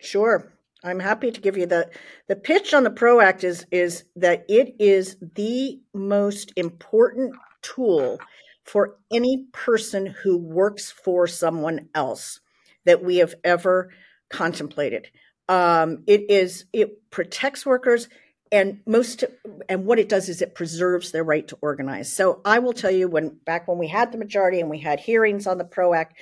Sure. 0.01 0.53
I'm 0.85 0.99
happy 0.99 1.31
to 1.31 1.41
give 1.41 1.57
you 1.57 1.67
the 1.67 1.91
the 2.29 2.37
pitch 2.37 2.75
on 2.75 2.83
the 2.83 2.91
PRO 2.91 3.21
Act 3.21 3.45
is 3.45 3.67
is 3.71 4.05
that 4.17 4.45
it 4.49 4.75
is 4.81 5.17
the 5.21 5.81
most 5.95 6.53
important 6.57 7.35
tool 7.63 8.19
for 8.65 8.97
any 9.13 9.47
person 9.53 10.07
who 10.07 10.37
works 10.37 10.91
for 10.91 11.27
someone 11.27 11.89
else 11.95 12.41
that 12.85 13.05
we 13.05 13.19
have 13.19 13.35
ever 13.45 13.91
contemplated. 14.29 15.09
Um, 15.49 16.03
it 16.07 16.31
is 16.31 16.65
it 16.73 17.11
protects 17.11 17.65
workers 17.65 18.09
and 18.53 18.81
most 18.87 19.25
and 19.69 19.87
what 19.87 19.99
it 19.99 20.11
does 20.11 20.29
is 20.29 20.43
it 20.43 20.55
preserves 20.55 21.11
their 21.11 21.25
right 21.25 21.49
to 21.49 21.59
organize. 21.63 22.13
So 22.13 22.43
I 22.45 22.59
will 22.59 22.75
tell 22.75 22.91
you 22.91 23.09
when 23.09 23.39
back 23.47 23.67
when 23.67 23.79
we 23.79 23.89
had 23.89 24.13
the 24.13 24.19
majority 24.19 24.61
and 24.61 24.69
we 24.69 24.79
had 24.79 25.01
hearings 25.01 25.47
on 25.47 25.57
the 25.59 25.65
PRO 25.65 25.95
Act, 25.95 26.19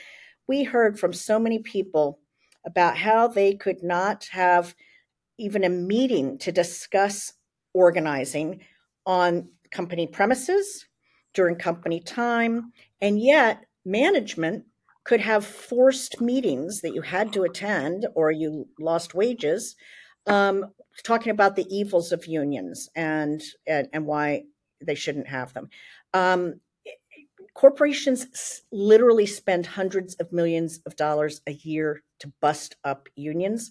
we 0.46 0.62
heard 0.62 0.98
from 0.98 1.12
so 1.12 1.38
many 1.40 1.58
people 1.58 2.20
about 2.64 2.96
how 2.96 3.26
they 3.26 3.54
could 3.54 3.82
not 3.82 4.28
have 4.30 4.74
even 5.38 5.64
a 5.64 5.68
meeting 5.68 6.38
to 6.38 6.52
discuss 6.52 7.32
organizing 7.74 8.60
on 9.06 9.48
company 9.72 10.06
premises 10.06 10.86
during 11.34 11.56
company 11.56 12.00
time. 12.00 12.72
And 13.00 13.20
yet, 13.20 13.64
management 13.84 14.64
could 15.04 15.20
have 15.20 15.44
forced 15.44 16.20
meetings 16.20 16.82
that 16.82 16.94
you 16.94 17.02
had 17.02 17.32
to 17.32 17.42
attend 17.42 18.06
or 18.14 18.30
you 18.30 18.68
lost 18.78 19.14
wages, 19.14 19.74
um, 20.26 20.66
talking 21.02 21.30
about 21.30 21.56
the 21.56 21.66
evils 21.74 22.12
of 22.12 22.26
unions 22.26 22.88
and, 22.94 23.42
and, 23.66 23.88
and 23.92 24.06
why 24.06 24.44
they 24.80 24.94
shouldn't 24.94 25.28
have 25.28 25.52
them. 25.52 25.68
Um, 26.14 26.60
corporations 27.54 28.62
literally 28.72 29.26
spend 29.26 29.66
hundreds 29.66 30.14
of 30.16 30.32
millions 30.32 30.80
of 30.86 30.96
dollars 30.96 31.40
a 31.46 31.52
year 31.52 32.02
to 32.20 32.32
bust 32.40 32.76
up 32.84 33.08
unions. 33.16 33.70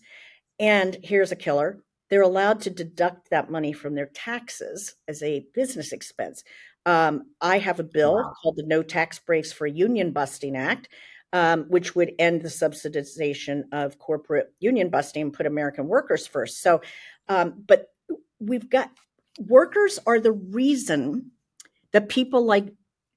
And 0.60 0.98
here's 1.04 1.32
a 1.32 1.36
killer 1.36 1.80
they're 2.10 2.22
allowed 2.24 2.60
to 2.62 2.72
deduct 2.72 3.30
that 3.30 3.52
money 3.52 3.72
from 3.72 3.94
their 3.94 4.08
taxes 4.08 4.96
as 5.08 5.22
a 5.22 5.46
business 5.54 5.92
expense. 5.92 6.44
Um, 6.86 7.32
I 7.40 7.60
have 7.60 7.80
a 7.80 7.84
bill 7.84 8.16
Wow. 8.16 8.34
called 8.42 8.56
the 8.56 8.66
No 8.66 8.82
Tax 8.82 9.20
Breaks 9.20 9.52
for 9.52 9.68
Union 9.68 10.12
Busting 10.12 10.56
Act, 10.56 10.90
um, 11.34 11.66
which 11.70 11.96
would 11.96 12.14
end 12.18 12.42
the 12.42 12.50
subsidization 12.50 13.64
of 13.72 14.00
corporate 14.00 14.52
union 14.60 14.90
busting 14.90 15.22
and 15.22 15.34
put 15.34 15.46
American 15.46 15.88
workers 15.88 16.26
first. 16.26 16.62
So, 16.64 16.82
um, 17.30 17.64
but 17.68 17.94
we've 18.40 18.70
got 18.70 18.92
workers 19.40 20.00
are 20.06 20.20
the 20.20 20.32
reason 20.32 21.32
that 21.94 22.10
people 22.10 22.46
like 22.46 22.74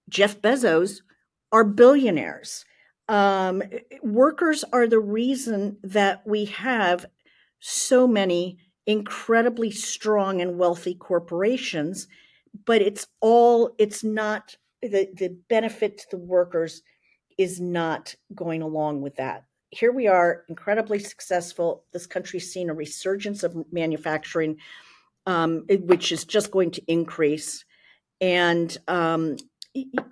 Jeff 0.08 0.40
Bezos 0.40 1.00
are 1.50 1.64
billionaires. 1.64 2.64
Um, 3.08 3.62
workers 4.02 4.64
are 4.72 4.86
the 4.86 5.00
reason 5.00 5.78
that 5.82 6.22
we 6.26 6.46
have 6.46 7.06
so 7.58 8.06
many 8.06 8.58
incredibly 8.86 9.70
strong 9.70 10.40
and 10.40 10.58
wealthy 10.58 10.94
corporations, 10.94 12.06
but 12.66 12.82
it's 12.82 13.06
all, 13.20 13.74
it's 13.78 14.04
not, 14.04 14.56
the, 14.82 15.08
the 15.14 15.36
benefit 15.48 15.98
to 15.98 16.06
the 16.10 16.18
workers 16.18 16.82
is 17.38 17.60
not 17.60 18.14
going 18.34 18.62
along 18.62 19.00
with 19.00 19.16
that. 19.16 19.44
Here 19.72 19.90
we 19.90 20.06
are, 20.06 20.44
incredibly 20.50 20.98
successful. 20.98 21.84
This 21.92 22.06
country's 22.06 22.52
seen 22.52 22.68
a 22.68 22.74
resurgence 22.74 23.42
of 23.42 23.56
manufacturing, 23.72 24.58
um, 25.26 25.64
which 25.66 26.12
is 26.12 26.24
just 26.24 26.50
going 26.50 26.72
to 26.72 26.82
increase. 26.86 27.64
And 28.20 28.76
um, 28.86 29.36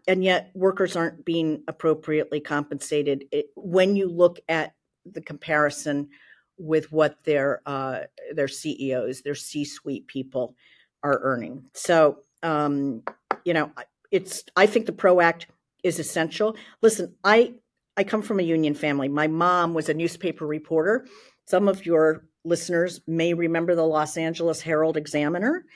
and 0.09 0.25
yet 0.25 0.51
workers 0.55 0.97
aren't 0.97 1.27
being 1.27 1.63
appropriately 1.69 2.41
compensated 2.41 3.25
it, 3.31 3.51
when 3.55 3.97
you 3.97 4.09
look 4.09 4.41
at 4.49 4.73
the 5.05 5.21
comparison 5.21 6.09
with 6.57 6.91
what 6.91 7.23
their 7.25 7.61
uh, 7.67 8.01
their 8.33 8.49
CEOs, 8.49 9.21
their 9.21 9.35
C-suite 9.35 10.07
people 10.07 10.57
are 11.03 11.21
earning. 11.23 11.67
So 11.75 12.21
um, 12.43 13.03
you 13.45 13.53
know, 13.53 13.71
it's 14.11 14.43
I 14.57 14.65
think 14.65 14.87
the 14.87 14.93
PRO 14.93 15.21
Act 15.21 15.49
is 15.85 15.99
essential. 15.99 16.57
Listen, 16.81 17.15
I 17.23 17.57
I 18.01 18.05
come 18.05 18.23
from 18.23 18.41
a 18.41 18.43
union 18.43 18.73
family. 18.73 19.09
My 19.09 19.27
mom 19.27 19.75
was 19.75 19.91
a 19.91 19.95
newspaper 19.95 20.47
reporter. 20.47 21.07
Some 21.47 21.69
of 21.69 21.85
your 21.85 22.25
listeners 22.47 23.03
may 23.07 23.35
remember 23.35 23.75
the 23.75 23.87
Los 23.87 24.17
Angeles 24.17 24.63
Herald 24.63 24.97
Examiner. 24.97 25.67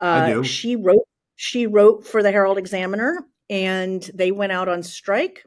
Uh, 0.00 0.04
I 0.04 0.32
do. 0.32 0.44
She 0.44 0.76
wrote 0.76 1.08
she 1.34 1.66
wrote 1.66 2.06
for 2.06 2.22
the 2.22 2.30
Herald 2.30 2.56
Examiner, 2.56 3.26
and 3.50 4.00
they 4.14 4.30
went 4.30 4.52
out 4.52 4.68
on 4.68 4.84
strike. 4.84 5.44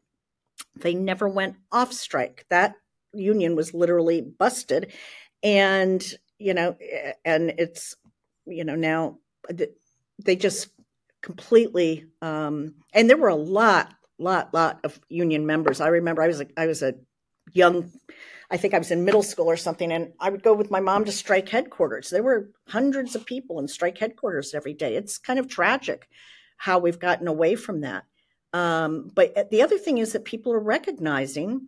They 0.76 0.94
never 0.94 1.30
went 1.30 1.56
off 1.72 1.94
strike. 1.94 2.46
That 2.50 2.76
union 3.14 3.56
was 3.56 3.74
literally 3.74 4.20
busted, 4.20 4.92
and 5.42 6.06
you 6.38 6.54
know, 6.54 6.76
and 7.24 7.54
it's 7.58 7.96
you 8.46 8.66
know 8.66 8.76
now 8.76 9.20
they 10.20 10.36
just 10.36 10.68
completely 11.22 12.06
um 12.22 12.76
and 12.94 13.10
there 13.10 13.18
were 13.18 13.30
a 13.30 13.36
lot 13.36 13.96
lot 14.18 14.54
lot 14.54 14.80
of 14.84 15.00
union 15.10 15.46
members. 15.46 15.82
I 15.82 15.88
remember 15.88 16.22
i 16.22 16.28
was 16.28 16.42
a, 16.42 16.48
i 16.58 16.66
was 16.68 16.82
a 16.82 16.96
young 17.54 17.92
i 18.50 18.58
think 18.58 18.74
i 18.74 18.78
was 18.78 18.92
in 18.92 19.06
middle 19.06 19.22
school 19.22 19.50
or 19.50 19.58
something 19.58 19.92
and 19.92 20.14
i 20.20 20.30
would 20.30 20.42
go 20.42 20.54
with 20.54 20.72
my 20.72 20.80
mom 20.80 21.06
to 21.06 21.12
strike 21.12 21.50
headquarters. 21.50 22.10
There 22.10 22.24
were 22.24 22.50
hundreds 22.68 23.16
of 23.16 23.26
people 23.26 23.60
in 23.60 23.68
strike 23.68 23.98
headquarters 23.98 24.54
every 24.54 24.74
day. 24.74 24.96
It's 24.96 25.18
kind 25.18 25.40
of 25.40 25.48
tragic 25.48 26.08
how 26.58 26.80
we've 26.80 27.00
gotten 27.00 27.28
away 27.28 27.56
from 27.56 27.82
that. 27.82 28.04
Um, 28.54 29.12
but 29.14 29.52
the 29.52 29.62
other 29.62 29.78
thing 29.78 29.98
is 29.98 30.14
that 30.14 30.24
people 30.24 30.54
are 30.54 30.60
recognizing 30.60 31.68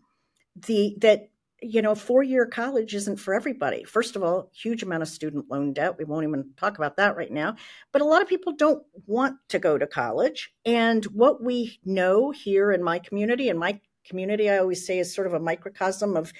the 0.55 0.95
that 0.99 1.29
you 1.61 1.81
know 1.81 1.95
four 1.95 2.23
year 2.23 2.45
college 2.45 2.93
isn't 2.93 3.17
for 3.17 3.33
everybody. 3.33 3.83
First 3.83 4.15
of 4.15 4.23
all 4.23 4.51
huge 4.53 4.83
amount 4.83 5.03
of 5.03 5.09
student 5.09 5.49
loan 5.49 5.73
debt. 5.73 5.97
We 5.97 6.05
won't 6.05 6.27
even 6.27 6.51
talk 6.57 6.77
about 6.77 6.97
that 6.97 7.15
right 7.15 7.31
now. 7.31 7.55
But 7.91 8.01
a 8.01 8.05
lot 8.05 8.21
of 8.21 8.27
people 8.27 8.53
don't 8.53 8.83
want 9.05 9.37
to 9.49 9.59
go 9.59 9.77
to 9.77 9.87
college. 9.87 10.53
And 10.65 11.03
what 11.05 11.43
we 11.43 11.79
know 11.83 12.31
here 12.31 12.71
in 12.71 12.83
my 12.83 12.99
community 12.99 13.49
and 13.49 13.59
my 13.59 13.79
community 14.07 14.49
i 14.49 14.57
always 14.57 14.85
say 14.85 14.99
is 14.99 15.13
sort 15.13 15.27
of 15.27 15.33
a 15.33 15.39
microcosm 15.39 16.15
of 16.15 16.31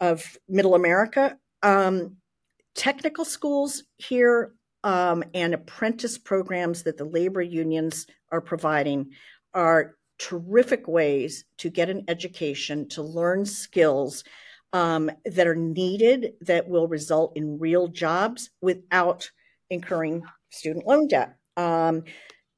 of 0.00 0.38
middle 0.48 0.74
america 0.74 1.36
um, 1.62 2.16
technical 2.74 3.24
schools 3.24 3.84
here 3.98 4.54
um, 4.82 5.22
and 5.32 5.54
apprentice 5.54 6.18
programs 6.18 6.82
that 6.82 6.96
the 6.96 7.04
labor 7.04 7.42
unions 7.42 8.06
are 8.32 8.40
providing 8.40 9.10
are 9.54 9.94
terrific 10.18 10.88
ways 10.88 11.44
to 11.58 11.70
get 11.70 11.88
an 11.88 12.04
education 12.08 12.88
to 12.88 13.02
learn 13.02 13.44
skills 13.44 14.24
um, 14.72 15.10
that 15.24 15.46
are 15.46 15.54
needed 15.54 16.34
that 16.40 16.68
will 16.68 16.88
result 16.88 17.32
in 17.36 17.58
real 17.58 17.88
jobs 17.88 18.50
without 18.60 19.30
incurring 19.70 20.22
student 20.50 20.86
loan 20.86 21.08
debt. 21.08 21.36
Um, 21.56 22.04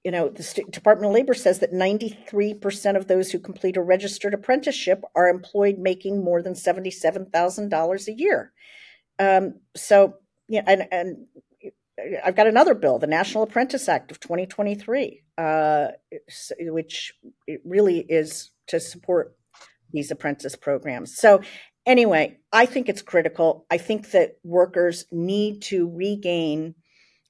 you 0.05 0.11
know, 0.11 0.29
the 0.29 0.43
St- 0.43 0.71
Department 0.71 1.11
of 1.11 1.15
Labor 1.15 1.33
says 1.33 1.61
that 1.61 1.73
93% 1.73 2.97
of 2.97 3.09
those 3.09 3.31
who 3.31 3.39
complete 3.39 3.77
a 3.77 3.83
registered 3.83 4.35
apprenticeship 4.35 5.03
are 5.15 5.29
employed 5.29 5.79
making 5.79 6.23
more 6.23 6.43
than 6.43 6.53
$77,000 6.53 8.09
a 8.09 8.13
year. 8.13 8.53
Um, 9.19 9.61
so, 9.75 10.17
yeah, 10.47 10.63
and, 10.67 10.87
and 10.93 11.27
I've 12.23 12.37
got 12.37 12.47
another 12.47 12.75
bill, 12.75 12.99
the 12.99 13.07
National 13.07 13.45
Apprentice 13.45 13.89
Act 13.89 14.11
of 14.11 14.21
2023, 14.21 15.23
uh, 15.39 15.89
which 16.61 17.15
really 17.65 18.01
is 18.01 18.51
to 18.67 18.81
support 18.81 19.35
these 19.93 20.11
apprentice 20.11 20.57
programs. 20.57 21.17
So, 21.17 21.41
anyway, 21.87 22.39
I 22.53 22.67
think 22.67 22.89
it's 22.89 23.03
critical. 23.03 23.67
I 23.71 23.79
think 23.79 24.11
that 24.13 24.39
workers 24.45 25.07
need 25.11 25.63
to 25.63 25.91
regain 25.91 26.75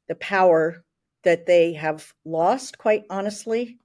the 0.08 0.14
power 0.14 0.84
that 1.22 1.46
they 1.46 1.72
have 1.74 2.12
lost, 2.24 2.78
quite 2.78 3.04
honestly, 3.10 3.78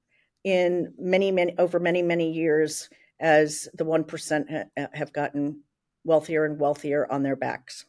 in 0.44 0.94
many, 0.98 1.32
many 1.32 1.58
over 1.58 1.80
many, 1.80 2.02
many 2.02 2.32
years 2.32 2.90
as 3.20 3.68
the 3.74 3.86
one 3.86 4.04
percent 4.04 4.48
ha- 4.50 4.88
have 4.94 5.14
gotten 5.14 5.62
wealthier 6.04 6.46
and 6.46 6.60
wealthier 6.60 7.12
on 7.12 7.24
their 7.24 7.36
backs. 7.36 7.86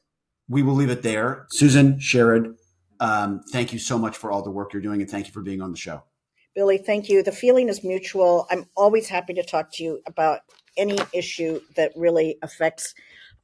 We 0.48 0.62
will 0.62 0.74
leave 0.74 0.90
it 0.90 1.02
there. 1.02 1.46
Susan, 1.50 1.94
Sherrod, 1.98 2.54
um, 2.98 3.40
thank 3.52 3.72
you 3.72 3.78
so 3.78 3.98
much 3.98 4.16
for 4.16 4.30
all 4.30 4.42
the 4.42 4.50
work 4.50 4.72
you're 4.72 4.82
doing 4.82 5.00
and 5.00 5.10
thank 5.10 5.26
you 5.26 5.32
for 5.32 5.42
being 5.42 5.62
on 5.62 5.70
the 5.70 5.76
show. 5.76 6.02
Billy, 6.54 6.78
thank 6.78 7.08
you. 7.08 7.22
The 7.22 7.32
feeling 7.32 7.68
is 7.68 7.84
mutual. 7.84 8.46
I'm 8.50 8.66
always 8.76 9.08
happy 9.08 9.34
to 9.34 9.44
talk 9.44 9.72
to 9.74 9.84
you 9.84 10.00
about 10.06 10.40
any 10.76 10.98
issue 11.12 11.60
that 11.76 11.92
really 11.96 12.38
affects 12.42 12.94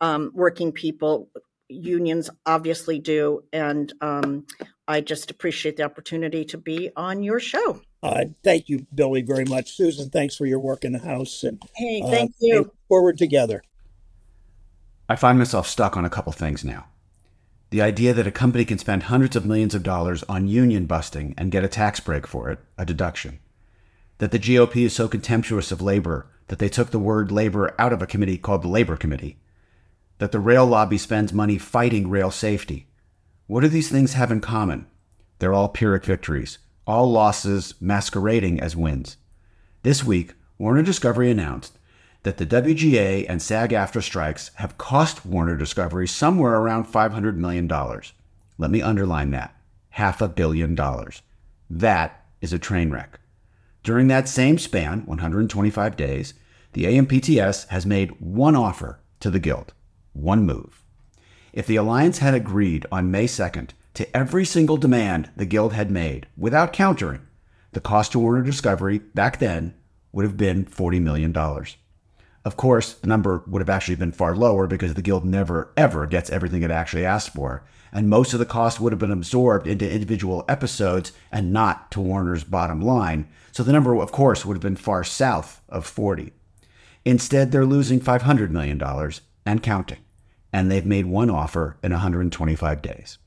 um, 0.00 0.30
working 0.34 0.72
people. 0.72 1.28
Unions 1.68 2.30
obviously 2.44 2.98
do. 2.98 3.42
And 3.52 3.92
um, 4.00 4.46
I 4.86 5.00
just 5.00 5.30
appreciate 5.30 5.76
the 5.76 5.82
opportunity 5.82 6.44
to 6.46 6.58
be 6.58 6.90
on 6.96 7.22
your 7.22 7.40
show. 7.40 7.80
Uh, 8.02 8.26
thank 8.44 8.68
you, 8.68 8.86
Billy, 8.94 9.22
very 9.22 9.44
much. 9.44 9.72
Susan, 9.72 10.10
thanks 10.10 10.36
for 10.36 10.46
your 10.46 10.60
work 10.60 10.84
in 10.84 10.92
the 10.92 10.98
House. 11.00 11.42
And 11.42 11.60
Hey, 11.74 12.02
uh, 12.04 12.10
thank 12.10 12.34
you. 12.40 12.72
Forward 12.88 13.18
together. 13.18 13.62
I 15.08 15.16
find 15.16 15.38
myself 15.38 15.66
stuck 15.66 15.96
on 15.96 16.04
a 16.04 16.10
couple 16.10 16.32
things 16.32 16.64
now. 16.64 16.86
The 17.70 17.82
idea 17.82 18.14
that 18.14 18.26
a 18.26 18.32
company 18.32 18.64
can 18.64 18.78
spend 18.78 19.04
hundreds 19.04 19.34
of 19.34 19.44
millions 19.44 19.74
of 19.74 19.82
dollars 19.82 20.22
on 20.28 20.46
union 20.46 20.86
busting 20.86 21.34
and 21.36 21.50
get 21.50 21.64
a 21.64 21.68
tax 21.68 21.98
break 21.98 22.26
for 22.26 22.48
it, 22.48 22.60
a 22.78 22.84
deduction. 22.84 23.40
That 24.18 24.30
the 24.30 24.38
GOP 24.38 24.84
is 24.84 24.94
so 24.94 25.08
contemptuous 25.08 25.70
of 25.70 25.82
labor 25.82 26.28
that 26.48 26.58
they 26.58 26.68
took 26.68 26.90
the 26.90 26.98
word 26.98 27.30
labor 27.30 27.74
out 27.78 27.92
of 27.92 28.00
a 28.00 28.06
committee 28.06 28.38
called 28.38 28.62
the 28.62 28.68
Labor 28.68 28.96
Committee. 28.96 29.38
That 30.18 30.32
the 30.32 30.40
rail 30.40 30.64
lobby 30.64 30.96
spends 30.96 31.32
money 31.32 31.58
fighting 31.58 32.08
rail 32.08 32.30
safety. 32.30 32.86
What 33.46 33.60
do 33.60 33.68
these 33.68 33.90
things 33.90 34.14
have 34.14 34.32
in 34.32 34.40
common? 34.40 34.86
They're 35.38 35.52
all 35.52 35.68
Pyrrhic 35.68 36.04
victories, 36.04 36.58
all 36.86 37.10
losses 37.10 37.74
masquerading 37.80 38.60
as 38.60 38.74
wins. 38.74 39.18
This 39.82 40.02
week, 40.02 40.34
Warner 40.58 40.82
Discovery 40.82 41.30
announced 41.30 41.78
that 42.22 42.38
the 42.38 42.46
WGA 42.46 43.26
and 43.28 43.42
SAG 43.42 43.70
AFTRA 43.70 44.02
strikes 44.02 44.50
have 44.54 44.78
cost 44.78 45.26
Warner 45.26 45.56
Discovery 45.56 46.08
somewhere 46.08 46.54
around 46.54 46.86
$500 46.86 47.36
million. 47.36 47.70
Let 48.58 48.70
me 48.70 48.82
underline 48.82 49.30
that 49.32 49.54
half 49.90 50.20
a 50.20 50.28
billion 50.28 50.74
dollars. 50.74 51.22
That 51.70 52.24
is 52.40 52.52
a 52.52 52.58
train 52.58 52.90
wreck. 52.90 53.20
During 53.86 54.08
that 54.08 54.28
same 54.28 54.58
span, 54.58 55.06
125 55.06 55.96
days, 55.96 56.34
the 56.72 56.86
AMPTP 56.86 57.68
has 57.68 57.86
made 57.86 58.20
one 58.20 58.56
offer 58.56 58.98
to 59.20 59.30
the 59.30 59.38
Guild, 59.38 59.74
one 60.12 60.44
move. 60.44 60.82
If 61.52 61.68
the 61.68 61.76
Alliance 61.76 62.18
had 62.18 62.34
agreed 62.34 62.84
on 62.90 63.12
May 63.12 63.26
2nd 63.26 63.70
to 63.94 64.16
every 64.16 64.44
single 64.44 64.76
demand 64.76 65.30
the 65.36 65.46
Guild 65.46 65.72
had 65.72 65.92
made 65.92 66.26
without 66.36 66.72
countering, 66.72 67.28
the 67.74 67.80
cost 67.80 68.10
to 68.10 68.18
Warner 68.18 68.42
Discovery 68.42 68.98
back 68.98 69.38
then 69.38 69.72
would 70.10 70.24
have 70.24 70.36
been 70.36 70.64
$40 70.64 71.00
million. 71.00 71.32
Of 72.44 72.56
course, 72.56 72.94
the 72.94 73.06
number 73.06 73.44
would 73.46 73.62
have 73.62 73.70
actually 73.70 73.94
been 73.94 74.10
far 74.10 74.34
lower 74.34 74.66
because 74.66 74.94
the 74.94 75.00
Guild 75.02 75.24
never, 75.24 75.72
ever 75.76 76.08
gets 76.08 76.30
everything 76.30 76.62
it 76.62 76.72
actually 76.72 77.04
asked 77.04 77.34
for, 77.34 77.62
and 77.92 78.08
most 78.08 78.32
of 78.32 78.38
the 78.38 78.46
cost 78.46 78.80
would 78.80 78.92
have 78.92 78.98
been 78.98 79.10
absorbed 79.10 79.66
into 79.66 79.90
individual 79.90 80.44
episodes 80.48 81.12
and 81.30 81.52
not 81.52 81.90
to 81.92 82.00
Warner's 82.00 82.44
bottom 82.44 82.80
line, 82.80 83.28
so 83.52 83.62
the 83.62 83.72
number, 83.72 83.94
of 83.94 84.12
course, 84.12 84.44
would 84.44 84.54
have 84.54 84.62
been 84.62 84.76
far 84.76 85.04
south 85.04 85.62
of 85.68 85.86
40. 85.86 86.32
Instead, 87.04 87.52
they're 87.52 87.64
losing 87.64 88.00
$500 88.00 88.50
million 88.50 88.82
and 89.46 89.62
counting, 89.62 89.98
and 90.52 90.70
they've 90.70 90.84
made 90.84 91.06
one 91.06 91.30
offer 91.30 91.76
in 91.82 91.92
125 91.92 92.82
days. 92.82 93.18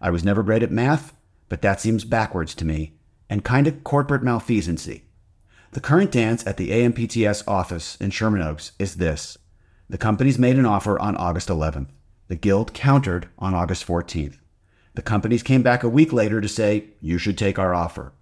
I 0.00 0.10
was 0.10 0.24
never 0.24 0.42
great 0.42 0.62
at 0.62 0.70
math, 0.70 1.14
but 1.48 1.62
that 1.62 1.80
seems 1.80 2.04
backwards 2.04 2.54
to 2.54 2.64
me 2.64 2.94
and 3.28 3.44
kind 3.44 3.66
of 3.66 3.84
corporate 3.84 4.22
malfeasancy. 4.22 5.02
The 5.72 5.80
current 5.80 6.10
dance 6.10 6.46
at 6.46 6.56
the 6.56 6.70
AMPTP 6.70 7.42
office 7.46 7.96
in 7.96 8.10
Sherman 8.10 8.42
Oaks 8.42 8.72
is 8.78 8.96
this. 8.96 9.36
The 9.90 9.98
companies 9.98 10.38
made 10.38 10.56
an 10.56 10.64
offer 10.64 10.98
on 10.98 11.16
August 11.16 11.48
11th. 11.48 11.88
The 12.28 12.36
Guild 12.36 12.74
countered 12.74 13.28
on 13.38 13.54
August 13.54 13.86
14th. 13.86 14.36
The 14.94 15.02
companies 15.02 15.42
came 15.42 15.62
back 15.62 15.82
a 15.82 15.88
week 15.88 16.12
later 16.12 16.42
to 16.42 16.48
say, 16.48 16.90
you 17.00 17.16
should 17.16 17.38
take 17.38 17.58
our 17.58 17.74
offer. 17.74 18.12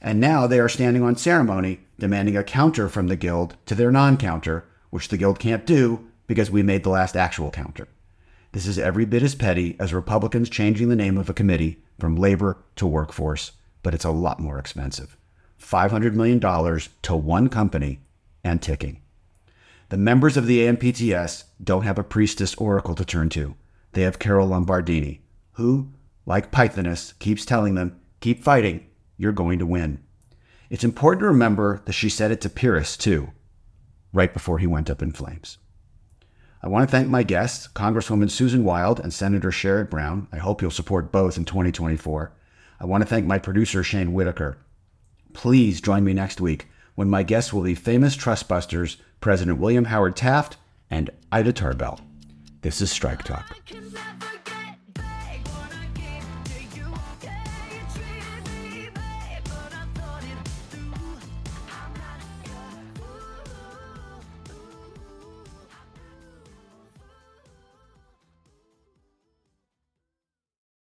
And 0.00 0.18
now 0.18 0.46
they 0.46 0.58
are 0.58 0.68
standing 0.68 1.02
on 1.02 1.16
ceremony 1.16 1.80
demanding 1.98 2.38
a 2.38 2.42
counter 2.42 2.88
from 2.88 3.08
the 3.08 3.16
Guild 3.16 3.56
to 3.66 3.74
their 3.74 3.90
non 3.90 4.16
counter, 4.16 4.64
which 4.88 5.08
the 5.08 5.18
Guild 5.18 5.38
can't 5.38 5.66
do 5.66 6.08
because 6.26 6.50
we 6.50 6.62
made 6.62 6.84
the 6.84 6.90
last 6.90 7.16
actual 7.16 7.50
counter. 7.50 7.86
This 8.52 8.66
is 8.66 8.78
every 8.78 9.04
bit 9.04 9.22
as 9.22 9.34
petty 9.34 9.76
as 9.78 9.92
Republicans 9.92 10.48
changing 10.48 10.88
the 10.88 10.96
name 10.96 11.18
of 11.18 11.28
a 11.28 11.34
committee 11.34 11.82
from 11.98 12.16
labor 12.16 12.56
to 12.76 12.86
workforce, 12.86 13.52
but 13.82 13.92
it's 13.92 14.04
a 14.06 14.10
lot 14.10 14.40
more 14.40 14.58
expensive. 14.58 15.18
$500 15.60 16.14
million 16.14 16.40
to 17.02 17.16
one 17.16 17.48
company 17.48 18.00
and 18.42 18.62
ticking. 18.62 19.02
The 19.90 19.96
members 19.96 20.36
of 20.36 20.46
the 20.46 20.60
AMPTP 20.60 21.44
don't 21.64 21.82
have 21.82 21.98
a 21.98 22.04
priestess 22.04 22.54
oracle 22.54 22.94
to 22.94 23.04
turn 23.04 23.28
to. 23.30 23.56
They 23.90 24.02
have 24.02 24.20
Carol 24.20 24.48
Lombardini, 24.48 25.18
who, 25.54 25.90
like 26.24 26.52
Pythoness, 26.52 27.18
keeps 27.18 27.44
telling 27.44 27.74
them, 27.74 28.00
keep 28.20 28.44
fighting, 28.44 28.86
you're 29.16 29.32
going 29.32 29.58
to 29.58 29.66
win. 29.66 29.98
It's 30.70 30.84
important 30.84 31.22
to 31.22 31.26
remember 31.26 31.82
that 31.86 31.94
she 31.94 32.08
said 32.08 32.30
it 32.30 32.40
to 32.42 32.48
Pyrrhus, 32.48 32.96
too, 32.96 33.32
right 34.12 34.32
before 34.32 34.58
he 34.60 34.66
went 34.68 34.88
up 34.88 35.02
in 35.02 35.10
flames. 35.10 35.58
I 36.62 36.68
want 36.68 36.88
to 36.88 36.92
thank 36.92 37.08
my 37.08 37.24
guests, 37.24 37.66
Congresswoman 37.66 38.30
Susan 38.30 38.62
Wild 38.62 39.00
and 39.00 39.12
Senator 39.12 39.50
Sherrod 39.50 39.90
Brown. 39.90 40.28
I 40.30 40.36
hope 40.36 40.62
you'll 40.62 40.70
support 40.70 41.10
both 41.10 41.36
in 41.36 41.44
2024. 41.44 42.32
I 42.78 42.86
want 42.86 43.02
to 43.02 43.08
thank 43.08 43.26
my 43.26 43.40
producer, 43.40 43.82
Shane 43.82 44.12
Whitaker. 44.12 44.58
Please 45.32 45.80
join 45.80 46.04
me 46.04 46.12
next 46.12 46.40
week 46.40 46.68
when 46.94 47.08
my 47.08 47.22
guests 47.22 47.52
will 47.52 47.62
be 47.62 47.74
famous 47.74 48.16
trustbusters 48.16 48.96
President 49.20 49.58
William 49.58 49.84
Howard 49.86 50.16
Taft 50.16 50.56
and 50.90 51.10
Ida 51.30 51.52
Tarbell. 51.52 52.00
This 52.62 52.80
is 52.80 52.90
Strike 52.90 53.22
Talk. 53.22 53.44
I 53.50 53.58
can 53.64 53.92
never 53.92 54.32
get 54.44 54.94
back 54.94 55.46
what 55.48 55.72
I 55.72 55.86
gave 55.94 56.24
to 56.44 56.60
you. 56.78 56.92
Yeah, 57.22 57.44
you 57.70 57.80
treated 57.94 58.44
me 58.72 58.90
bad, 58.94 59.44
but 59.44 59.72
I 59.72 59.84
thought 59.94 60.22
it 60.24 60.48
through. 60.70 60.92
I'm 61.70 61.92
not 61.94 62.20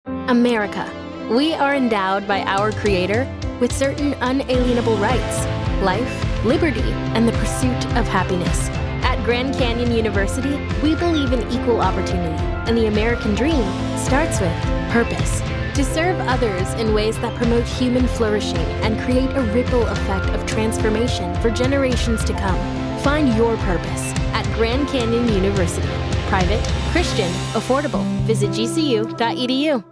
your 0.06 0.28
America. 0.28 0.90
We 1.30 1.54
are 1.54 1.74
endowed 1.74 2.26
by 2.28 2.42
our 2.42 2.72
Creator 2.72 3.26
with 3.60 3.72
certain 3.72 4.14
unalienable 4.20 4.96
rights 4.96 5.49
life, 5.80 6.44
liberty, 6.44 6.92
and 7.14 7.26
the 7.26 7.32
pursuit 7.32 7.84
of 7.96 8.06
happiness. 8.06 8.68
At 9.02 9.22
Grand 9.24 9.54
Canyon 9.54 9.92
University, 9.92 10.56
we 10.82 10.94
believe 10.94 11.32
in 11.32 11.40
equal 11.50 11.80
opportunity, 11.80 12.42
and 12.68 12.76
the 12.76 12.86
American 12.86 13.34
dream 13.34 13.64
starts 13.98 14.40
with 14.40 14.52
purpose. 14.90 15.40
To 15.74 15.84
serve 15.84 16.18
others 16.28 16.68
in 16.74 16.92
ways 16.92 17.18
that 17.20 17.34
promote 17.36 17.64
human 17.64 18.06
flourishing 18.08 18.66
and 18.82 19.00
create 19.00 19.30
a 19.30 19.42
ripple 19.52 19.86
effect 19.86 20.26
of 20.26 20.44
transformation 20.46 21.34
for 21.36 21.50
generations 21.50 22.24
to 22.24 22.32
come. 22.34 22.58
Find 23.00 23.34
your 23.34 23.56
purpose 23.58 24.12
at 24.34 24.44
Grand 24.56 24.88
Canyon 24.88 25.28
University. 25.28 25.88
Private, 26.28 26.62
Christian, 26.92 27.30
affordable. 27.54 28.04
Visit 28.26 28.50
gcu.edu. 28.50 29.84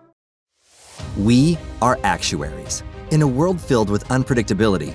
We 1.17 1.59
are 1.81 1.99
actuaries. 2.05 2.83
In 3.11 3.23
a 3.23 3.27
world 3.27 3.61
filled 3.61 3.89
with 3.89 4.05
unpredictability, 4.09 4.95